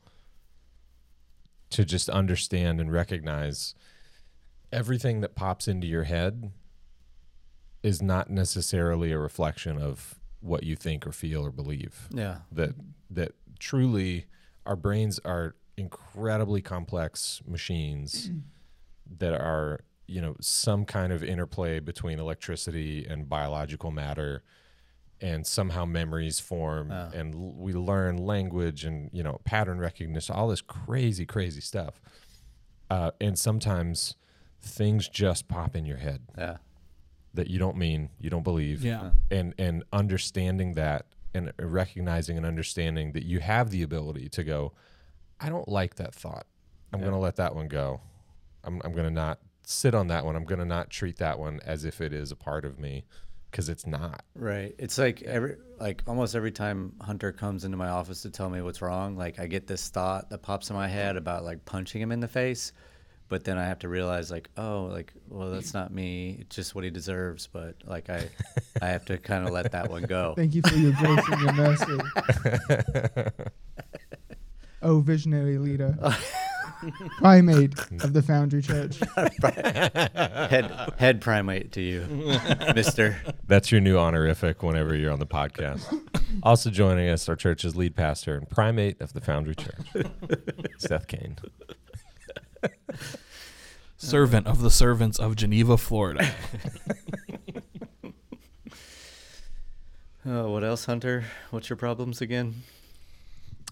to 1.71 1.83
just 1.83 2.07
understand 2.07 2.79
and 2.79 2.91
recognize 2.91 3.73
everything 4.71 5.21
that 5.21 5.35
pops 5.35 5.67
into 5.67 5.87
your 5.87 6.03
head 6.03 6.51
is 7.81 8.01
not 8.01 8.29
necessarily 8.29 9.11
a 9.11 9.17
reflection 9.17 9.77
of 9.79 10.19
what 10.41 10.63
you 10.63 10.75
think 10.75 11.05
or 11.07 11.11
feel 11.11 11.43
or 11.45 11.51
believe. 11.51 12.07
yeah 12.13 12.37
That 12.51 12.75
that 13.09 13.31
truly 13.57 14.27
our 14.69 14.75
brains 14.75 15.19
are 15.25 15.55
incredibly 15.77 16.61
complex 16.61 17.41
machines 17.47 18.29
that 19.17 19.33
are 19.33 19.79
you 20.07 20.21
know 20.21 20.35
some 20.39 20.85
kind 20.85 21.11
of 21.11 21.23
interplay 21.23 21.79
between 21.79 22.19
electricity 22.19 23.05
and 23.09 23.27
biological 23.27 23.89
matter 23.91 24.43
and 25.21 25.45
somehow 25.45 25.83
memories 25.85 26.39
form 26.39 26.89
Ah. 26.91 27.09
and 27.13 27.33
l- 27.33 27.53
we 27.57 27.73
learn 27.73 28.17
language 28.17 28.85
and 28.85 29.09
you 29.11 29.23
know 29.23 29.39
pattern 29.43 29.79
recognition 29.79 30.35
all 30.35 30.47
this 30.49 30.61
crazy 30.61 31.25
crazy 31.25 31.61
stuff 31.61 31.99
uh, 32.91 33.11
and 33.19 33.37
sometimes 33.37 34.15
things 34.61 35.09
just 35.09 35.47
pop 35.47 35.75
in 35.75 35.85
your 35.85 35.97
head 35.97 36.21
yeah 36.37 36.57
that 37.33 37.47
you 37.49 37.57
don't 37.59 37.77
mean 37.77 38.09
you 38.19 38.29
don't 38.29 38.43
believe 38.43 38.83
Yeah. 38.83 39.11
and 39.31 39.53
and 39.57 39.83
understanding 39.93 40.73
that 40.73 41.05
and 41.33 41.51
recognizing 41.59 42.37
and 42.37 42.45
understanding 42.45 43.11
that 43.13 43.23
you 43.23 43.39
have 43.39 43.69
the 43.69 43.81
ability 43.83 44.29
to 44.29 44.43
go 44.43 44.73
i 45.39 45.47
don't 45.49 45.67
like 45.69 45.95
that 45.95 46.13
thought. 46.13 46.45
I'm 46.91 46.99
Yeah. 46.99 47.05
going 47.05 47.13
to 47.15 47.19
let 47.21 47.35
that 47.37 47.55
one 47.55 47.67
go. 47.67 48.01
I'm, 48.63 48.81
I'm 48.83 48.91
going 48.93 49.05
to 49.05 49.11
not 49.11 49.39
sit 49.63 49.93
on 49.95 50.07
that 50.07 50.25
one. 50.25 50.35
I'm 50.35 50.43
going 50.43 50.59
to 50.59 50.65
not 50.65 50.89
treat 50.89 51.17
that 51.17 51.37
one 51.39 51.59
as 51.63 51.85
if 51.85 52.01
it 52.01 52.11
is 52.13 52.31
a 52.31 52.35
part 52.35 52.65
of 52.65 52.79
me 52.79 53.05
because 53.51 53.69
it's 53.69 53.85
not. 53.87 54.25
Right. 54.35 54.73
It's 54.79 54.97
like 54.97 55.21
every 55.21 55.55
like 55.79 56.01
almost 56.07 56.35
every 56.35 56.51
time 56.51 56.93
Hunter 57.01 57.31
comes 57.31 57.63
into 57.63 57.77
my 57.77 57.87
office 57.89 58.21
to 58.23 58.29
tell 58.31 58.49
me 58.49 58.61
what's 58.61 58.81
wrong, 58.81 59.15
like 59.15 59.39
I 59.39 59.47
get 59.47 59.65
this 59.67 59.87
thought 59.89 60.29
that 60.31 60.41
pops 60.41 60.71
in 60.71 60.75
my 60.75 60.87
head 60.87 61.15
about 61.15 61.43
like 61.45 61.63
punching 61.63 62.01
him 62.01 62.11
in 62.11 62.19
the 62.19 62.27
face, 62.27 62.73
but 63.29 63.43
then 63.43 63.57
I 63.57 63.65
have 63.65 63.79
to 63.79 63.89
realize 63.89 64.31
like, 64.31 64.49
oh, 64.57 64.89
like 64.91 65.13
well 65.29 65.51
that's 65.51 65.73
not 65.73 65.93
me. 65.93 66.37
It's 66.41 66.55
just 66.55 66.75
what 66.75 66.83
he 66.83 66.89
deserves, 66.89 67.47
but 67.47 67.75
like 67.85 68.09
I 68.09 68.29
I 68.81 68.87
have 68.87 69.05
to 69.05 69.17
kind 69.17 69.47
of 69.47 69.53
let 69.53 69.71
that 69.71 69.89
one 69.89 70.03
go. 70.03 70.33
thank 70.37 70.55
you 70.55 70.61
for 70.63 70.75
your 70.75 70.91
grace 70.93 71.25
and 71.31 71.41
your 71.41 71.53
mercy. 71.53 71.99
oh, 74.81 74.99
visionary 75.01 75.59
leader, 75.59 75.95
primate 77.19 77.77
of 78.03 78.13
the 78.13 78.23
Foundry 78.23 78.61
Church. 78.61 78.99
Head 80.49 80.93
head 80.97 81.21
primate 81.21 81.71
to 81.73 81.81
you, 81.81 82.05
Mister. 82.75 83.21
that's 83.47 83.71
your 83.71 83.79
new 83.79 83.97
honorific 83.97 84.63
whenever 84.63 84.95
you're 84.95 85.11
on 85.11 85.19
the 85.19 85.27
podcast 85.27 85.85
also 86.43 86.69
joining 86.69 87.09
us 87.09 87.27
our 87.27 87.35
church's 87.35 87.75
lead 87.75 87.95
pastor 87.95 88.35
and 88.35 88.49
primate 88.49 88.99
of 89.01 89.13
the 89.13 89.21
foundry 89.21 89.55
church 89.55 90.05
seth 90.77 91.07
kane 91.07 91.35
Servant 93.97 94.47
of 94.47 94.61
the 94.61 94.71
servants 94.71 95.19
of 95.19 95.35
Geneva, 95.35 95.77
Florida. 95.77 96.31
Oh, 100.25 100.51
what 100.51 100.63
else, 100.63 100.85
Hunter? 100.85 101.23
What's 101.49 101.69
your 101.69 101.77
problems 101.77 102.21
again? 102.21 102.61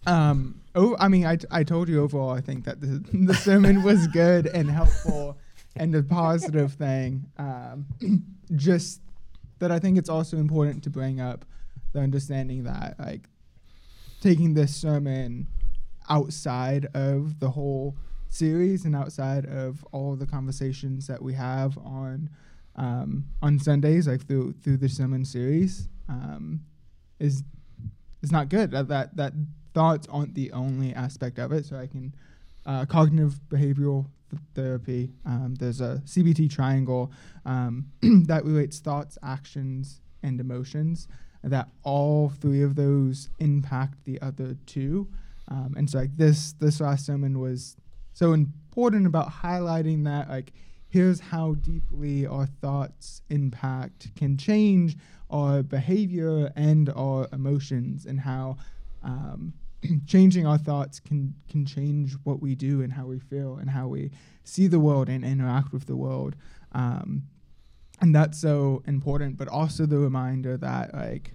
Um. 0.05 0.61
Oh, 0.73 0.95
I 0.97 1.07
mean, 1.07 1.25
I, 1.25 1.37
I 1.51 1.63
told 1.63 1.89
you 1.89 2.01
overall. 2.01 2.31
I 2.31 2.41
think 2.41 2.63
that 2.65 2.79
the 2.79 3.03
the 3.13 3.33
sermon 3.33 3.83
was 3.83 4.07
good 4.07 4.47
and 4.47 4.69
helpful, 4.69 5.37
and 5.75 5.93
a 5.93 6.01
positive 6.01 6.73
thing. 6.73 7.25
Um, 7.37 7.85
just 8.55 9.01
that 9.59 9.71
I 9.71 9.79
think 9.79 9.97
it's 9.97 10.09
also 10.09 10.37
important 10.37 10.83
to 10.85 10.89
bring 10.89 11.19
up 11.19 11.45
the 11.93 11.99
understanding 11.99 12.63
that 12.63 12.95
like 12.97 13.27
taking 14.21 14.53
this 14.53 14.75
sermon 14.75 15.47
outside 16.09 16.87
of 16.93 17.39
the 17.39 17.49
whole 17.51 17.97
series 18.29 18.85
and 18.85 18.95
outside 18.95 19.45
of 19.45 19.85
all 19.91 20.15
the 20.15 20.27
conversations 20.27 21.07
that 21.07 21.21
we 21.21 21.33
have 21.33 21.77
on 21.77 22.29
um, 22.75 23.25
on 23.41 23.59
Sundays, 23.59 24.07
like 24.07 24.25
through 24.27 24.53
through 24.63 24.77
the 24.77 24.89
sermon 24.89 25.25
series, 25.25 25.89
um, 26.07 26.61
is 27.19 27.43
is 28.21 28.31
not 28.31 28.49
good. 28.49 28.71
That 28.71 28.87
that 28.87 29.15
that 29.17 29.33
thoughts 29.73 30.07
aren't 30.09 30.33
the 30.33 30.51
only 30.51 30.93
aspect 30.93 31.39
of 31.39 31.51
it. 31.51 31.65
So 31.65 31.77
I 31.77 31.87
can 31.87 32.13
uh, 32.65 32.85
cognitive 32.85 33.39
behavioral 33.49 34.07
th- 34.29 34.41
therapy. 34.53 35.11
Um, 35.25 35.55
there's 35.55 35.81
a 35.81 36.01
CBT 36.05 36.49
triangle 36.49 37.11
um, 37.45 37.87
that 38.01 38.45
relates 38.45 38.79
thoughts, 38.79 39.17
actions, 39.23 40.01
and 40.23 40.39
emotions. 40.39 41.07
That 41.43 41.69
all 41.83 42.29
three 42.29 42.61
of 42.61 42.75
those 42.75 43.29
impact 43.39 44.03
the 44.05 44.21
other 44.21 44.57
two. 44.65 45.07
Um, 45.49 45.75
and 45.77 45.89
so 45.89 45.99
like 45.99 46.17
this 46.17 46.53
this 46.53 46.81
last 46.81 47.05
sermon 47.05 47.39
was 47.39 47.77
so 48.17 48.33
important 48.33 49.05
about 49.05 49.31
highlighting 49.31 50.03
that 50.05 50.27
like 50.27 50.51
here's 50.89 51.19
how 51.19 51.53
deeply 51.53 52.25
our 52.25 52.47
thoughts 52.47 53.21
impact 53.29 54.15
can 54.15 54.35
change 54.35 54.97
our 55.29 55.61
behavior 55.61 56.51
and 56.55 56.89
our 56.95 57.27
emotions, 57.31 58.07
and 58.07 58.19
how 58.19 58.57
um, 59.03 59.53
changing 60.07 60.47
our 60.47 60.57
thoughts 60.57 60.99
can 60.99 61.35
can 61.47 61.63
change 61.63 62.13
what 62.23 62.41
we 62.41 62.55
do 62.55 62.81
and 62.81 62.91
how 62.91 63.05
we 63.05 63.19
feel 63.19 63.57
and 63.57 63.69
how 63.69 63.87
we 63.87 64.09
see 64.43 64.65
the 64.65 64.79
world 64.79 65.09
and 65.09 65.23
interact 65.23 65.71
with 65.71 65.85
the 65.85 65.95
world. 65.95 66.35
Um, 66.71 67.21
and 68.01 68.15
that's 68.15 68.41
so 68.41 68.81
important, 68.87 69.37
but 69.37 69.47
also 69.47 69.85
the 69.85 69.99
reminder 69.99 70.57
that 70.57 70.91
like 70.91 71.33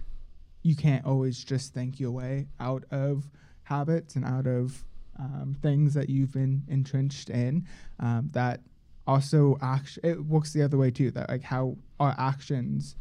you 0.63 0.75
can't 0.75 1.05
always 1.05 1.45
just 1.45 1.73
think 1.73 1.97
your 2.01 2.11
way 2.11 2.47
out 2.59 2.83
of 2.91 3.29
habits 3.63 4.17
and 4.17 4.25
out 4.25 4.47
of 4.47 4.83
um, 5.19 5.55
things 5.61 5.93
that 5.93 6.09
you've 6.09 6.33
been 6.33 6.63
entrenched 6.67 7.29
in. 7.29 7.67
Um, 7.99 8.29
that 8.33 8.61
also 9.05 9.57
act 9.61 9.99
it 10.03 10.23
works 10.25 10.53
the 10.53 10.63
other 10.63 10.77
way 10.77 10.91
too. 10.91 11.11
That 11.11 11.29
like 11.29 11.43
how 11.43 11.77
our 11.99 12.15
actions 12.17 12.95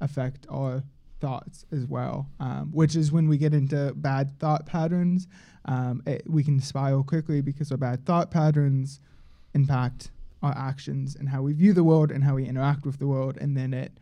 affect 0.00 0.46
our 0.48 0.82
thoughts 1.20 1.66
as 1.72 1.86
well, 1.86 2.28
um, 2.38 2.70
which 2.72 2.94
is 2.94 3.10
when 3.10 3.28
we 3.28 3.38
get 3.38 3.52
into 3.52 3.92
bad 3.96 4.38
thought 4.38 4.66
patterns. 4.66 5.26
Um, 5.64 6.02
it, 6.06 6.22
we 6.26 6.42
can 6.44 6.60
spiral 6.60 7.04
quickly 7.04 7.40
because 7.40 7.70
our 7.70 7.76
bad 7.76 8.06
thought 8.06 8.30
patterns 8.30 9.00
impact 9.54 10.10
our 10.42 10.56
actions 10.56 11.16
and 11.16 11.28
how 11.28 11.42
we 11.42 11.52
view 11.52 11.72
the 11.72 11.84
world 11.84 12.12
and 12.12 12.22
how 12.22 12.36
we 12.36 12.46
interact 12.46 12.86
with 12.86 12.98
the 12.98 13.06
world, 13.06 13.36
and 13.38 13.56
then 13.56 13.74
it 13.74 13.92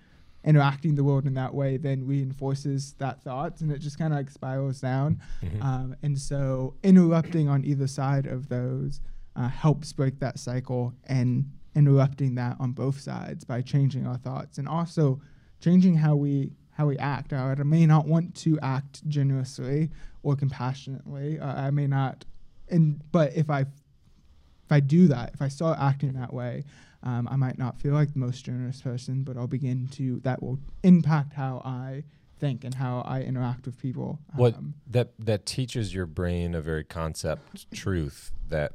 interacting 0.46 0.94
the 0.94 1.02
world 1.04 1.26
in 1.26 1.34
that 1.34 1.52
way 1.52 1.76
then 1.76 2.06
reinforces 2.06 2.94
that 2.98 3.20
thought 3.22 3.60
and 3.60 3.70
it 3.72 3.78
just 3.78 3.98
kind 3.98 4.12
of 4.12 4.16
like 4.18 4.30
spirals 4.30 4.80
down 4.80 5.20
Mhm. 5.42 5.60
um, 5.62 5.96
and 6.02 6.16
so 6.18 6.74
interrupting 6.82 7.48
on 7.48 7.64
either 7.64 7.86
side 7.88 8.26
of 8.26 8.48
those 8.48 9.00
uh, 9.34 9.48
helps 9.48 9.92
break 9.92 10.18
that 10.20 10.38
cycle 10.38 10.94
and 11.04 11.50
interrupting 11.74 12.36
that 12.36 12.56
on 12.60 12.72
both 12.72 12.98
sides 13.00 13.44
by 13.44 13.60
changing 13.60 14.06
our 14.06 14.16
thoughts 14.16 14.56
and 14.56 14.66
also 14.68 15.20
changing 15.60 15.96
how 15.96 16.14
we 16.16 16.52
how 16.70 16.86
we 16.86 16.98
act. 16.98 17.32
I 17.32 17.54
may 17.62 17.86
not 17.86 18.06
want 18.06 18.34
to 18.44 18.58
act 18.60 19.06
generously 19.08 19.90
or 20.22 20.36
compassionately. 20.36 21.40
Uh, 21.40 21.54
I 21.66 21.70
may 21.70 21.86
not, 21.86 22.26
and 22.68 23.00
but 23.12 23.34
if 23.34 23.48
I 23.48 23.60
if 23.62 24.70
I 24.70 24.80
do 24.80 25.08
that, 25.08 25.32
if 25.34 25.40
I 25.40 25.48
start 25.48 25.78
acting 25.80 26.12
that 26.14 26.32
way, 26.34 26.64
um, 27.06 27.28
I 27.30 27.36
might 27.36 27.56
not 27.56 27.80
feel 27.80 27.94
like 27.94 28.12
the 28.12 28.18
most 28.18 28.44
generous 28.44 28.82
person, 28.82 29.22
but 29.22 29.36
I'll 29.36 29.46
begin 29.46 29.86
to 29.92 30.18
that 30.24 30.42
will 30.42 30.58
impact 30.82 31.34
how 31.34 31.62
I 31.64 32.02
think 32.38 32.64
and 32.64 32.74
how 32.74 33.00
I 33.02 33.22
interact 33.22 33.64
with 33.64 33.78
people. 33.80 34.18
What 34.34 34.54
Um, 34.56 34.74
that 34.88 35.12
that 35.20 35.46
teaches 35.46 35.94
your 35.94 36.06
brain 36.06 36.54
a 36.54 36.60
very 36.60 36.82
concept 36.84 37.70
truth 37.74 38.32
that 38.48 38.72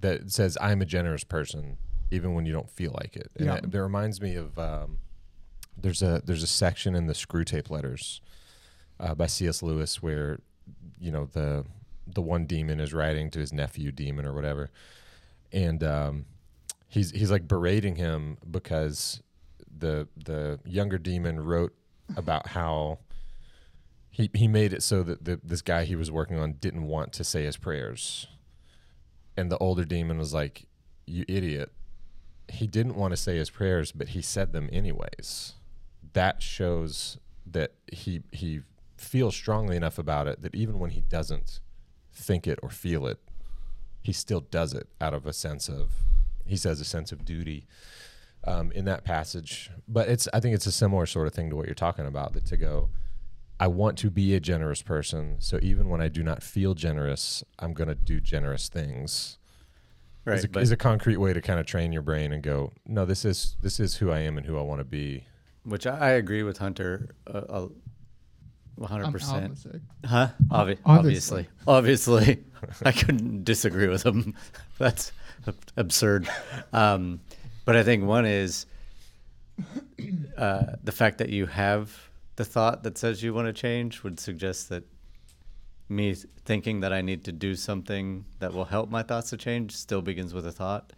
that 0.00 0.30
says 0.32 0.58
I'm 0.60 0.82
a 0.82 0.84
generous 0.84 1.24
person 1.24 1.78
even 2.10 2.34
when 2.34 2.46
you 2.46 2.52
don't 2.52 2.70
feel 2.70 2.92
like 3.00 3.16
it. 3.16 3.30
And 3.36 3.46
Yeah. 3.46 3.54
that, 3.60 3.70
that 3.70 3.82
reminds 3.82 4.20
me 4.20 4.34
of 4.34 4.58
um, 4.58 4.98
there's 5.80 6.02
a 6.02 6.20
there's 6.24 6.42
a 6.42 6.46
section 6.48 6.94
in 6.96 7.06
the 7.06 7.12
Screwtape 7.12 7.70
Letters 7.70 8.20
uh, 8.98 9.14
by 9.14 9.26
C.S. 9.26 9.62
Lewis 9.62 10.02
where 10.02 10.40
you 10.98 11.12
know 11.12 11.26
the 11.26 11.64
the 12.06 12.22
one 12.22 12.46
demon 12.46 12.80
is 12.80 12.92
writing 12.92 13.30
to 13.30 13.38
his 13.38 13.52
nephew 13.52 13.92
demon 13.92 14.26
or 14.26 14.32
whatever, 14.32 14.70
and 15.52 15.84
um, 15.84 16.24
he's 16.88 17.10
he's 17.12 17.30
like 17.30 17.46
berating 17.46 17.96
him 17.96 18.38
because 18.50 19.22
the 19.76 20.08
the 20.16 20.58
younger 20.64 20.98
demon 20.98 21.38
wrote 21.38 21.74
about 22.16 22.48
how 22.48 22.98
he 24.10 24.30
he 24.34 24.48
made 24.48 24.72
it 24.72 24.82
so 24.82 25.02
that 25.02 25.24
the, 25.24 25.40
this 25.44 25.62
guy 25.62 25.84
he 25.84 25.94
was 25.94 26.10
working 26.10 26.38
on 26.38 26.54
didn't 26.54 26.86
want 26.86 27.12
to 27.12 27.22
say 27.22 27.44
his 27.44 27.56
prayers, 27.56 28.26
and 29.36 29.52
the 29.52 29.58
older 29.58 29.84
demon 29.84 30.18
was 30.18 30.34
like, 30.34 30.66
"You 31.06 31.24
idiot." 31.28 31.70
He 32.50 32.66
didn't 32.66 32.96
want 32.96 33.12
to 33.12 33.16
say 33.16 33.36
his 33.36 33.50
prayers, 33.50 33.92
but 33.92 34.08
he 34.08 34.22
said 34.22 34.54
them 34.54 34.70
anyways. 34.72 35.52
That 36.14 36.42
shows 36.42 37.18
that 37.46 37.74
he 37.92 38.22
he 38.32 38.62
feels 38.96 39.36
strongly 39.36 39.76
enough 39.76 39.98
about 39.98 40.26
it 40.26 40.42
that 40.42 40.54
even 40.54 40.78
when 40.78 40.90
he 40.90 41.02
doesn't 41.02 41.60
think 42.12 42.46
it 42.46 42.58
or 42.62 42.70
feel 42.70 43.06
it, 43.06 43.18
he 44.02 44.12
still 44.12 44.40
does 44.40 44.72
it 44.72 44.88
out 45.00 45.14
of 45.14 45.26
a 45.26 45.32
sense 45.32 45.68
of 45.68 45.90
he 46.48 46.56
says 46.56 46.80
a 46.80 46.84
sense 46.84 47.12
of 47.12 47.24
duty 47.24 47.66
um, 48.44 48.72
in 48.72 48.84
that 48.86 49.04
passage. 49.04 49.70
But 49.86 50.08
it's 50.08 50.28
I 50.32 50.40
think 50.40 50.54
it's 50.54 50.66
a 50.66 50.72
similar 50.72 51.06
sort 51.06 51.26
of 51.26 51.34
thing 51.34 51.50
to 51.50 51.56
what 51.56 51.66
you're 51.66 51.74
talking 51.74 52.06
about. 52.06 52.32
That 52.34 52.46
to 52.46 52.56
go, 52.56 52.90
I 53.60 53.66
want 53.66 53.98
to 53.98 54.10
be 54.10 54.34
a 54.34 54.40
generous 54.40 54.82
person, 54.82 55.36
so 55.40 55.58
even 55.62 55.88
when 55.88 56.00
I 56.00 56.08
do 56.08 56.22
not 56.22 56.42
feel 56.42 56.74
generous, 56.74 57.42
I'm 57.58 57.72
going 57.72 57.88
to 57.88 57.94
do 57.94 58.20
generous 58.20 58.68
things. 58.68 59.38
Right, 60.24 60.38
is, 60.38 60.44
a, 60.44 60.48
but- 60.48 60.62
is 60.62 60.70
a 60.70 60.76
concrete 60.76 61.16
way 61.16 61.32
to 61.32 61.40
kind 61.40 61.58
of 61.58 61.66
train 61.66 61.92
your 61.92 62.02
brain 62.02 62.32
and 62.32 62.42
go, 62.42 62.72
no, 62.86 63.04
this 63.04 63.24
is 63.24 63.56
this 63.62 63.80
is 63.80 63.96
who 63.96 64.10
I 64.10 64.20
am 64.20 64.36
and 64.36 64.46
who 64.46 64.58
I 64.58 64.62
want 64.62 64.80
to 64.80 64.84
be. 64.84 65.24
Which 65.64 65.86
I, 65.86 65.96
I 65.98 66.10
agree 66.10 66.42
with 66.42 66.58
Hunter 66.58 67.10
uh, 67.26 67.38
uh, 67.48 67.68
100%. 68.78 69.32
I'm. 69.32 69.82
Huh? 70.08 70.28
Obvi- 70.50 70.78
Obviously. 70.84 71.48
obviously. 71.66 72.44
Obviously. 72.62 72.84
I 72.84 72.92
couldn't 72.92 73.44
disagree 73.44 73.88
with 73.88 74.04
him. 74.04 74.34
That's 74.78 75.10
ab- 75.10 75.14
absurd. 75.76 76.28
Um, 76.72 77.20
but 77.64 77.76
I 77.76 77.82
think 77.82 78.04
one 78.04 78.26
is 78.26 78.66
uh, 80.36 80.64
the 80.82 80.92
fact 80.92 81.18
that 81.18 81.30
you 81.30 81.46
have 81.46 82.08
the 82.36 82.44
thought 82.44 82.82
that 82.84 82.96
says 82.96 83.22
you 83.22 83.34
want 83.34 83.46
to 83.46 83.52
change 83.52 84.02
would 84.02 84.20
suggest 84.20 84.68
that 84.68 84.84
me 85.88 86.14
thinking 86.44 86.80
that 86.80 86.92
I 86.92 87.00
need 87.00 87.24
to 87.24 87.32
do 87.32 87.54
something 87.54 88.24
that 88.38 88.52
will 88.52 88.66
help 88.66 88.90
my 88.90 89.02
thoughts 89.02 89.30
to 89.30 89.36
change 89.36 89.74
still 89.74 90.02
begins 90.02 90.34
with 90.34 90.46
a 90.46 90.52
thought. 90.52 90.92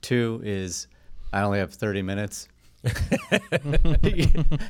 Two 0.00 0.40
is 0.44 0.88
I 1.32 1.42
only 1.42 1.58
have 1.58 1.72
30 1.72 2.02
minutes. 2.02 2.48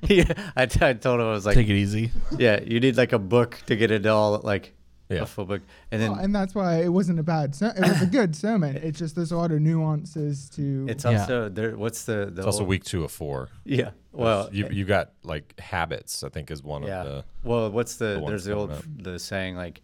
yeah, 0.05 0.33
I, 0.55 0.67
t- 0.67 0.85
I 0.85 0.93
told 0.93 1.21
him 1.21 1.27
I 1.27 1.33
was 1.33 1.47
like, 1.47 1.57
Take 1.57 1.69
it 1.69 1.75
easy. 1.75 2.13
yeah, 2.39 2.61
you 2.63 2.79
need 2.79 2.97
like 2.97 3.13
a 3.13 3.19
book 3.19 3.61
to 3.67 3.75
get 3.75 3.91
it 3.91 4.07
all 4.07 4.41
like 4.45 4.73
Yeah. 5.11 5.23
a 5.23 5.27
full 5.27 5.45
book, 5.45 5.61
and 5.91 6.01
then 6.01 6.13
Well, 6.13 6.21
and 6.21 6.35
that's 6.35 6.55
why 6.55 6.83
it 6.83 6.89
wasn't 6.89 7.19
a 7.19 7.23
bad. 7.23 7.55
Ser- 7.55 7.75
it 7.77 7.81
was 7.87 8.01
a 8.03 8.07
good 8.07 8.35
sermon. 8.45 8.77
It's 8.77 8.99
just 8.99 9.15
there's 9.15 9.33
a 9.33 9.37
lot 9.37 9.53
of 9.53 9.61
nuances 9.61 10.49
to. 10.51 10.87
it's 10.89 11.05
Yeah. 11.05 11.21
also 11.21 11.49
there. 11.51 11.77
What's 11.77 12.05
the 12.05 12.31
the 12.33 12.39
It's 12.41 12.47
also 12.47 12.65
week 12.65 12.85
two 12.85 13.05
of 13.05 13.13
four. 13.13 13.51
Yeah, 13.65 13.91
well, 14.13 14.49
you 14.51 14.65
eh 14.67 14.71
you 14.73 14.85
got 14.87 15.13
like 15.23 15.59
habits. 15.61 16.25
I 16.25 16.31
think 16.31 16.51
is 16.51 16.63
one 16.63 16.85
yeah. 16.85 17.03
of 17.03 17.07
the 17.07 17.25
well, 17.49 17.71
what's 17.71 17.97
the, 17.97 18.19
the 18.21 18.27
there's 18.27 18.45
the 18.45 18.55
old 18.55 18.71
coming 18.71 18.99
the 19.03 19.19
saying 19.19 19.57
like 19.57 19.83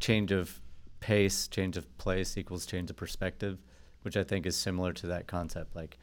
change 0.00 0.32
of 0.32 0.60
pace, 1.00 1.46
change 1.46 1.76
of 1.76 1.86
place 1.98 2.36
equals 2.36 2.66
change 2.66 2.90
of 2.90 2.96
perspective, 2.96 3.58
which 4.02 4.16
I 4.16 4.24
think 4.24 4.44
is 4.44 4.56
similar 4.56 4.92
to 4.94 5.06
that 5.08 5.28
concept. 5.28 5.76
Like 5.76 5.98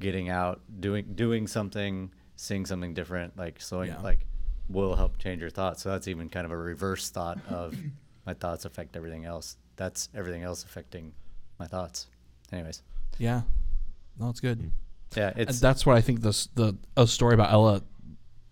getting 0.00 0.28
out, 0.28 0.60
doing 0.80 1.12
doing 1.14 1.46
something, 1.46 2.10
seeing 2.34 2.66
something 2.66 2.94
different, 2.94 3.36
like 3.38 3.60
slowing, 3.60 3.90
Yeah. 3.90 4.00
like 4.00 4.26
will 4.68 4.96
help 4.96 5.18
change 5.18 5.40
your 5.40 5.50
thoughts. 5.50 5.82
So 5.82 5.90
that's 5.90 6.08
even 6.08 6.28
kind 6.28 6.44
of 6.44 6.52
a 6.52 6.56
reverse 6.56 7.10
thought 7.10 7.38
of 7.48 7.76
my 8.26 8.34
thoughts 8.34 8.64
affect 8.64 8.96
everything 8.96 9.24
else. 9.24 9.56
That's 9.76 10.08
everything 10.14 10.42
else 10.42 10.64
affecting 10.64 11.12
my 11.58 11.66
thoughts. 11.66 12.06
Anyways, 12.52 12.82
Yeah. 13.18 13.42
No, 14.18 14.28
it's 14.28 14.40
good. 14.40 14.70
yeah, 15.16 15.30
And 15.34 15.48
it's 15.48 15.58
that's 15.60 15.86
what 15.86 15.96
I 15.96 16.00
think 16.00 16.20
this 16.20 16.46
the 16.54 16.76
a 16.96 17.06
story 17.06 17.34
about 17.34 17.50
Ella 17.50 17.82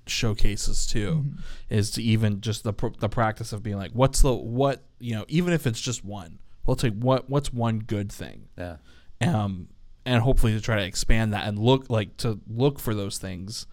showcases 0.07 0.87
too 0.87 1.25
is 1.69 1.91
to 1.93 2.03
even 2.03 2.41
just 2.41 2.65
the 2.65 2.73
pr- 2.73 2.89
the 2.99 3.09
practice 3.09 3.53
of 3.53 3.63
being 3.63 3.77
like 3.77 3.93
what's 3.93 4.23
the 4.23 4.33
what 4.33 4.83
you 4.99 5.15
know 5.15 5.25
even 5.29 5.53
if 5.53 5.67
it's 5.67 5.81
just 5.81 6.05
one 6.05 6.41
well 6.67 6.75
take 6.75 6.95
what 6.95 7.31
what's 7.31 7.53
one 7.53 7.79
good 7.79 8.11
thing 8.11 8.49
yeah. 8.59 8.77
um 9.23 9.69
and 10.05 10.23
hopefully 10.23 10.53
to 10.53 10.61
try 10.61 10.77
to 10.77 10.85
expand 10.85 11.33
that 11.33 11.47
and 11.47 11.59
look 11.59 11.89
like 11.89 12.17
to 12.17 12.41
look 12.49 12.81
for 12.81 12.93
those 12.95 13.19
things 13.19 13.67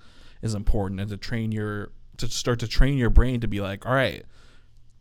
is 0.44 0.54
important 0.54 1.00
and 1.00 1.10
to 1.10 1.18
train 1.18 1.52
your 1.52 1.92
to 2.18 2.28
start 2.28 2.60
to 2.60 2.68
train 2.68 2.98
your 2.98 3.10
brain 3.10 3.40
to 3.40 3.48
be 3.48 3.60
like 3.62 3.86
all 3.86 3.94
right 3.94 4.26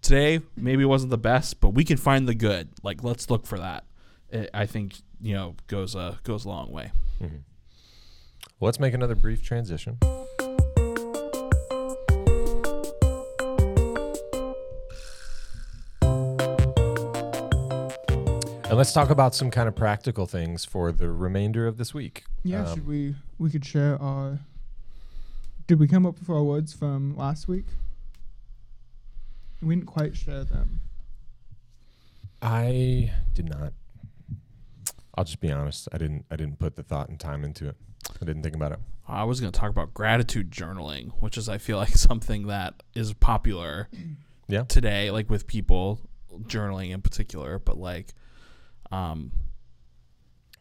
today 0.02 0.40
maybe 0.56 0.82
it 0.82 0.86
wasn't 0.86 1.10
the 1.10 1.18
best 1.18 1.60
but 1.60 1.70
we 1.70 1.84
can 1.84 1.96
find 1.96 2.28
the 2.28 2.34
good 2.34 2.68
like 2.82 3.02
let's 3.02 3.28
look 3.30 3.46
for 3.46 3.58
that 3.58 3.84
it, 4.30 4.48
i 4.54 4.64
think 4.66 4.94
you 5.20 5.34
know 5.34 5.54
goes 5.66 5.96
uh 5.96 6.14
goes 6.24 6.44
a 6.44 6.48
long 6.48 6.70
way 6.70 6.90
Well, 8.58 8.68
let's 8.68 8.80
make 8.80 8.94
another 8.94 9.14
brief 9.14 9.42
transition. 9.42 9.98
And 18.68 18.76
let's 18.76 18.92
talk 18.92 19.10
about 19.10 19.34
some 19.34 19.50
kind 19.50 19.68
of 19.68 19.76
practical 19.76 20.26
things 20.26 20.64
for 20.64 20.90
the 20.90 21.08
remainder 21.10 21.66
of 21.68 21.76
this 21.78 21.94
week. 21.94 22.24
yeah, 22.42 22.64
Um, 22.66 22.74
should 22.74 22.86
we? 22.86 23.14
We 23.38 23.48
could 23.50 23.64
share 23.64 24.00
our. 24.02 24.40
Did 25.66 25.80
we 25.80 25.88
come 25.88 26.06
up 26.06 26.18
with 26.20 26.30
our 26.30 26.42
words 26.42 26.72
from 26.72 27.16
last 27.16 27.48
week? 27.48 27.66
We 29.60 29.74
didn't 29.74 29.86
quite 29.88 30.16
share 30.16 30.44
them. 30.44 30.80
I 32.40 33.12
did 33.34 33.48
not. 33.48 33.72
I'll 35.16 35.24
just 35.24 35.40
be 35.40 35.50
honest. 35.50 35.88
I 35.92 35.98
didn't. 35.98 36.26
I 36.30 36.36
didn't 36.36 36.58
put 36.58 36.76
the 36.76 36.82
thought 36.82 37.08
and 37.08 37.18
time 37.18 37.42
into 37.42 37.68
it. 37.68 37.76
I 38.20 38.24
didn't 38.24 38.42
think 38.42 38.54
about 38.54 38.72
it. 38.72 38.78
I 39.08 39.24
was 39.24 39.40
going 39.40 39.50
to 39.52 39.58
talk 39.58 39.70
about 39.70 39.94
gratitude 39.94 40.50
journaling, 40.50 41.10
which 41.20 41.36
is 41.38 41.48
I 41.48 41.58
feel 41.58 41.78
like 41.78 41.88
something 41.96 42.46
that 42.46 42.82
is 42.94 43.12
popular 43.14 43.88
Yeah. 44.48 44.62
today, 44.64 45.10
like 45.10 45.28
with 45.30 45.46
people 45.48 46.00
journaling 46.42 46.90
in 46.90 47.00
particular, 47.02 47.58
but 47.58 47.76
like, 47.78 48.14
um, 48.92 49.32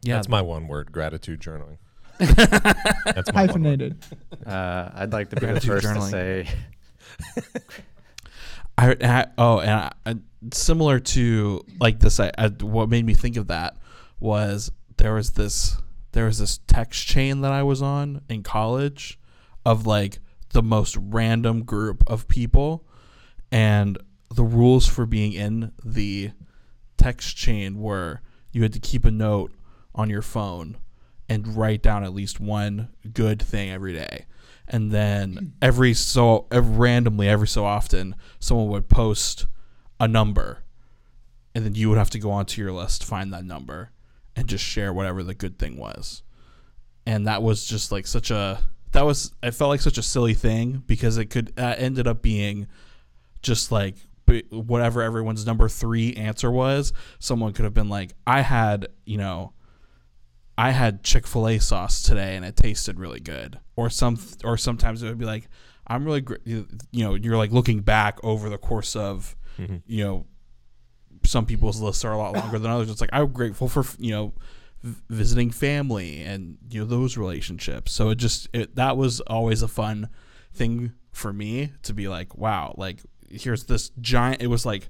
Yeah, 0.01 0.16
That's 0.16 0.30
my 0.30 0.41
one 0.41 0.68
word: 0.68 0.91
gratitude 0.91 1.41
journaling. 1.41 1.78
That's 2.20 3.34
my. 3.34 3.41
Hyphenated. 3.41 4.03
Uh, 4.45 4.89
I'd 4.93 5.13
like 5.13 5.30
to 5.30 5.36
be 5.36 5.41
the 5.41 5.53
Gratitude 5.53 5.72
first 5.72 5.88
journaling. 5.88 6.45
to 6.45 6.51
say 6.51 6.55
I, 8.78 8.95
I 9.01 9.26
oh, 9.38 9.59
and 9.59 9.72
I, 9.72 9.91
I, 10.05 10.16
similar 10.51 10.99
to 10.99 11.66
like 11.80 11.99
this, 11.99 12.20
I, 12.20 12.32
I 12.38 12.47
what 12.47 12.89
made 12.89 13.05
me 13.05 13.13
think 13.13 13.38
of 13.38 13.47
that 13.47 13.78
was 14.20 14.72
there 14.97 15.13
was 15.13 15.32
this 15.32 15.78
there 16.11 16.26
was 16.26 16.39
this 16.39 16.59
text 16.68 17.07
chain 17.07 17.41
that 17.41 17.51
I 17.51 17.63
was 17.63 17.82
on 17.82 18.22
in 18.30 18.43
college 18.43 19.20
of 19.66 19.86
like 19.86 20.20
the 20.49 20.63
most 20.63 20.97
random 20.97 21.63
group 21.63 22.03
of 22.07 22.28
people, 22.28 22.86
and 23.51 23.97
the 24.34 24.43
rules 24.43 24.88
for 24.88 25.05
being 25.05 25.34
in 25.34 25.72
the 25.84 26.32
text 26.97 27.36
chain 27.38 27.80
were 27.80 28.22
you 28.51 28.61
had 28.61 28.74
to 28.74 28.80
keep 28.80 29.05
a 29.05 29.11
note 29.11 29.53
on 29.93 30.09
your 30.09 30.22
phone 30.22 30.78
and 31.28 31.55
write 31.55 31.82
down 31.82 32.03
at 32.03 32.13
least 32.13 32.39
one 32.39 32.89
good 33.13 33.41
thing 33.41 33.69
every 33.69 33.93
day. 33.93 34.26
And 34.67 34.91
then 34.91 35.53
every 35.61 35.93
so 35.93 36.47
ev 36.51 36.78
randomly 36.78 37.30
every 37.30 37.47
so 37.47 37.65
often 37.65 38.15
someone 38.39 38.69
would 38.69 38.89
post 38.89 39.45
a 39.99 40.07
number 40.07 40.63
and 41.53 41.63
then 41.63 41.76
you 41.76 41.89
would 41.89 41.97
have 41.97 42.09
to 42.11 42.19
go 42.19 42.32
onto 42.32 42.61
your 42.61 42.71
list 42.71 43.03
find 43.03 43.32
that 43.32 43.45
number 43.45 43.91
and 44.36 44.47
just 44.47 44.63
share 44.63 44.91
whatever 44.91 45.23
the 45.23 45.34
good 45.34 45.57
thing 45.57 45.78
was. 45.78 46.23
And 47.05 47.28
that 47.28 47.41
was 47.43 47.65
just 47.65 47.91
like 47.91 48.07
such 48.07 48.32
a 48.32 48.59
that 48.91 49.05
was 49.05 49.32
I 49.43 49.51
felt 49.51 49.69
like 49.69 49.82
such 49.82 49.97
a 49.97 50.03
silly 50.03 50.34
thing 50.34 50.84
because 50.88 51.17
it 51.17 51.26
could 51.26 51.53
uh, 51.57 51.76
ended 51.78 52.07
up 52.07 52.21
being 52.21 52.67
just 53.41 53.71
like 53.71 53.95
whatever 54.49 55.01
everyone's 55.01 55.45
number 55.45 55.69
three 55.69 56.13
answer 56.13 56.49
was, 56.51 56.93
someone 57.19 57.53
could 57.53 57.65
have 57.65 57.73
been 57.73 57.89
like, 57.89 58.13
I 58.26 58.41
had, 58.41 58.88
you 59.05 59.17
know, 59.17 59.53
I 60.58 60.72
had 60.72 61.03
Chick 61.03 61.28
Fil 61.28 61.47
A 61.47 61.60
sauce 61.60 62.01
today 62.01 62.36
and 62.36 62.45
it 62.45 62.56
tasted 62.56 62.99
really 62.99 63.20
good, 63.20 63.60
or 63.76 63.89
some, 63.89 64.18
or 64.43 64.58
sometimes 64.58 65.03
it 65.03 65.08
would 65.08 65.18
be 65.18 65.26
like, 65.26 65.49
I'm 65.88 66.06
really, 66.06 66.22
gr- 66.22 66.36
you 66.45 66.68
know, 66.93 67.16
you're 67.16 67.38
like 67.38 67.51
looking 67.51 67.82
back 67.82 68.20
over 68.24 68.49
the 68.49 68.58
course 68.58 68.95
of, 68.95 69.36
mm-hmm. 69.60 69.78
you 69.86 70.03
know, 70.03 70.26
some 71.26 71.45
people's 71.45 71.82
lists 71.82 72.06
are 72.06 72.12
a 72.12 72.18
lot 72.18 72.34
longer 72.34 72.60
than 72.60 72.72
others. 72.72 72.89
It's 72.89 73.01
like 73.01 73.10
I'm 73.14 73.32
grateful 73.32 73.68
for 73.68 73.84
you 73.97 74.12
know 74.12 74.34
v- 74.84 75.01
visiting 75.10 75.51
family 75.51 76.22
and 76.22 76.58
you 76.70 76.82
know 76.82 76.86
those 76.86 77.18
relationships. 77.18 77.91
So 77.91 78.10
it 78.10 78.16
just 78.16 78.47
it, 78.53 78.76
that 78.76 78.97
was 78.97 79.20
always 79.22 79.62
a 79.62 79.68
fun 79.68 80.10
thing 80.53 80.93
for 81.12 81.34
me 81.34 81.72
to 81.84 81.93
be 81.93 82.08
like, 82.08 82.38
wow, 82.38 82.76
like 82.78 83.01
here's 83.30 83.66
this 83.66 83.89
giant. 84.01 84.41
It 84.41 84.47
was 84.47 84.66
like 84.66 84.89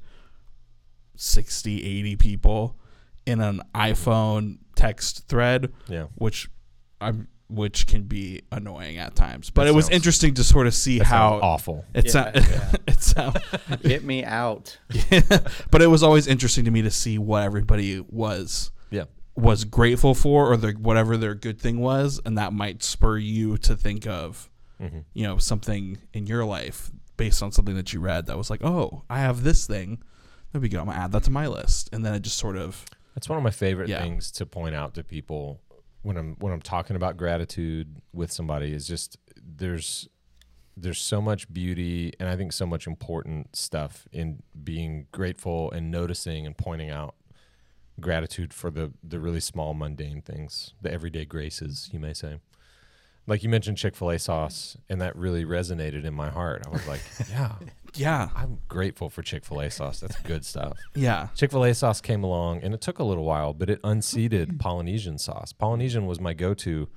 60, 1.15 1.83
80 1.83 2.15
people 2.17 2.77
in 3.25 3.41
an 3.41 3.61
iPhone 3.73 4.57
text 4.75 5.27
thread, 5.27 5.71
Yeah. 5.87 6.05
which 6.15 6.49
I'm 7.01 7.27
which 7.47 7.85
can 7.85 8.03
be 8.03 8.41
annoying 8.51 8.97
at 8.97 9.13
times. 9.15 9.51
But 9.51 9.65
That 9.65 9.69
it 9.69 9.75
was 9.75 9.87
interesting 9.91 10.33
to 10.33 10.43
sort 10.43 10.65
of 10.65 10.73
see 10.73 10.97
That 10.97 11.05
how 11.05 11.39
awful. 11.43 11.85
It 11.93 12.05
Yeah, 12.05 12.11
sound, 12.11 12.35
yeah. 12.35 12.71
it 12.87 13.01
sound, 13.03 13.37
Get 13.83 14.03
me 14.03 14.23
out. 14.25 14.79
Yeah. 15.11 15.21
but 15.71 15.83
it 15.83 15.87
was 15.87 16.01
always 16.01 16.25
interesting 16.25 16.65
to 16.65 16.71
me 16.71 16.81
to 16.81 16.89
see 16.89 17.19
what 17.19 17.43
everybody 17.43 17.99
was 17.99 18.71
Yeah. 18.89 19.03
was 19.35 19.63
grateful 19.63 20.15
for 20.15 20.51
or 20.51 20.57
their 20.57 20.71
whatever 20.71 21.17
their 21.17 21.35
good 21.35 21.61
thing 21.61 21.79
was 21.81 22.19
and 22.25 22.35
that 22.39 22.51
might 22.51 22.81
spur 22.81 23.17
you 23.17 23.57
to 23.59 23.75
think 23.75 24.07
of 24.07 24.49
Mm-hmm. 24.81 24.99
you 25.13 25.23
know 25.23 25.37
something 25.37 25.99
in 26.13 26.27
your 26.27 26.43
life 26.43 26.91
based 27.15 27.41
on 27.41 27.53
something 27.53 27.75
that 27.77 27.93
you 27.93 28.01
read 28.01 28.25
that 28.25 28.37
was 28.37 28.49
like 28.49 28.61
oh 28.61 29.03
i 29.09 29.19
have 29.19 29.41
this 29.43 29.65
thing 29.65 30.03
that'd 30.51 30.61
be 30.61 30.67
good 30.67 30.81
i'm 30.81 30.87
gonna 30.87 30.99
add 30.99 31.13
that 31.13 31.23
to 31.23 31.31
my 31.31 31.47
list 31.47 31.89
and 31.93 32.03
then 32.05 32.13
it 32.13 32.23
just 32.23 32.37
sort 32.37 32.57
of 32.57 32.83
That's 33.15 33.27
one 33.29 33.37
of 33.37 33.43
my 33.43 33.49
favorite 33.51 33.89
Yeah. 33.89 34.01
things 34.01 34.29
to 34.33 34.45
point 34.45 34.75
out 34.75 34.93
to 34.95 35.03
people 35.03 35.61
when 36.03 36.17
I'm 36.17 36.35
when 36.35 36.53
I'm 36.53 36.61
talking 36.61 36.95
about 36.95 37.17
gratitude 37.17 38.01
with 38.13 38.31
somebody 38.31 38.73
is 38.73 38.87
just 38.87 39.17
there's 39.41 40.07
there's 40.77 40.99
so 40.99 41.21
much 41.21 41.51
beauty 41.51 42.11
and 42.19 42.27
I 42.29 42.35
think 42.35 42.51
so 42.53 42.65
much 42.65 42.85
important 42.85 43.55
stuff 43.55 44.07
in 44.11 44.43
being 44.63 45.07
grateful 45.13 45.71
and 45.71 45.89
noticing 45.89 46.45
and 46.45 46.55
pointing 46.57 46.89
out 46.89 47.15
gratitude 47.99 48.53
for 48.53 48.69
the 48.69 48.91
the 49.01 49.19
really 49.19 49.39
small 49.39 49.73
mundane 49.73 50.21
things, 50.21 50.73
the 50.81 50.91
everyday 50.91 51.23
graces, 51.25 51.89
you 51.93 51.99
may 51.99 52.13
say. 52.13 52.35
Like 53.27 53.41
you 53.43 53.49
mentioned 53.49 53.77
Chick-fil-A 53.77 54.19
sauce 54.19 54.77
and 54.89 55.01
that 55.01 55.15
really 55.15 55.45
resonated 55.45 56.05
in 56.05 56.13
my 56.13 56.29
heart. 56.29 56.63
I 56.65 56.69
was 56.69 56.87
like, 56.87 57.01
yeah, 57.29 57.53
yeah 57.95 58.29
I'm 58.35 58.59
grateful 58.67 59.09
for 59.09 59.21
Chick-fil-A 59.23 59.71
sauce. 59.71 59.99
That's 59.99 60.19
good 60.21 60.45
stuff. 60.45 60.77
yeah 60.93 61.29
Chick 61.35 61.51
fil 61.51 61.63
A 61.65 61.73
sauce 61.73 62.01
came 62.01 62.23
along 62.23 62.61
and 62.61 62.73
it 62.73 62.81
took 62.81 62.99
a 62.99 63.03
little 63.03 63.23
while, 63.25 63.53
but 63.53 63.69
it 63.69 63.79
unseated 63.83 64.49
mm-hmm. 64.49 64.57
Polynesian 64.57 65.17
sauce. 65.17 65.53
Polynesian 65.53 66.05
was 66.05 66.19
my 66.19 66.33
go 66.33 66.53
to 66.55 66.87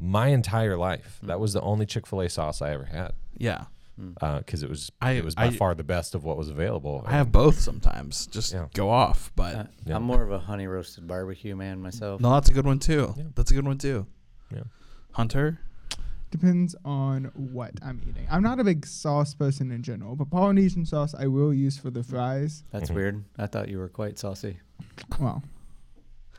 my 0.00 0.28
entire 0.28 0.76
life. 0.76 1.16
Mm-hmm. 1.18 1.26
That 1.28 1.40
was 1.40 1.52
the 1.52 1.60
only 1.60 1.84
Chick 1.86 2.06
fil 2.06 2.20
A 2.22 2.28
sauce 2.28 2.62
I 2.62 2.70
ever 2.72 2.84
had 2.84 3.12
yeah 3.38 3.64
mm. 4.00 4.14
uh, 4.22 4.38
because 4.38 4.62
it 4.62 4.70
was 4.70 4.90
I- 5.00 5.12
it 5.12 5.24
was 5.24 5.34
by 5.34 5.46
I- 5.46 5.50
far 5.50 5.74
the 5.74 5.84
best 5.84 6.14
of 6.14 6.24
what 6.24 6.38
was 6.38 6.48
available. 6.48 7.04
i 7.06 7.10
have 7.12 7.30
both 7.30 7.58
sometimes 7.58 8.26
just 8.28 8.54
Yeah. 8.54 8.68
go 8.72 8.88
off 8.88 9.30
but 9.36 9.54
Uh, 9.54 9.64
Yeah. 9.84 9.96
I'm 9.96 10.04
more 10.04 10.22
of 10.22 10.30
a 10.30 10.38
honey 10.38 10.66
roasted 10.66 11.06
barbecue 11.06 11.54
man 11.54 11.80
myself. 11.82 12.20
no 12.22 12.32
that's 12.32 12.48
a 12.48 12.52
good 12.54 12.64
one 12.64 12.78
too 12.78 13.12
Yeah. 13.16 13.24
that's 13.34 13.50
a 13.50 13.54
good 13.54 13.66
one 13.66 13.76
too 13.76 14.06
Yeah. 14.50 14.62
Hunter 15.20 15.58
Depends 16.32 16.74
on 16.84 17.30
what 17.34 17.70
I'm 17.82 18.02
eating. 18.06 18.26
I'm 18.28 18.42
not 18.42 18.58
a 18.58 18.64
big 18.64 18.84
sauce 18.84 19.32
person 19.32 19.70
in 19.70 19.82
general, 19.82 20.16
but 20.16 20.28
Polynesian 20.28 20.84
sauce 20.84 21.14
I 21.16 21.28
will 21.28 21.54
use 21.54 21.78
for 21.78 21.88
the 21.88 22.02
fries. 22.02 22.64
That's 22.72 22.90
Mhm. 22.90 22.94
weird. 22.94 23.24
I 23.38 23.46
thought 23.46 23.68
you 23.68 23.78
were 23.78 23.88
quite 23.88 24.18
saucy. 24.18 24.58
Well, 25.20 25.42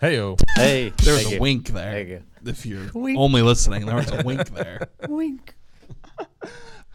Hey 0.01 0.17
yo, 0.17 0.36
Hey, 0.55 0.89
there 1.03 1.13
was 1.15 1.25
a 1.28 1.36
you. 1.36 1.39
wink 1.39 1.69
there 1.69 1.91
Thank 1.93 2.09
you. 2.09 2.23
if 2.45 2.65
you're 2.65 2.91
Wink. 2.93 3.17
only 3.17 3.41
listening 3.41 3.86
there 3.86 3.95
was 3.95 4.11
a 4.11 4.21
wink 4.23 4.49
there 4.53 4.89
Wink. 5.07 5.55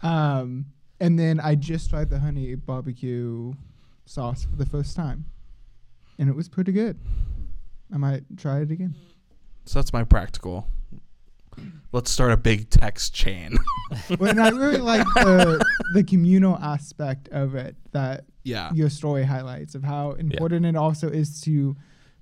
um, 0.01 0.67
and 0.99 1.17
then 1.19 1.39
I 1.39 1.55
just 1.55 1.89
tried 1.89 2.09
the 2.09 2.19
honey 2.19 2.55
barbecue 2.55 3.53
sauce 4.05 4.45
for 4.45 4.55
the 4.55 4.65
first 4.65 4.95
time, 4.95 5.25
and 6.19 6.29
it 6.29 6.35
was 6.35 6.47
pretty 6.47 6.71
good. 6.71 6.97
I 7.93 7.97
might 7.97 8.23
try 8.37 8.59
it 8.61 8.71
again. 8.71 8.95
so 9.65 9.79
that's 9.79 9.91
my 9.93 10.03
practical 10.03 10.67
let's 11.91 12.11
start 12.11 12.31
a 12.31 12.37
big 12.37 12.69
text 12.69 13.13
chain. 13.13 13.57
Well, 14.19 14.31
and 14.31 14.41
I 14.41 14.49
really 14.49 14.79
like 14.79 15.05
the 15.13 15.63
the 15.93 16.03
communal 16.03 16.57
aspect 16.57 17.29
of 17.29 17.53
it 17.53 17.75
that 17.91 18.25
yeah. 18.43 18.71
your 18.73 18.89
story 18.89 19.23
highlights 19.23 19.75
of 19.75 19.83
how 19.83 20.13
important 20.13 20.65
it 20.65 20.75
also 20.75 21.09
is 21.09 21.39
to 21.41 21.75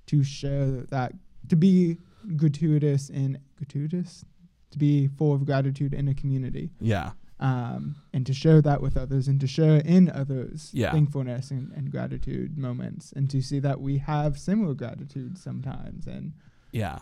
to 0.06 0.22
share 0.22 0.66
that 0.90 1.12
to 1.48 1.56
be 1.56 1.96
gratuitous 2.36 3.08
and 3.08 3.38
gratuitous? 3.56 4.24
To 4.72 4.78
be 4.78 5.08
full 5.08 5.34
of 5.34 5.44
gratitude 5.44 5.92
in 5.94 6.08
a 6.08 6.14
community. 6.14 6.70
Yeah. 6.80 7.12
Um, 7.40 7.96
and 8.12 8.24
to 8.26 8.32
share 8.32 8.62
that 8.62 8.80
with 8.80 8.96
others 8.96 9.26
and 9.26 9.40
to 9.40 9.46
share 9.46 9.78
in 9.78 10.08
others 10.10 10.70
Yeah. 10.72 10.92
thankfulness 10.92 11.50
and, 11.50 11.72
and 11.72 11.90
gratitude 11.90 12.56
moments 12.56 13.12
and 13.12 13.28
to 13.30 13.42
see 13.42 13.58
that 13.58 13.80
we 13.80 13.98
have 13.98 14.38
similar 14.38 14.74
gratitude 14.74 15.36
sometimes 15.38 16.06
and 16.06 16.32
Yeah. 16.70 17.00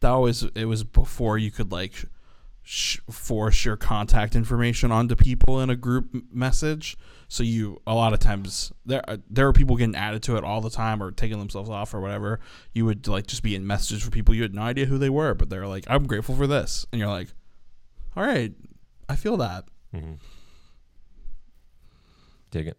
That 0.00 0.10
always 0.10 0.44
it 0.54 0.66
was 0.66 0.84
before 0.84 1.38
you 1.38 1.50
could 1.50 1.72
like 1.72 2.04
sh- 2.62 2.98
force 3.10 3.64
your 3.64 3.76
contact 3.76 4.36
information 4.36 4.92
onto 4.92 5.16
people 5.16 5.60
in 5.60 5.70
a 5.70 5.76
group 5.76 6.14
message. 6.32 6.96
So 7.28 7.42
you 7.42 7.80
a 7.86 7.94
lot 7.94 8.12
of 8.12 8.20
times 8.20 8.72
there 8.86 9.02
uh, 9.08 9.16
there 9.28 9.48
are 9.48 9.52
people 9.52 9.76
getting 9.76 9.96
added 9.96 10.22
to 10.24 10.36
it 10.36 10.44
all 10.44 10.60
the 10.60 10.70
time 10.70 11.02
or 11.02 11.10
taking 11.10 11.38
themselves 11.38 11.70
off 11.70 11.94
or 11.94 12.00
whatever. 12.00 12.40
You 12.72 12.84
would 12.84 13.08
like 13.08 13.26
just 13.26 13.42
be 13.42 13.54
in 13.54 13.66
messages 13.66 14.02
for 14.02 14.10
people 14.10 14.34
you 14.34 14.42
had 14.42 14.54
no 14.54 14.62
idea 14.62 14.86
who 14.86 14.98
they 14.98 15.10
were, 15.10 15.34
but 15.34 15.48
they're 15.48 15.66
like, 15.66 15.84
"I'm 15.88 16.06
grateful 16.06 16.36
for 16.36 16.46
this," 16.46 16.86
and 16.92 17.00
you're 17.00 17.08
like, 17.08 17.28
"All 18.16 18.22
right, 18.22 18.52
I 19.08 19.16
feel 19.16 19.36
that." 19.38 19.64
mm-hmm. 19.94 20.14
dig 22.50 22.68
it. 22.68 22.78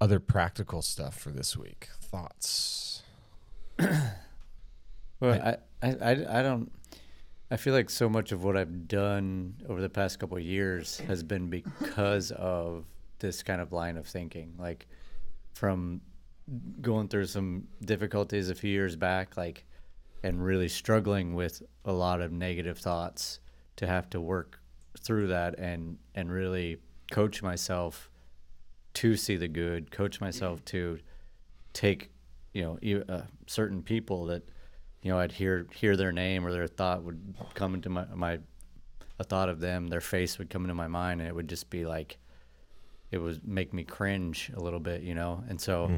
Other 0.00 0.20
practical 0.20 0.80
stuff 0.80 1.18
for 1.18 1.30
this 1.30 1.56
week. 1.56 1.88
Thoughts? 2.00 2.87
Well, 5.20 5.32
I, 5.32 5.56
I, 5.82 5.96
I, 6.00 6.38
I 6.38 6.42
don't. 6.42 6.70
I 7.50 7.56
feel 7.56 7.74
like 7.74 7.90
so 7.90 8.08
much 8.08 8.30
of 8.30 8.44
what 8.44 8.56
I've 8.56 8.86
done 8.86 9.54
over 9.68 9.80
the 9.80 9.88
past 9.88 10.20
couple 10.20 10.36
of 10.36 10.44
years 10.44 10.98
has 11.08 11.24
been 11.24 11.48
because 11.48 12.30
of 12.30 12.84
this 13.18 13.42
kind 13.42 13.60
of 13.60 13.72
line 13.72 13.96
of 13.96 14.06
thinking. 14.06 14.54
Like 14.58 14.86
from 15.54 16.02
going 16.80 17.08
through 17.08 17.26
some 17.26 17.66
difficulties 17.84 18.48
a 18.48 18.54
few 18.54 18.70
years 18.70 18.94
back, 18.94 19.36
like, 19.36 19.64
and 20.22 20.44
really 20.44 20.68
struggling 20.68 21.34
with 21.34 21.62
a 21.84 21.92
lot 21.92 22.20
of 22.20 22.30
negative 22.30 22.78
thoughts 22.78 23.40
to 23.74 23.88
have 23.88 24.08
to 24.10 24.20
work 24.20 24.60
through 25.00 25.28
that 25.28 25.58
and 25.58 25.98
and 26.14 26.30
really 26.30 26.76
coach 27.10 27.42
myself 27.42 28.10
to 28.94 29.16
see 29.16 29.36
the 29.36 29.48
good, 29.48 29.90
coach 29.90 30.20
myself 30.20 30.64
to 30.66 30.98
take, 31.72 32.10
you 32.52 32.78
know, 32.82 33.04
uh, 33.08 33.22
certain 33.46 33.82
people 33.82 34.26
that, 34.26 34.42
you 35.02 35.10
know, 35.10 35.18
I'd 35.18 35.32
hear 35.32 35.66
hear 35.74 35.96
their 35.96 36.12
name 36.12 36.46
or 36.46 36.52
their 36.52 36.66
thought 36.66 37.02
would 37.02 37.34
come 37.54 37.74
into 37.74 37.88
my 37.88 38.06
my 38.14 38.38
a 39.18 39.24
thought 39.24 39.48
of 39.48 39.60
them, 39.60 39.88
their 39.88 40.00
face 40.00 40.38
would 40.38 40.48
come 40.50 40.62
into 40.62 40.74
my 40.74 40.86
mind, 40.86 41.20
and 41.20 41.28
it 41.28 41.34
would 41.34 41.48
just 41.48 41.70
be 41.70 41.84
like, 41.84 42.18
it 43.10 43.18
would 43.18 43.46
make 43.46 43.72
me 43.72 43.82
cringe 43.82 44.50
a 44.54 44.60
little 44.60 44.78
bit, 44.80 45.02
you 45.02 45.14
know. 45.14 45.42
And 45.48 45.60
so, 45.60 45.90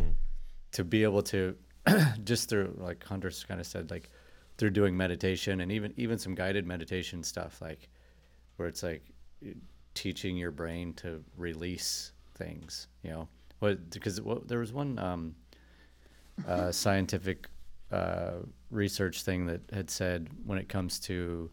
to 0.72 0.84
be 0.84 1.02
able 1.02 1.22
to 1.24 1.56
just 2.24 2.48
through 2.48 2.74
like 2.78 3.04
Hunter's 3.04 3.44
kind 3.44 3.60
of 3.60 3.66
said 3.66 3.90
like 3.90 4.10
through 4.58 4.70
doing 4.70 4.96
meditation 4.96 5.60
and 5.60 5.72
even 5.72 5.92
even 5.96 6.18
some 6.18 6.34
guided 6.34 6.66
meditation 6.66 7.22
stuff 7.22 7.60
like 7.62 7.88
where 8.56 8.68
it's 8.68 8.82
like 8.82 9.02
teaching 9.94 10.36
your 10.36 10.50
brain 10.50 10.92
to 10.92 11.24
release 11.36 12.12
things 12.34 12.88
you 13.02 13.10
know 13.10 13.28
what 13.60 13.90
because 13.90 14.20
what, 14.20 14.46
there 14.48 14.58
was 14.58 14.72
one 14.72 14.98
um, 14.98 15.34
uh, 16.46 16.72
scientific 16.72 17.48
uh, 17.90 18.32
research 18.70 19.22
thing 19.22 19.46
that 19.46 19.60
had 19.72 19.90
said 19.90 20.28
when 20.44 20.58
it 20.58 20.68
comes 20.68 20.98
to 21.00 21.50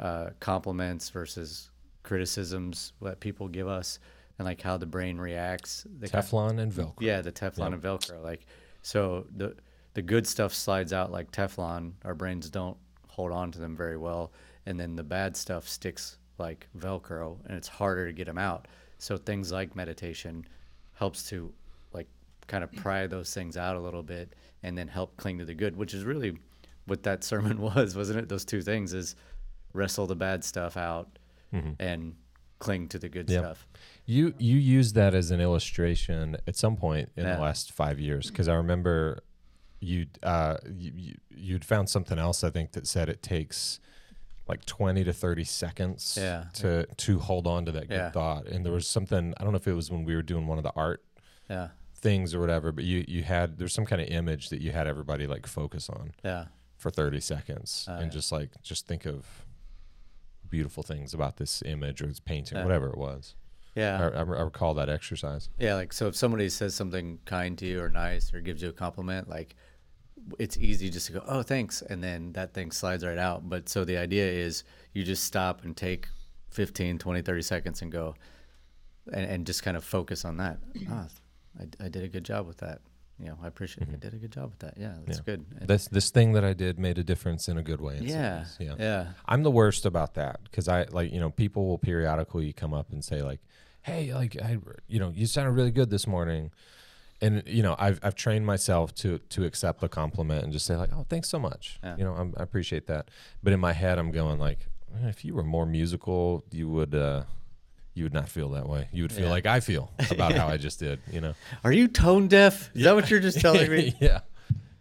uh, 0.00 0.30
compliments 0.40 1.08
versus 1.10 1.70
criticisms 2.02 2.92
that 3.00 3.20
people 3.20 3.48
give 3.48 3.68
us 3.68 3.98
and 4.38 4.46
like 4.46 4.60
how 4.60 4.76
the 4.76 4.86
brain 4.86 5.18
reacts 5.18 5.86
they 5.98 6.08
kind- 6.08 6.24
Teflon 6.24 6.58
and 6.58 6.72
Velcro. 6.72 6.94
yeah, 7.00 7.20
the 7.20 7.32
Teflon 7.32 7.72
and 7.74 7.82
Velcro. 7.82 8.22
Like, 8.22 8.46
so 8.82 9.26
the 9.36 9.54
the 9.94 10.02
good 10.02 10.26
stuff 10.26 10.54
slides 10.54 10.92
out 10.92 11.12
like 11.12 11.30
Teflon. 11.30 11.92
Our 12.04 12.14
brains 12.14 12.48
don't 12.50 12.76
hold 13.08 13.30
on 13.30 13.52
to 13.52 13.58
them 13.58 13.76
very 13.76 13.96
well, 13.98 14.32
and 14.66 14.80
then 14.80 14.96
the 14.96 15.02
bad 15.04 15.36
stuff 15.36 15.68
sticks 15.68 16.16
like 16.38 16.66
Velcro, 16.76 17.38
and 17.46 17.56
it's 17.56 17.68
harder 17.68 18.06
to 18.06 18.12
get 18.12 18.26
them 18.26 18.38
out. 18.38 18.66
So 18.98 19.16
things 19.16 19.52
like 19.52 19.76
meditation 19.76 20.46
helps 20.94 21.28
to 21.28 21.52
kind 22.52 22.62
of 22.62 22.70
pry 22.72 23.06
those 23.06 23.32
things 23.32 23.56
out 23.56 23.74
a 23.76 23.80
little 23.80 24.02
bit, 24.02 24.34
and 24.62 24.76
then 24.76 24.86
help 24.88 25.16
cling 25.16 25.38
to 25.38 25.44
the 25.46 25.54
good, 25.54 25.74
which 25.74 25.94
is 25.94 26.04
really 26.04 26.38
what 26.86 27.02
that 27.04 27.24
sermon 27.30 27.60
was, 27.60 27.96
wasn't 27.96 28.18
it? 28.18 28.28
Those 28.28 28.44
two 28.44 28.60
things 28.62 28.92
is 28.92 29.16
wrestle 29.72 30.06
the 30.06 30.14
bad 30.16 30.44
stuff 30.44 30.76
out 30.76 31.08
and 31.78 32.14
cling 32.58 32.88
to 32.88 32.98
the 32.98 33.08
good 33.08 33.28
Yep. 33.30 33.40
stuff. 33.42 33.66
You 34.06 34.34
you 34.38 34.56
used 34.56 34.94
that 34.94 35.14
as 35.14 35.30
an 35.30 35.40
illustration 35.40 36.36
at 36.46 36.56
some 36.56 36.76
point 36.76 37.10
in 37.16 37.24
Yeah. 37.24 37.34
the 37.36 37.40
last 37.42 37.72
five 37.72 37.98
years 37.98 38.30
because 38.30 38.48
I 38.48 38.54
remember 38.54 39.22
you 39.80 40.06
uh 40.22 40.56
you, 40.82 40.92
you 40.94 41.14
you'd 41.34 41.64
found 41.64 41.88
something 41.90 42.18
else 42.18 42.44
I 42.44 42.50
think 42.50 42.72
that 42.72 42.86
said 42.86 43.08
it 43.08 43.22
takes 43.22 43.80
like 44.48 44.64
twenty 44.64 45.04
to 45.04 45.12
thirty 45.12 45.44
seconds 45.44 46.16
Yeah. 46.18 46.44
to 46.54 46.86
to 46.86 47.18
hold 47.18 47.46
on 47.46 47.64
to 47.66 47.72
that 47.72 47.88
good 47.88 47.96
Yeah. 47.96 48.10
thought 48.10 48.46
and 48.46 48.64
there 48.64 48.72
was 48.72 48.86
something 48.86 49.34
I 49.38 49.42
don't 49.44 49.52
know 49.52 49.58
if 49.64 49.68
it 49.68 49.74
was 49.74 49.90
when 49.90 50.04
we 50.04 50.14
were 50.14 50.22
doing 50.32 50.46
one 50.46 50.58
of 50.58 50.64
the 50.64 50.72
art 50.76 51.02
Yeah, 51.50 51.68
things 52.02 52.34
or 52.34 52.40
whatever 52.40 52.72
but 52.72 52.84
you 52.84 53.04
you 53.08 53.22
had 53.22 53.56
there's 53.58 53.72
some 53.72 53.86
kind 53.86 54.02
of 54.02 54.08
image 54.08 54.48
that 54.50 54.60
you 54.60 54.72
had 54.72 54.86
everybody 54.88 55.26
like 55.26 55.46
focus 55.46 55.88
on 55.88 56.12
yeah, 56.24 56.46
for 56.76 56.90
30 56.90 57.20
seconds 57.20 57.86
Oh, 57.88 57.94
and 57.94 58.06
yeah. 58.06 58.08
just 58.10 58.32
like 58.32 58.50
just 58.62 58.86
think 58.88 59.06
of 59.06 59.24
beautiful 60.48 60.82
things 60.82 61.14
about 61.14 61.36
this 61.36 61.62
image 61.64 62.02
or 62.02 62.06
this 62.06 62.20
painting 62.20 62.58
Yeah. 62.58 62.64
whatever 62.64 62.88
it 62.88 62.98
was 62.98 63.34
yeah. 63.74 64.10
I, 64.14 64.18
I, 64.18 64.20
I 64.20 64.42
recall 64.42 64.74
that 64.74 64.90
exercise 64.90 65.48
Yeah, 65.58 65.76
like 65.76 65.92
so 65.94 66.06
if 66.08 66.16
somebody 66.16 66.48
says 66.50 66.74
something 66.74 67.20
kind 67.24 67.56
to 67.58 67.66
you 67.66 67.80
or 67.80 67.88
nice 67.88 68.34
or 68.34 68.40
gives 68.42 68.60
you 68.62 68.68
a 68.68 68.72
compliment, 68.72 69.30
like 69.30 69.54
it's 70.38 70.56
easy 70.58 70.88
just 70.90 71.06
to 71.06 71.14
go, 71.14 71.24
"Oh, 71.26 71.42
thanks," 71.42 71.82
and 71.82 72.04
then 72.04 72.32
that 72.34 72.52
thing 72.54 72.70
slides 72.70 73.02
right 73.04 73.16
out. 73.18 73.48
But 73.48 73.68
so 73.68 73.84
the 73.84 73.96
idea 73.96 74.24
is 74.30 74.62
you 74.92 75.02
just 75.04 75.24
stop 75.24 75.64
and 75.64 75.74
take 75.76 76.06
15, 76.50 76.98
20, 76.98 77.22
30 77.22 77.42
seconds 77.42 77.82
and 77.82 77.90
go 77.90 78.14
and, 79.12 79.24
and 79.24 79.46
just 79.46 79.62
kind 79.64 79.76
of 79.76 79.82
focus 79.84 80.24
on 80.24 80.36
that. 80.36 80.58
Ah, 80.90 81.06
I, 81.60 81.84
I 81.84 81.88
did 81.88 82.02
a 82.04 82.08
good 82.08 82.24
job 82.24 82.46
with 82.46 82.58
that. 82.58 82.80
You 83.18 83.26
know, 83.28 83.38
I 83.42 83.46
appreciate 83.46 83.86
I 83.88 83.96
did 83.96 84.14
a 84.14 84.16
good 84.16 84.32
job 84.32 84.50
with 84.50 84.58
that. 84.60 84.74
Yeah, 84.76 84.94
that's 85.06 85.20
Mm-hmm. 85.20 85.30
Yeah. 85.30 85.36
good. 85.36 85.46
And- 85.60 85.68
this 85.68 85.86
this 85.88 86.10
thing 86.10 86.32
that 86.32 86.44
I 86.44 86.54
did 86.54 86.78
made 86.78 86.98
a 86.98 87.04
difference 87.04 87.48
in 87.48 87.56
a 87.58 87.62
good 87.62 87.80
way. 87.80 87.98
in 87.98 88.04
yeah, 88.04 88.44
yeah, 88.58 88.74
yeah. 88.78 89.06
I'm 89.26 89.42
the 89.42 89.50
worst 89.50 89.84
about 89.86 90.14
that 90.14 90.40
because 90.44 90.66
I 90.66 90.84
like 90.84 91.12
you 91.12 91.20
know 91.20 91.30
people 91.30 91.66
will 91.68 91.78
periodically 91.78 92.52
come 92.52 92.72
up 92.74 92.90
and 92.90 93.04
say 93.04 93.22
like, 93.22 93.40
"Hey, 93.82 94.12
like 94.14 94.36
I, 94.42 94.58
you 94.88 94.98
know, 94.98 95.10
you 95.14 95.26
sounded 95.26 95.52
really 95.52 95.70
good 95.70 95.90
this 95.90 96.06
morning," 96.06 96.50
and 97.20 97.42
you 97.46 97.62
know 97.62 97.76
I've 97.78 98.00
I've 98.02 98.14
trained 98.16 98.46
myself 98.46 98.92
to 98.96 99.18
to 99.18 99.44
accept 99.44 99.80
the 99.82 99.88
compliment 99.88 100.42
and 100.44 100.52
just 100.52 100.66
say 100.66 100.76
like, 100.76 100.90
"Oh, 100.92 101.04
thanks 101.08 101.28
so 101.28 101.38
much," 101.38 101.78
Yeah. 101.84 101.96
you 101.98 102.04
know, 102.04 102.14
I'm, 102.14 102.34
I 102.38 102.42
appreciate 102.42 102.86
that. 102.88 103.08
But 103.42 103.52
in 103.52 103.60
my 103.60 103.72
head, 103.74 103.98
I'm 103.98 104.10
going 104.10 104.38
like, 104.40 104.66
"Eh, 105.04 105.08
if 105.08 105.24
you 105.24 105.34
were 105.34 105.44
more 105.44 105.66
musical, 105.66 106.44
you 106.50 106.68
would. 106.70 106.94
uh 106.94 107.24
you 107.94 108.04
would 108.04 108.12
not 108.14 108.28
feel 108.28 108.48
that 108.50 108.68
way. 108.68 108.88
You 108.92 109.02
would 109.04 109.12
feel 109.12 109.24
Yeah. 109.26 109.30
like 109.30 109.46
I 109.46 109.60
feel 109.60 109.90
about 110.10 110.32
how 110.32 110.48
I 110.48 110.56
just 110.66 110.78
did, 110.80 111.00
you 111.10 111.20
know. 111.20 111.34
Are 111.64 111.72
you 111.72 111.88
tone 111.88 112.28
deaf? 112.28 112.70
Is 112.74 112.84
that 112.84 112.94
what 112.94 113.10
you're 113.10 113.20
just 113.20 113.40
telling 113.46 113.70
me? 113.70 113.94
yeah 114.00 114.20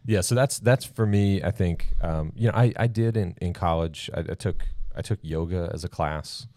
yeah 0.04 0.22
so 0.22 0.34
that's 0.34 0.58
that's 0.58 0.84
for 0.84 1.06
me 1.06 1.44
i 1.44 1.52
think 1.52 1.90
um, 2.02 2.32
you 2.36 2.48
know 2.48 2.56
i, 2.58 2.74
I 2.76 2.88
did 2.88 3.16
in, 3.16 3.36
in 3.40 3.54
college 3.54 4.10
I, 4.12 4.22
I 4.22 4.34
took 4.34 4.66
i 4.96 5.02
took 5.04 5.20
yoga 5.22 5.70
as 5.72 5.84
a 5.84 5.90
class 5.90 6.48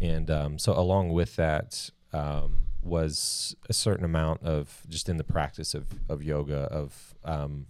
and 0.00 0.30
um, 0.30 0.58
so 0.60 0.72
along 0.72 1.08
with 1.12 1.34
that 1.36 1.90
um, 2.12 2.66
was 2.80 3.56
a 3.68 3.72
certain 3.72 4.04
amount 4.04 4.44
of 4.44 4.82
just 4.88 5.08
in 5.08 5.16
the 5.16 5.24
practice 5.24 5.74
of, 5.74 5.86
of 6.08 6.22
yoga 6.22 6.68
of 6.70 7.14
um, 7.24 7.66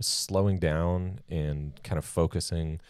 slowing 0.00 0.60
down 0.60 1.18
and 1.28 1.80
kind 1.82 1.98
of 1.98 2.04
focusing 2.04 2.80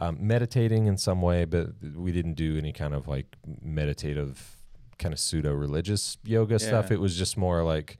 um, 0.00 0.16
meditating 0.20 0.86
in 0.86 0.96
some 0.96 1.20
way 1.22 1.44
but 1.44 1.68
we 1.94 2.12
didn't 2.12 2.34
do 2.34 2.56
any 2.58 2.72
kind 2.72 2.94
of 2.94 3.08
like 3.08 3.26
meditative 3.60 4.56
kind 4.98 5.12
of 5.12 5.18
pseudo 5.20 5.52
religious 5.52 6.18
yoga 6.24 6.58
stuff. 6.58 6.90
It 6.90 7.00
was 7.00 7.16
just 7.16 7.36
more 7.36 7.62
like 7.64 7.98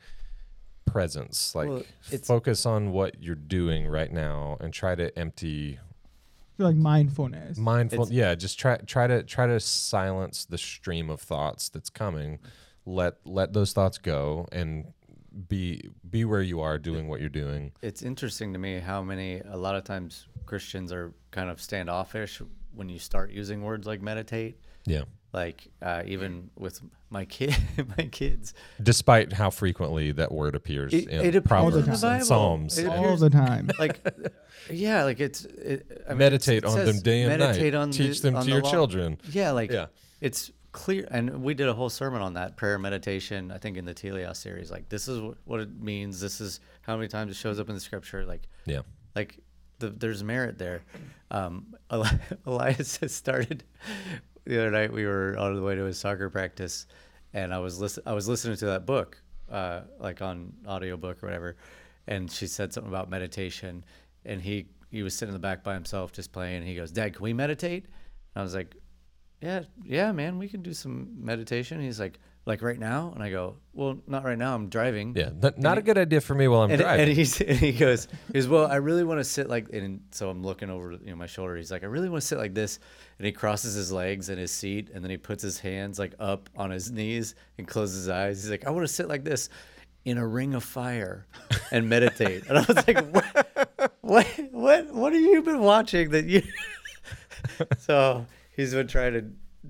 presence 0.86 1.54
like 1.54 1.68
Well, 1.68 1.78
it's- 2.10 2.26
focus 2.26 2.64
on 2.64 2.92
what 2.92 3.22
you're 3.22 3.34
doing 3.34 3.86
right 3.86 4.10
now 4.12 4.56
and 4.60 4.72
try 4.72 4.94
to 4.94 5.16
empty 5.18 5.78
like 6.56 6.76
mindfulness. 6.76 7.56
mindful 7.58 8.04
It's- 8.04 8.12
yeah 8.16 8.34
just 8.34 8.58
try 8.58 8.78
try 8.78 9.06
to 9.06 9.22
try 9.22 9.46
to 9.46 9.60
silence 9.60 10.44
the 10.46 10.58
stream 10.58 11.10
of 11.10 11.20
thoughts 11.20 11.68
that's 11.68 11.90
coming. 11.90 12.38
Let 12.86 13.14
let 13.26 13.52
those 13.52 13.72
thoughts 13.74 13.98
go 13.98 14.48
and 14.50 14.92
be 15.48 15.88
be 16.08 16.24
where 16.24 16.42
you 16.42 16.60
are 16.60 16.78
doing 16.78 17.06
what 17.08 17.20
you're 17.20 17.28
doing 17.28 17.72
it's 17.82 18.02
interesting 18.02 18.52
to 18.54 18.58
me 18.58 18.78
how 18.78 19.02
many 19.02 19.40
a 19.40 19.56
lot 19.56 19.74
of 19.74 19.84
times 19.84 20.26
Christians 20.46 20.92
are 20.92 21.12
kind 21.30 21.50
of 21.50 21.60
standoffish 21.60 22.40
when 22.74 22.88
you 22.88 22.98
start 22.98 23.30
using 23.30 23.62
words 23.62 23.86
like 23.86 24.00
meditate. 24.00 24.58
yeah 24.86 25.02
Like 25.32 25.68
uh, 25.82 26.02
even 26.06 26.48
with 26.56 26.80
my 27.10 27.24
kid, 27.26 27.54
my 27.98 28.04
kids, 28.06 28.54
despite 28.82 29.32
how 29.32 29.50
frequently 29.50 30.12
that 30.12 30.30
word 30.32 30.54
appears 30.54 30.92
It- 30.94 31.08
in 31.08 31.34
it 31.34 31.44
proverbs 31.44 31.76
in 31.76 31.84
the 31.84 31.92
and 31.92 32.00
Bible. 32.00 32.24
psalms 32.24 32.78
It 32.78 32.86
all 32.88 33.16
the 33.16 33.28
time. 33.30 33.70
like, 33.78 33.98
yeah, 34.70 35.04
like 35.04 35.20
it's. 35.20 35.44
It, 35.44 36.02
I 36.06 36.10
mean, 36.10 36.18
meditate 36.18 36.58
it's- 36.58 36.74
it 36.74 36.78
on 36.80 36.86
them 36.86 37.00
day 37.00 37.22
and 37.22 37.38
meditate 37.38 37.72
night 37.74 37.78
on 37.80 37.90
teach 37.90 38.20
the- 38.20 38.28
them 38.30 38.36
on 38.36 38.44
to 38.44 38.50
the 38.50 38.54
your 38.56 38.62
law. 38.62 38.70
children 38.70 39.18
Yeah, 39.30 39.50
like 39.52 39.70
Yeah. 39.70 39.86
it's 40.20 40.50
clear, 40.78 41.08
and 41.10 41.42
we 41.42 41.54
did 41.54 41.68
a 41.68 41.74
whole 41.74 41.90
sermon 41.90 42.22
on 42.22 42.34
that 42.34 42.56
prayer 42.56 42.78
meditation. 42.78 43.50
I 43.50 43.58
think 43.58 43.76
in 43.76 43.84
the 43.84 43.94
Telios 43.94 44.36
series, 44.36 44.70
like 44.70 44.88
this 44.88 45.08
is 45.08 45.20
what 45.44 45.60
it 45.60 45.80
means. 45.80 46.20
This 46.20 46.40
is 46.40 46.60
how 46.82 46.96
many 46.96 47.08
times 47.08 47.32
it 47.32 47.36
shows 47.36 47.58
up 47.58 47.68
in 47.68 47.74
the 47.74 47.80
scripture. 47.80 48.24
Like 48.24 48.48
yeah 48.64 48.82
like 49.18 49.38
the, 49.80 49.90
there's 49.90 50.22
merit 50.22 50.58
there. 50.58 50.82
Um, 51.30 51.74
Elias 52.46 52.96
has 52.98 53.14
started 53.14 53.64
the 54.44 54.58
other 54.58 54.70
night. 54.70 54.92
We 54.92 55.06
were 55.06 55.36
on 55.36 55.54
the 55.54 55.62
way 55.62 55.74
to 55.74 55.82
his 55.84 55.98
soccer 55.98 56.30
practice, 56.30 56.86
and 57.34 57.52
I 57.52 57.58
was 57.58 57.80
listen 57.80 58.04
I 58.06 58.12
was 58.12 58.28
listening 58.28 58.56
to 58.58 58.66
that 58.66 58.86
book, 58.86 59.20
uh, 59.50 59.82
like 59.98 60.22
on 60.22 60.52
audiobook 60.66 61.22
or 61.22 61.26
whatever, 61.26 61.56
and 62.06 62.30
she 62.30 62.46
said 62.46 62.72
something 62.72 62.90
about 62.90 63.10
meditation, 63.10 63.84
and 64.24 64.40
he 64.40 64.68
he 64.90 65.02
was 65.02 65.14
sitting 65.14 65.34
in 65.34 65.40
the 65.40 65.46
back 65.46 65.62
by 65.64 65.74
himself 65.74 66.12
just 66.12 66.32
playing. 66.32 66.58
And 66.58 66.66
he 66.66 66.74
goes, 66.74 66.90
"Dad, 66.90 67.14
can 67.14 67.22
we 67.22 67.32
meditate?" 67.32 67.84
And 67.84 68.40
I 68.40 68.42
was 68.42 68.54
like, 68.54 68.76
"Yeah, 69.40 69.62
yeah, 69.84 70.12
man, 70.12 70.38
we 70.38 70.48
can 70.48 70.62
do 70.62 70.72
some 70.72 71.08
meditation." 71.18 71.80
He's 71.80 72.00
like, 72.00 72.18
"Like 72.46 72.62
right 72.62 72.78
now?" 72.78 73.12
And 73.14 73.22
I 73.22 73.30
go, 73.30 73.56
"Well, 73.72 73.98
not 74.06 74.24
right 74.24 74.38
now. 74.38 74.54
I'm 74.54 74.68
driving." 74.68 75.14
yeah 75.16 75.30
not, 75.40 75.58
not 75.58 75.78
a 75.78 75.82
good 75.82 75.98
idea 75.98 76.20
for 76.20 76.34
me 76.34 76.48
while 76.48 76.62
i'm 76.62 76.70
and, 76.70 76.80
driving 76.80 77.08
and 77.08 77.16
he's 77.16 77.40
and 77.40 77.56
he 77.56 77.72
goes, 77.72 78.08
he 78.28 78.32
goes, 78.34 78.48
well, 78.48 78.66
I 78.66 78.76
really 78.76 79.04
want 79.04 79.20
to 79.20 79.24
sit 79.24 79.48
like, 79.48 79.68
and 79.72 80.00
so 80.10 80.28
I'm 80.30 80.42
looking 80.42 80.70
over, 80.70 80.92
you 80.92 81.10
know, 81.10 81.16
my 81.16 81.26
shoulder. 81.26 81.56
He's 81.56 81.70
like, 81.70 81.82
I 81.82 81.86
really 81.86 82.08
want 82.08 82.22
to 82.22 82.26
sit 82.26 82.38
like 82.38 82.54
this, 82.54 82.78
and 83.18 83.26
he 83.26 83.32
crosses 83.32 83.74
his 83.74 83.92
legs 83.92 84.28
in 84.28 84.38
his 84.38 84.50
seat, 84.50 84.90
and 84.92 85.02
then 85.02 85.10
he 85.10 85.16
puts 85.16 85.42
his 85.42 85.58
hands 85.58 85.98
like 85.98 86.14
up 86.18 86.48
on 86.56 86.70
his 86.70 86.90
knees 86.90 87.34
and 87.58 87.66
closes 87.66 87.96
his 87.96 88.08
eyes. 88.08 88.42
He's 88.42 88.50
like, 88.50 88.66
I 88.66 88.70
want 88.70 88.86
to 88.86 88.92
sit 88.92 89.08
like 89.08 89.24
this 89.24 89.48
in 90.04 90.18
a 90.18 90.26
ring 90.26 90.54
of 90.54 90.64
fire 90.64 91.26
and 91.70 91.88
meditate. 91.88 92.46
and 92.48 92.58
I 92.58 92.64
was 92.66 92.86
like, 92.86 93.06
what, 93.12 93.94
what, 94.00 94.26
what, 94.52 94.94
what 94.94 95.12
have 95.12 95.22
you 95.22 95.42
been 95.42 95.60
watching 95.60 96.10
that 96.10 96.24
you? 96.24 96.42
so 97.78 98.26
he's 98.58 98.74
been 98.74 98.88
trying 98.88 99.14
to 99.14 99.24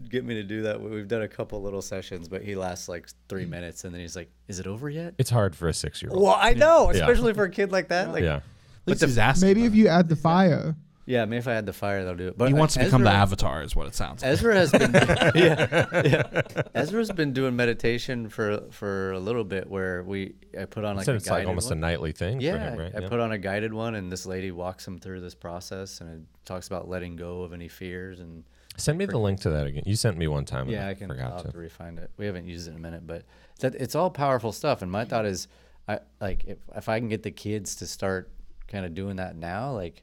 get 0.09 0.24
me 0.24 0.34
to 0.34 0.43
do 0.43 0.62
that. 0.62 0.80
We've 0.80 1.07
done 1.07 1.22
a 1.22 1.28
couple 1.28 1.62
little 1.62 1.82
sessions, 1.82 2.28
but 2.28 2.43
he 2.43 2.57
lasts 2.57 2.89
like 2.89 3.09
three 3.28 3.45
mm. 3.45 3.51
minutes, 3.51 3.84
and 3.84 3.95
then 3.95 4.01
he's 4.01 4.16
like, 4.16 4.30
"Is 4.49 4.59
it 4.59 4.66
over 4.66 4.91
yet?" 4.91 5.14
it's 5.18 5.30
hard 5.30 5.55
for 5.55 5.68
a 5.68 5.74
six-year-old 5.74 6.20
Well, 6.20 6.36
I 6.36 6.55
know, 6.55 6.91
Yeah. 6.91 7.01
especially 7.01 7.34
for 7.34 7.45
a 7.45 7.51
kid 7.51 7.70
like 7.70 7.89
that. 7.89 8.11
Like, 8.12 8.24
yeah 8.24 8.36
At 8.36 8.43
least 8.86 9.05
he's 9.05 9.18
asking. 9.18 9.47
Maybe 9.49 9.64
if 9.64 9.74
you 9.74 9.86
add 9.89 10.09
the 10.09 10.16
fire. 10.16 10.74
yeah, 11.07 11.24
maybe 11.24 11.39
if 11.39 11.49
I 11.49 11.55
had 11.55 11.66
the 11.66 11.72
fire, 11.72 12.05
they'll 12.05 12.14
do 12.14 12.28
it. 12.28 12.39
But 12.39 12.49
he 12.49 12.55
wants 12.55 12.74
to 12.74 12.80
become 12.84 13.03
the 13.03 13.11
Ezra- 13.11 13.20
avatar, 13.20 13.62
is 13.62 13.74
what 13.76 13.86
it 13.86 13.95
sounds 13.95 14.22
like. 14.22 14.30
Ezra 14.32 14.55
has 14.55 14.70
been, 14.72 14.93
yeah, 15.34 16.03
yeah. 16.05 16.43
Ezra's 16.74 17.11
been 17.11 17.32
doing 17.32 17.57
meditation 17.57 18.28
for 18.28 18.62
for 18.70 19.12
a 19.12 19.18
little 19.18 19.45
bit, 19.45 19.68
where 19.68 20.03
we 20.03 20.34
I 20.59 20.64
put 20.66 20.84
on 20.84 20.97
like 20.97 21.07
so 21.07 21.12
a 21.12 21.16
it's 21.16 21.26
like 21.26 21.39
guided 21.39 21.49
almost 21.49 21.70
one. 21.70 21.78
a 21.78 21.80
nightly 21.80 22.12
thing 22.12 22.41
Yeah, 22.41 22.53
for 22.53 22.59
him 22.59 22.78
right 22.78 22.93
I 22.95 23.01
yeah. 23.01 23.09
put 23.09 23.20
on 23.20 23.32
a 23.32 23.39
guided 23.39 23.72
one, 23.72 23.95
and 23.95 24.11
this 24.12 24.26
lady 24.26 24.51
walks 24.51 24.86
him 24.86 24.99
through 24.99 25.20
this 25.20 25.34
process, 25.34 26.01
and 26.01 26.11
it 26.11 26.47
talks 26.47 26.66
about 26.66 26.89
letting 26.89 27.16
go 27.16 27.43
of 27.43 27.53
any 27.53 27.68
fears 27.68 28.20
and 28.20 28.45
send 28.79 28.97
me 28.99 29.05
the 29.07 29.18
link 29.18 29.41
to 29.41 29.51
that 29.51 29.66
again 29.66 29.83
you 29.87 29.95
sent 29.97 30.16
me 30.16 30.26
one 30.29 30.45
time 30.45 30.62
and 30.62 30.70
yeah, 30.72 30.87
i 30.87 30.91
I 30.91 30.95
can. 30.95 31.09
forgot 31.09 31.33
I'll 31.33 31.39
to 31.41 31.45
have 31.49 31.53
to 31.53 31.59
refind 31.59 31.99
it. 31.99 32.11
We 32.16 32.26
haven't 32.26 32.47
used 32.47 32.66
it 32.68 32.70
in 32.70 32.76
a 32.76 32.81
minute, 32.81 33.07
but 33.07 33.24
that 33.61 33.74
it's 33.74 33.95
all 33.95 34.09
powerful 34.11 34.53
stuff. 34.53 34.83
And 34.83 34.91
my 34.91 35.05
thought 35.05 35.26
is, 35.26 35.49
I 35.89 35.99
like 36.20 36.45
if 36.47 36.59
if 36.76 36.89
I 36.89 36.99
can 37.01 37.09
get 37.09 37.22
the 37.22 37.31
kids 37.31 37.74
to 37.76 37.87
start 37.87 38.31
kind 38.68 38.85
of 38.87 38.95
doing 38.95 39.16
that 39.16 39.37
now, 39.37 39.72
like 39.72 40.03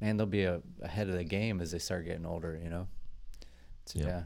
man, 0.00 0.16
they'll 0.16 0.26
be 0.26 0.44
a, 0.44 0.60
ahead 0.82 1.08
of 1.08 1.14
the 1.16 1.24
game 1.24 1.60
as 1.60 1.70
they 1.72 1.78
start 1.78 2.04
getting 2.04 2.24
older. 2.26 2.58
You 2.62 2.70
know. 2.70 2.86
It's, 3.82 3.94
Yeah. 3.96 4.06
yeah. 4.06 4.22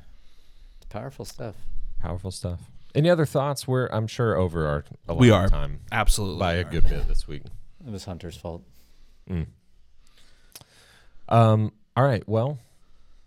It's 0.77 0.87
powerful 0.89 1.25
stuff. 1.25 1.57
Powerful 2.01 2.31
stuff. 2.31 2.61
Any 2.95 3.11
other 3.11 3.27
thoughts? 3.27 3.67
We're 3.69 3.87
I'm 3.89 4.07
sure 4.07 4.37
over 4.37 4.67
our 4.67 4.85
allotted 5.09 5.21
We 5.21 5.31
are. 5.31 5.49
time 5.49 5.81
Absolutely. 5.93 6.39
by 6.41 6.55
a 6.55 6.61
are. 6.61 6.65
good 6.65 6.89
bit 6.89 7.07
this 7.09 7.27
week. 7.29 7.43
It 7.87 7.91
was 7.91 8.05
Hunter's 8.05 8.37
fault. 8.37 8.63
Mm. 9.31 9.47
Um. 11.29 11.73
All 11.97 12.05
right. 12.05 12.27
Well, 12.29 12.59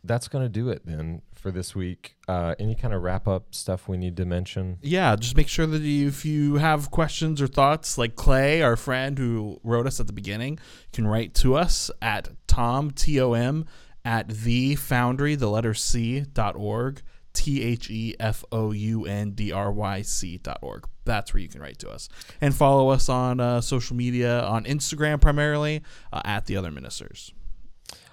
that's 0.03 0.27
gonna 0.27 0.49
do 0.49 0.69
it 0.69 0.81
then 0.85 1.21
for 1.35 1.51
this 1.51 1.75
week. 1.75 2.15
Uh, 2.27 2.55
any 2.59 2.75
kind 2.75 2.93
of 2.93 3.01
wrap 3.01 3.27
up 3.27 3.53
stuff 3.53 3.87
we 3.87 3.97
need 3.97 4.17
to 4.17 4.25
mention? 4.25 4.77
Yeah, 4.81 5.15
just 5.15 5.35
make 5.35 5.47
sure 5.47 5.65
that 5.67 5.83
if 5.83 6.25
you 6.25 6.55
have 6.55 6.91
questions 6.91 7.41
or 7.41 7.47
thoughts, 7.47 7.97
like 7.97 8.15
Clay, 8.15 8.61
our 8.61 8.75
friend 8.75 9.17
who 9.17 9.59
wrote 9.63 9.87
us 9.87 9.99
at 9.99 10.07
the 10.07 10.13
beginning, 10.13 10.59
can 10.93 11.07
write 11.07 11.33
to 11.35 11.55
us 11.55 11.91
at 12.01 12.29
tom 12.47 12.91
t 12.91 13.19
o 13.19 13.33
m 13.33 13.65
at 14.03 14.27
the 14.29 14.75
foundry, 14.75 15.35
the 15.35 15.49
letter 15.49 15.73
c 15.73 16.21
dot 16.21 16.55
org, 16.55 17.01
t 17.33 17.61
h 17.61 17.89
e 17.89 18.15
f 18.19 18.43
o 18.51 18.71
u 18.71 19.05
n 19.05 19.31
d 19.31 19.51
r 19.51 19.71
y 19.71 20.01
c 20.01 20.37
dot 20.37 20.59
org. 20.61 20.87
That's 21.05 21.33
where 21.33 21.41
you 21.41 21.49
can 21.49 21.61
write 21.61 21.79
to 21.79 21.89
us 21.89 22.09
and 22.39 22.53
follow 22.53 22.89
us 22.89 23.09
on 23.09 23.39
uh, 23.39 23.61
social 23.61 23.95
media 23.95 24.41
on 24.43 24.65
Instagram 24.65 25.19
primarily 25.19 25.81
uh, 26.13 26.21
at 26.23 26.45
the 26.45 26.57
other 26.57 26.71
ministers. 26.71 27.33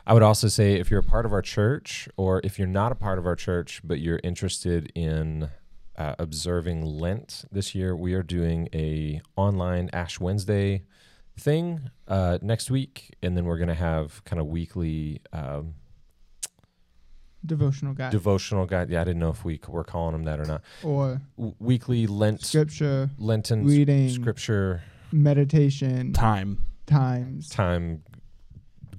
I 0.09 0.14
would 0.14 0.22
also 0.22 0.48
say 0.48 0.72
if 0.80 0.90
you're 0.90 1.00
a 1.00 1.04
part 1.04 1.26
of 1.26 1.34
our 1.34 1.42
church, 1.42 2.09
or 2.16 2.40
if 2.42 2.59
you're 2.59 2.66
not 2.66 2.92
a 2.92 2.94
part 2.94 3.18
of 3.18 3.26
our 3.26 3.36
church, 3.36 3.82
but 3.84 4.00
you're 4.00 4.20
interested 4.24 4.90
in 4.94 5.50
uh, 5.96 6.14
observing 6.18 6.82
Lent 6.82 7.44
this 7.52 7.74
year, 7.74 7.94
we 7.94 8.14
are 8.14 8.22
doing 8.22 8.70
a 8.72 9.20
online 9.36 9.90
Ash 9.92 10.18
Wednesday 10.18 10.84
thing 11.38 11.90
uh, 12.09 12.38
next 12.40 12.70
week, 12.70 13.14
and 13.22 13.36
then 13.36 13.44
we're 13.44 13.59
gonna 13.59 13.74
have 13.74 14.24
kind 14.24 14.40
of 14.40 14.46
weekly 14.46 15.20
um, 15.34 15.74
Devotional 17.46 17.92
guide 17.94 18.11
devotional 18.11 18.66
guide. 18.66 18.90
Yeah, 18.90 19.02
I 19.02 19.04
didn't 19.04 19.20
know 19.20 19.30
if 19.30 19.44
we 19.44 19.56
c- 19.56 19.61
were 19.68 19.84
calling 19.84 20.12
them 20.12 20.24
that 20.24 20.40
or 20.40 20.44
not. 20.44 20.62
or 20.82 21.20
W- 21.36 21.54
weekly 21.61 22.06
Lent 22.09 22.44
scripture 22.44 23.11
Lenten 23.16 23.64
reading. 23.64 24.09
scripture 24.09 24.82
meditation 25.12 26.12
Time. 26.14 26.64
times. 26.86 27.48
time 27.48 28.02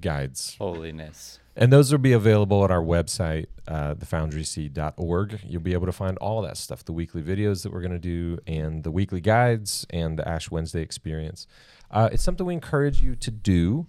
guides. 0.01 0.55
Holiness. 0.57 1.39
And 1.55 1.73
those 1.73 1.91
will 1.91 1.99
be 1.99 2.13
available 2.13 2.63
at 2.63 2.71
our 2.71 2.81
website, 2.81 3.47
uh, 3.67 3.95
thefoundryc.org. 3.95 5.41
You'll 5.45 5.61
be 5.61 5.73
able 5.73 5.87
to 5.87 5.91
find 5.91 6.17
all 6.19 6.41
that 6.43 6.55
stuff 6.55 6.85
the 6.85 6.93
weekly 6.93 7.21
videos 7.21 7.63
that 7.63 7.73
we're 7.73 7.81
going 7.81 7.91
to 7.91 7.99
do, 7.99 8.39
and 8.47 8.83
the 8.83 8.91
weekly 8.91 9.19
guides, 9.19 9.85
and 9.89 10.17
the 10.17 10.25
Ash 10.25 10.49
Wednesday 10.49 10.81
experience. 10.81 11.47
Uh, 11.91 12.07
it's 12.13 12.23
something 12.23 12.45
we 12.45 12.53
encourage 12.53 13.01
you 13.01 13.13
to 13.15 13.29
do, 13.29 13.87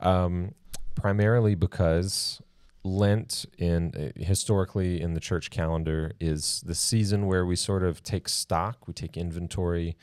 um, 0.00 0.54
primarily 0.96 1.54
because 1.54 2.42
Lent, 2.82 3.46
in 3.58 3.92
uh, 3.94 4.20
historically 4.20 5.00
in 5.00 5.14
the 5.14 5.20
church 5.20 5.50
calendar, 5.50 6.12
is 6.18 6.64
the 6.66 6.74
season 6.74 7.26
where 7.26 7.46
we 7.46 7.54
sort 7.54 7.84
of 7.84 8.02
take 8.02 8.28
stock, 8.28 8.88
we 8.88 8.92
take 8.92 9.16
inventory, 9.16 9.96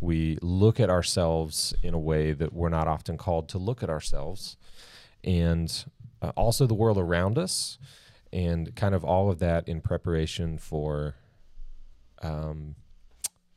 we 0.00 0.38
look 0.42 0.78
at 0.78 0.90
ourselves 0.90 1.74
in 1.82 1.92
a 1.92 1.98
way 1.98 2.32
that 2.32 2.52
we're 2.52 2.68
not 2.68 2.86
often 2.86 3.16
called 3.16 3.48
to 3.48 3.58
look 3.58 3.82
at 3.82 3.90
ourselves 3.90 4.56
and 5.24 5.84
uh, 6.20 6.32
also 6.36 6.66
the 6.66 6.74
world 6.74 6.98
around 6.98 7.38
us, 7.38 7.78
and 8.32 8.74
kind 8.76 8.94
of 8.94 9.04
all 9.04 9.30
of 9.30 9.38
that 9.40 9.68
in 9.68 9.80
preparation 9.80 10.58
for 10.58 11.16
um, 12.22 12.74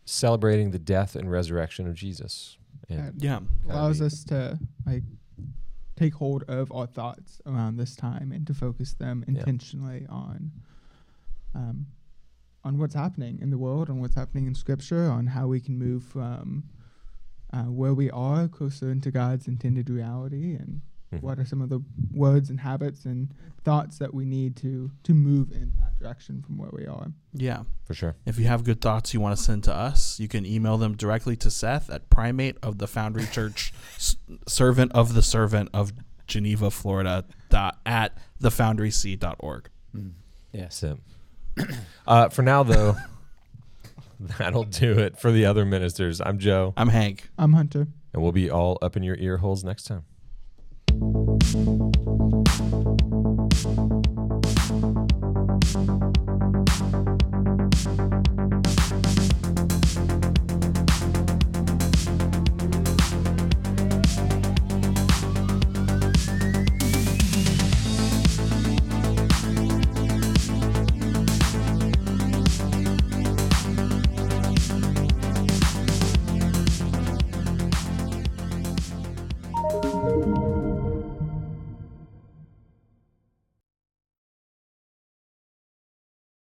celebrating 0.06 0.72
the 0.72 0.80
death 0.80 1.16
and 1.16 1.30
resurrection 1.32 1.88
of 1.88 1.96
Jesus. 1.96 2.58
And 2.90 3.22
Yeah. 3.22 3.40
allows 3.70 4.02
us 4.02 4.24
to 4.26 4.60
like 4.86 5.04
take 5.96 6.16
hold 6.16 6.44
of 6.44 6.72
our 6.72 6.88
thoughts 6.88 7.42
around 7.46 7.78
this 7.78 7.96
time 7.96 8.32
and 8.32 8.46
to 8.48 8.54
focus 8.54 8.94
them 8.94 9.24
Yeah. 9.28 9.36
intentionally 9.40 10.06
on 10.10 10.52
um, 11.54 11.88
on 12.66 12.78
what's 12.80 12.96
happening 12.96 13.40
in 13.40 13.50
the 13.52 13.58
world, 13.58 13.90
on 13.90 14.02
what's 14.02 14.16
happening 14.16 14.46
in 14.48 14.56
Scripture, 14.56 15.04
on 15.10 15.28
how 15.28 15.48
we 15.48 15.62
can 15.62 15.78
move 15.78 16.04
from 16.04 16.64
uh, 17.54 17.66
where 17.66 17.94
we 17.94 18.10
are 18.12 18.48
closer 18.50 18.92
into 18.92 19.10
God's 19.12 19.48
intended 19.48 19.90
reality, 19.90 20.56
and 20.56 20.82
Mhm. 21.14 21.22
what 21.22 21.38
are 21.40 21.46
some 21.46 21.62
of 21.62 21.70
the 21.70 21.80
words 22.14 22.50
and 22.50 22.60
habits 22.60 23.06
and 23.06 23.34
thoughts 23.64 23.98
that 24.00 24.14
we 24.14 24.26
need 24.26 24.56
to 24.58 24.92
to 25.04 25.14
move 25.14 25.52
in 25.52 25.72
that 25.80 25.98
direction 26.00 26.42
from 26.42 26.58
where 26.58 26.72
we 26.74 26.86
are. 26.86 27.12
Yeah. 27.34 27.64
for 27.84 27.94
sure. 27.94 28.16
If 28.26 28.40
you 28.40 28.46
have 28.48 28.64
good 28.64 28.82
thoughts 28.82 29.14
you 29.14 29.20
want 29.22 29.38
to 29.38 29.44
send 29.44 29.64
to 29.66 29.74
us, 29.74 30.20
you 30.20 30.28
can 30.28 30.44
email 30.46 30.78
them 30.80 30.96
directly 30.96 31.36
to 31.38 31.52
Seth 31.52 31.90
at 31.92 32.10
primate 32.10 32.58
of 32.64 32.80
the 32.80 32.88
Foundry 32.88 33.26
Church, 33.28 33.72
s- 33.96 34.16
servant 34.48 34.92
of 34.94 35.14
the 35.14 35.22
servant 35.22 35.70
of 35.74 35.94
Geneva, 36.26 36.72
Florida, 36.72 37.26
dot, 37.50 37.80
at 37.86 38.18
thefoundryc.org. 38.42 39.70
Mm. 39.96 40.12
Yes. 40.52 40.80
That's 40.82 40.84
it. 41.70 41.76
uh, 42.08 42.30
for 42.30 42.42
now, 42.42 42.64
though, 42.64 42.96
that'll 44.20 44.64
do 44.64 44.98
it 44.98 45.18
for 45.20 45.32
the 45.32 45.46
other 45.46 45.64
ministers. 45.66 46.20
I'm 46.22 46.40
Joe, 46.40 46.74
I'm 46.76 46.90
Hank. 46.90 47.30
I'm 47.38 47.54
Hunter. 47.54 47.88
and 48.14 48.24
we'll 48.24 48.32
be 48.32 48.50
all 48.50 48.78
up 48.82 48.98
in 48.98 49.04
your 49.04 49.16
ear 49.18 49.38
holes 49.38 49.64
next 49.64 49.84
time. 49.84 50.06
Thank 50.98 52.74
you. 52.74 52.85